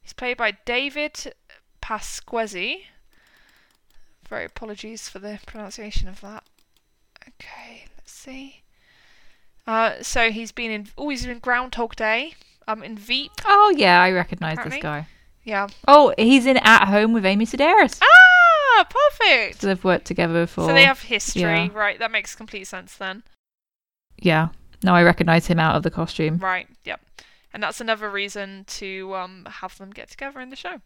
[0.00, 1.32] He's played by David
[1.80, 2.82] Pasquesi.
[4.28, 6.44] Very apologies for the pronunciation of that.
[7.28, 8.62] Okay, let's see.
[9.66, 10.88] Uh, so he's been in.
[10.98, 12.34] Oh, he's in Groundhog Day.
[12.66, 13.32] Um, in Veep.
[13.44, 15.06] Oh yeah, I recognise this guy.
[15.44, 15.66] Yeah.
[15.88, 18.00] Oh, he's in At Home with Amy Sedaris.
[18.02, 19.60] Ah, perfect.
[19.60, 20.68] So they've worked together before.
[20.68, 21.68] So they have history, yeah.
[21.72, 21.98] right?
[21.98, 23.22] That makes complete sense then.
[24.18, 24.48] Yeah.
[24.82, 26.38] No, I recognise him out of the costume.
[26.38, 26.68] Right.
[26.84, 27.00] Yep.
[27.52, 30.80] And that's another reason to um, have them get together in the show.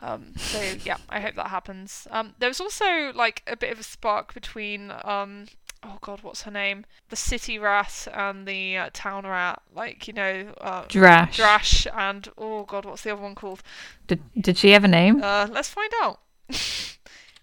[0.00, 2.06] Um, so yeah, I hope that happens.
[2.10, 5.46] Um, there was also like a bit of a spark between um,
[5.82, 6.84] oh god, what's her name?
[7.08, 9.62] The city rat and the uh, town rat.
[9.74, 11.36] Like you know, uh, Drash.
[11.36, 13.62] Drash and oh god, what's the other one called?
[14.06, 15.22] Did Did she have a name?
[15.22, 16.20] Uh, let's find out.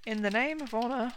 [0.05, 1.13] In the name of honor.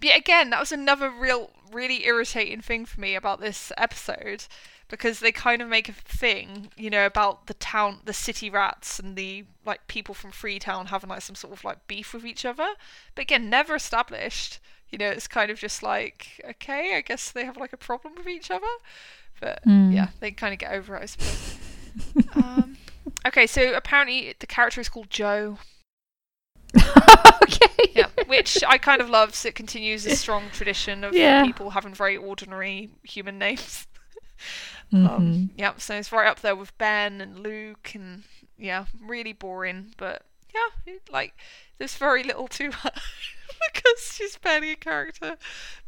[0.00, 4.44] But yeah, again, that was another real, really irritating thing for me about this episode
[4.88, 8.98] because they kind of make a thing, you know, about the town, the city rats
[8.98, 12.44] and the like people from Freetown having like some sort of like beef with each
[12.44, 12.68] other.
[13.14, 14.60] But again, never established.
[14.90, 18.14] You know, it's kind of just like, okay, I guess they have like a problem
[18.16, 18.66] with each other.
[19.40, 19.90] But Hmm.
[19.92, 21.58] yeah, they kind of get over it, I suppose.
[22.32, 22.78] um,
[23.26, 25.58] okay, so apparently the character is called Joe.
[27.42, 27.92] okay.
[27.94, 29.34] Yeah, which I kind of love.
[29.34, 31.42] So it continues a strong tradition of Yeah.
[31.42, 33.86] people having very ordinary human names.
[34.92, 35.08] Mhm.
[35.10, 38.24] Um, yeah, so it's right up there with Ben and Luke, and
[38.56, 39.94] yeah, really boring.
[39.96, 40.22] But
[40.54, 41.34] yeah, like
[41.78, 42.90] there's very little to her
[43.74, 45.36] because she's barely a character.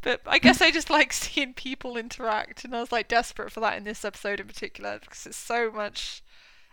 [0.02, 3.60] But I guess I just like seeing people interact, and I was like desperate for
[3.60, 6.22] that in this episode in particular because it's so much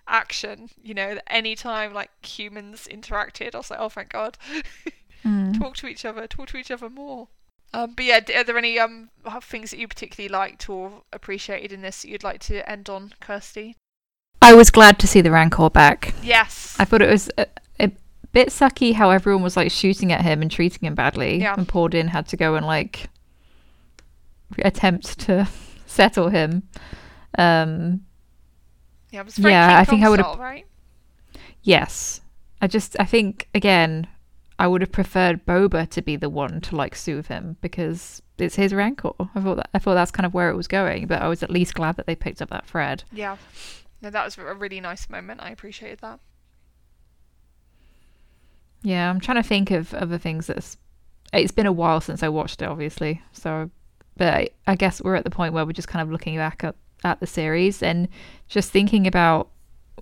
[0.08, 0.70] action.
[0.82, 4.38] You know, that any time like humans interacted, I was like, oh thank God.
[5.26, 5.58] Mm.
[5.60, 7.28] talk to each other, talk to each other more.
[7.74, 9.10] Um, but yeah, are there any um
[9.42, 13.14] things that you particularly liked or appreciated in this that you'd like to end on,
[13.20, 13.76] Kirsty?
[14.42, 16.14] I was glad to see the Rancor back.
[16.24, 16.76] Yes.
[16.80, 17.48] I thought it was a,
[17.80, 17.92] a
[18.32, 21.56] bit sucky how everyone was like shooting at him and treating him badly, Yeah.
[21.58, 23.10] and Paul Din had to go and like
[24.60, 25.48] attempt to
[25.86, 26.64] settle him.
[27.38, 28.06] Um,
[29.12, 30.66] yeah, it was very yeah, I think I would've- right?
[31.64, 32.22] yes,
[32.62, 34.08] I just I think again
[34.60, 38.56] I would have preferred Boba to be the one to like soothe him because it's
[38.56, 39.12] his Rancor.
[39.36, 41.44] I thought that I thought that's kind of where it was going, but I was
[41.44, 43.04] at least glad that they picked up that thread.
[43.12, 43.38] Yeah.
[44.02, 45.42] No, that was a really nice moment.
[45.42, 46.20] I appreciated that.
[48.84, 50.78] Yeah, I'm trying to think of other things that's.
[51.34, 53.22] It's been a while since I watched it, obviously.
[53.34, 53.70] So,
[54.16, 56.64] but I, I guess we're at the point where we're just kind of looking back
[56.64, 58.08] at, at the series and
[58.48, 59.50] just thinking about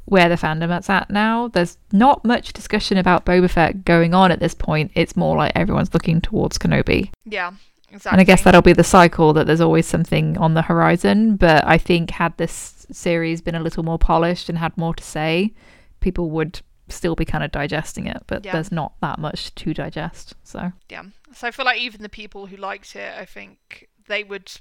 [0.05, 1.47] where the fandom fandom's at now.
[1.47, 4.91] There's not much discussion about Boba Fett going on at this point.
[4.95, 7.11] It's more like everyone's looking towards Kenobi.
[7.25, 7.53] Yeah,
[7.89, 8.11] exactly.
[8.11, 11.37] And I guess that'll be the cycle that there's always something on the horizon.
[11.37, 15.03] But I think had this series been a little more polished and had more to
[15.03, 15.53] say,
[16.01, 18.21] people would still be kind of digesting it.
[18.27, 18.51] But Yeah.
[18.53, 20.35] there's not that much to digest.
[20.43, 21.03] So yeah.
[21.33, 24.51] So I feel like even the people who liked it, I think they would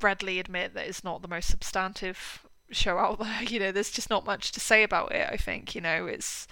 [0.00, 2.46] readily admit that it's not the most substantive
[2.76, 3.42] show out there.
[3.48, 5.28] You know, there's just not much to say about it.
[5.30, 6.46] I think you know it's.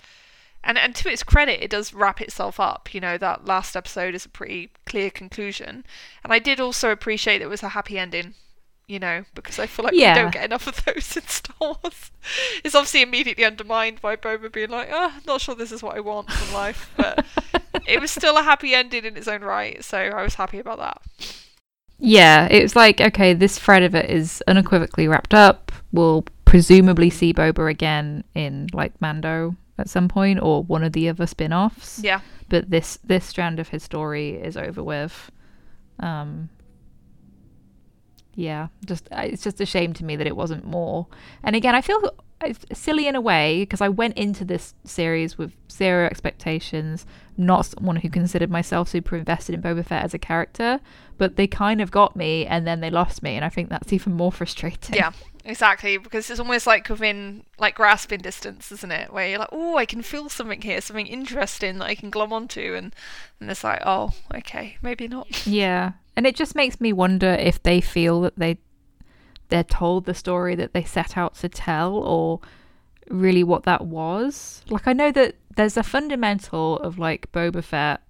[0.63, 2.93] And, and to its credit, it does wrap itself up.
[2.93, 5.85] You know, that last episode is a pretty clear conclusion.
[6.23, 8.35] And I did also appreciate that it was a happy ending,
[8.87, 10.15] you know, because I feel like Yeah.
[10.17, 12.11] we don't get enough of those in Star Wars.
[12.63, 16.01] It's obviously immediately undermined by Boba being like, oh, not sure this is what I
[16.01, 16.91] want from life.
[16.95, 17.25] But
[17.87, 19.83] it was still a happy ending in its own right.
[19.83, 21.01] So I was happy about that.
[21.99, 25.70] yeah, it was like okay, this thread of it is unequivocally wrapped up.
[25.93, 31.09] We'll presumably see Boba again in like Mando at some point or one of the
[31.09, 32.01] other spin-offs.
[32.03, 32.21] Yeah.
[32.49, 35.31] But this this strand of his story is over with.
[35.99, 36.49] Um,
[38.35, 41.07] yeah, just uh, it's just a shame to me that it wasn't more.
[41.43, 45.37] And again, I feel it's silly in a way because I went into this series
[45.37, 47.05] with zero expectations,
[47.37, 50.81] not someone who considered myself super invested in Boba Fett as a character,
[51.19, 53.93] but they kind of got me and then they lost me, and I think that's
[53.93, 54.95] even more frustrating.
[54.95, 55.13] Yeah,
[55.45, 59.13] exactly, because it's almost like within like grasping distance, isn't it?
[59.13, 62.33] Where you're like, oh, I can feel something here, something interesting that I can glom
[62.33, 62.95] onto, and
[63.41, 65.47] and it's like, oh, okay, maybe not.
[65.47, 68.59] Yeah, and it just makes me wonder if they feel that they
[69.49, 72.41] they're told the story that they set out to tell or
[73.09, 74.63] really what that was.
[74.69, 78.01] Like I know that there's a fundamental of like Boba Fett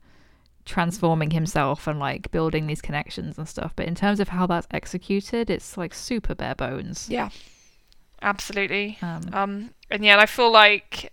[0.71, 4.67] transforming himself and like building these connections and stuff, but in terms of how that's
[4.71, 7.09] executed, it's like super bare bones.
[7.11, 7.31] Yeah.
[8.23, 8.99] Absolutely.
[9.03, 11.13] Um, Um, and yeah, and I feel like,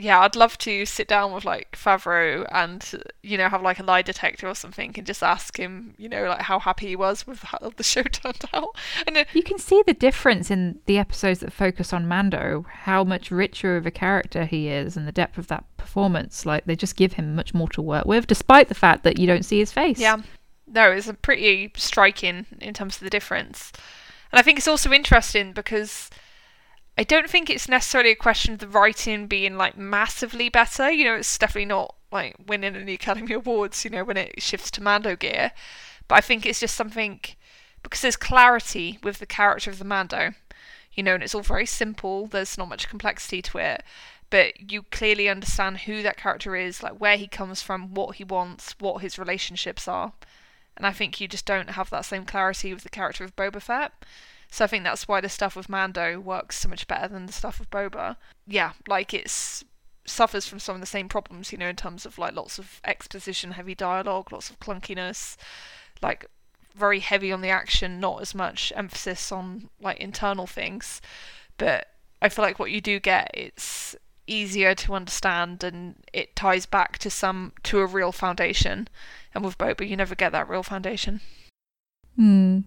[0.00, 3.82] yeah, I'd love to sit down with like Favreau and you know have like a
[3.82, 7.26] lie detector or something and just ask him, you know, like how happy he was
[7.26, 8.76] with how the show turned out.
[9.06, 13.04] And uh, you can see the difference in the episodes that focus on Mando, how
[13.04, 16.46] much richer of a character he is and the depth of that performance.
[16.46, 19.26] Like they just give him much more to work with, despite the fact that you
[19.26, 19.98] don't see his face.
[19.98, 20.22] yeah,
[20.66, 23.72] no, it's a pretty striking in terms of the difference.
[24.32, 26.10] And I think it's also interesting because
[27.00, 30.90] I don't think it's necessarily a question of the writing being like massively better.
[30.90, 34.70] You know, it's definitely not like winning any Academy Awards, you know, when it shifts
[34.72, 35.52] to Mando gear.
[36.08, 37.20] But I think it's just something
[37.82, 40.34] because there's clarity with the character of the Mando,
[40.92, 42.26] you know, and it's all very simple.
[42.26, 43.82] There's not much complexity to it.
[44.28, 48.24] But you clearly understand who that character is, like where he comes from, what he
[48.24, 50.12] wants, what his relationships are.
[50.76, 53.62] And I think you just don't have that same clarity with the character of Boba
[53.62, 53.92] Fett.
[54.50, 57.32] So I think that's why the stuff with Mando works so much better than the
[57.32, 58.16] stuff with Boba.
[58.46, 59.64] Yeah, like it's
[60.04, 62.80] suffers from some of the same problems, you know, in terms of like lots of
[62.84, 65.36] exposition, heavy dialogue, lots of clunkiness,
[66.02, 66.26] like
[66.74, 71.00] very heavy on the action, not as much emphasis on like internal things.
[71.56, 71.86] But
[72.20, 73.94] I feel like what you do get, it's
[74.26, 78.88] easier to understand and it ties back to some to a real foundation.
[79.34, 81.20] And with Boba, you never get that real foundation.
[82.16, 82.60] Hmm.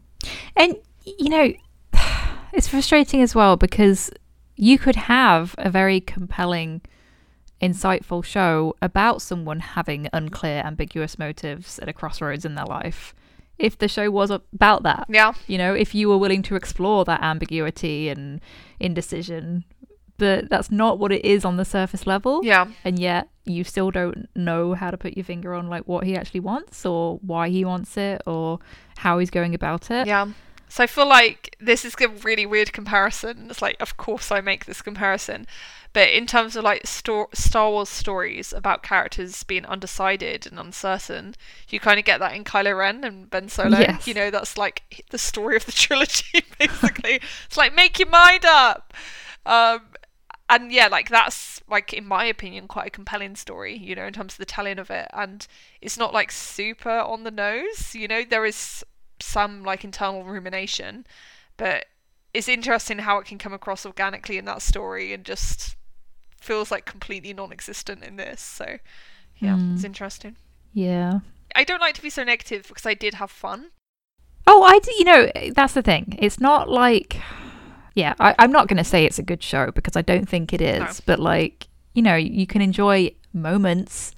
[0.55, 1.53] And you know,
[2.53, 4.11] it's frustrating as well because
[4.55, 6.81] you could have a very compelling,
[7.61, 13.13] insightful show about someone having unclear, ambiguous motives at a crossroads in their life.
[13.57, 17.05] If the show was about that, Yeah, you know, if you were willing to explore
[17.05, 18.41] that ambiguity and
[18.80, 19.63] indecision,
[20.17, 22.41] but that's not what it is on the surface level.
[22.43, 26.05] yeah, And yet you still don't know how to put your finger on like what
[26.05, 28.59] he actually wants or why he wants it or
[28.97, 30.07] how he's going about it.
[30.07, 30.27] yeah.
[30.73, 33.45] So I feel like this is a really weird comparison.
[33.47, 35.45] It's like, of course, I make this comparison,
[35.93, 41.35] but in terms of like Star Wars stories about characters being undecided and uncertain,
[41.69, 43.77] you kind of get that in Kylo Ren and Ben Solo.
[43.77, 44.07] Yes.
[44.07, 47.19] You know, that's like the story of the trilogy, basically.
[47.45, 48.95] it's like make your mind up.
[49.45, 49.81] Um,
[50.49, 54.13] and yeah, like that's like in my opinion quite a compelling story, you know, in
[54.13, 55.45] terms of the telling of it, and
[55.83, 58.23] it's not like super on the nose, you know.
[58.27, 58.83] There is
[59.23, 61.05] some like internal rumination,
[61.57, 61.85] but
[62.33, 65.75] it's interesting how it can come across organically in that story and just
[66.39, 68.41] feels like completely non-existent in this.
[68.41, 68.77] So
[69.37, 69.73] yeah, Hmm.
[69.75, 70.35] it's interesting.
[70.73, 71.19] Yeah.
[71.55, 73.69] I don't like to be so negative because I did have fun.
[74.47, 74.91] Oh, I do.
[74.97, 76.17] You know, that's the thing.
[76.19, 77.17] It's not like,
[77.95, 80.51] yeah, I, I'm not going to say it's a good show because I don't think
[80.51, 80.79] it is.
[80.79, 80.89] No.
[81.05, 84.13] But like, you know, you can enjoy moments.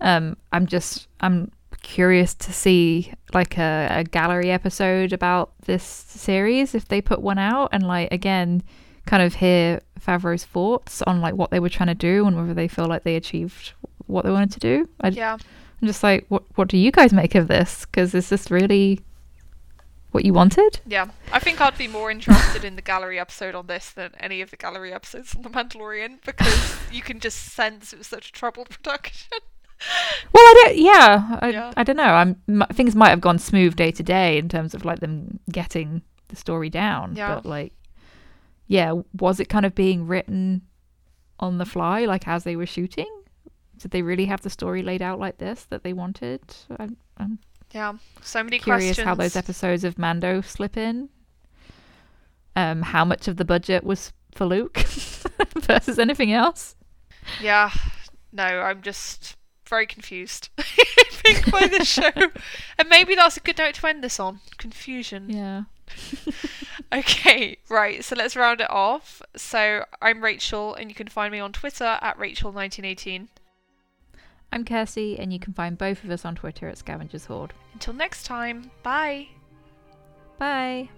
[0.00, 1.50] Um, I'm just, I'm
[1.90, 7.38] curious to see like a, a gallery episode about this series if they put one
[7.38, 8.62] out, and like again,
[9.06, 12.54] kind of hear Favreau's thoughts on like what they were trying to do and whether
[12.54, 13.72] they feel like they achieved
[14.06, 14.88] what they wanted to do.
[15.00, 15.36] I, Yeah.
[15.82, 17.86] I'm just like, what what do you guys make of this?
[17.86, 19.00] Because is this really
[20.12, 20.80] what you wanted?
[20.86, 24.42] Yeah, I think I'd be more interested in the gallery episode on this than any
[24.42, 28.28] of the gallery episodes on The Mandalorian because you can just sense it was such
[28.28, 29.38] a troubled production.
[30.32, 30.76] Well, I don't.
[30.78, 31.72] Yeah, I, Yeah.
[31.76, 32.02] I don't know.
[32.02, 35.40] I'm m- things might have gone smooth day to day in terms of like them
[35.50, 37.16] getting the story down.
[37.16, 37.34] Yeah.
[37.36, 37.72] But like,
[38.66, 40.62] yeah, was it kind of being written
[41.38, 43.08] on the fly, like as they were shooting?
[43.78, 46.42] Did they really have the story laid out like this that they wanted?
[46.78, 47.38] I'm, I'm
[47.72, 49.06] yeah, so many curious questions.
[49.06, 51.08] how those episodes of Mando slip in.
[52.56, 54.76] Um, how much of the budget was for Luke
[55.60, 56.76] versus anything else?
[57.40, 57.70] Yeah,
[58.32, 59.36] no, I'm just
[59.70, 60.50] very confused.
[61.50, 62.10] By the show,
[62.78, 64.40] and maybe that's a good note to end this on.
[64.58, 65.30] Confusion.
[65.30, 65.62] Yeah.
[66.92, 68.02] Okay, right.
[68.04, 69.22] So let's round it off.
[69.36, 73.28] So I'm Rachel, and you can find me on Twitter at Rachel1918.
[74.52, 77.52] I'm Kirsty, and you can find both of us on Twitter at Scavengers Hoard.
[77.72, 79.28] Until next time, bye.
[80.38, 80.88] Bye.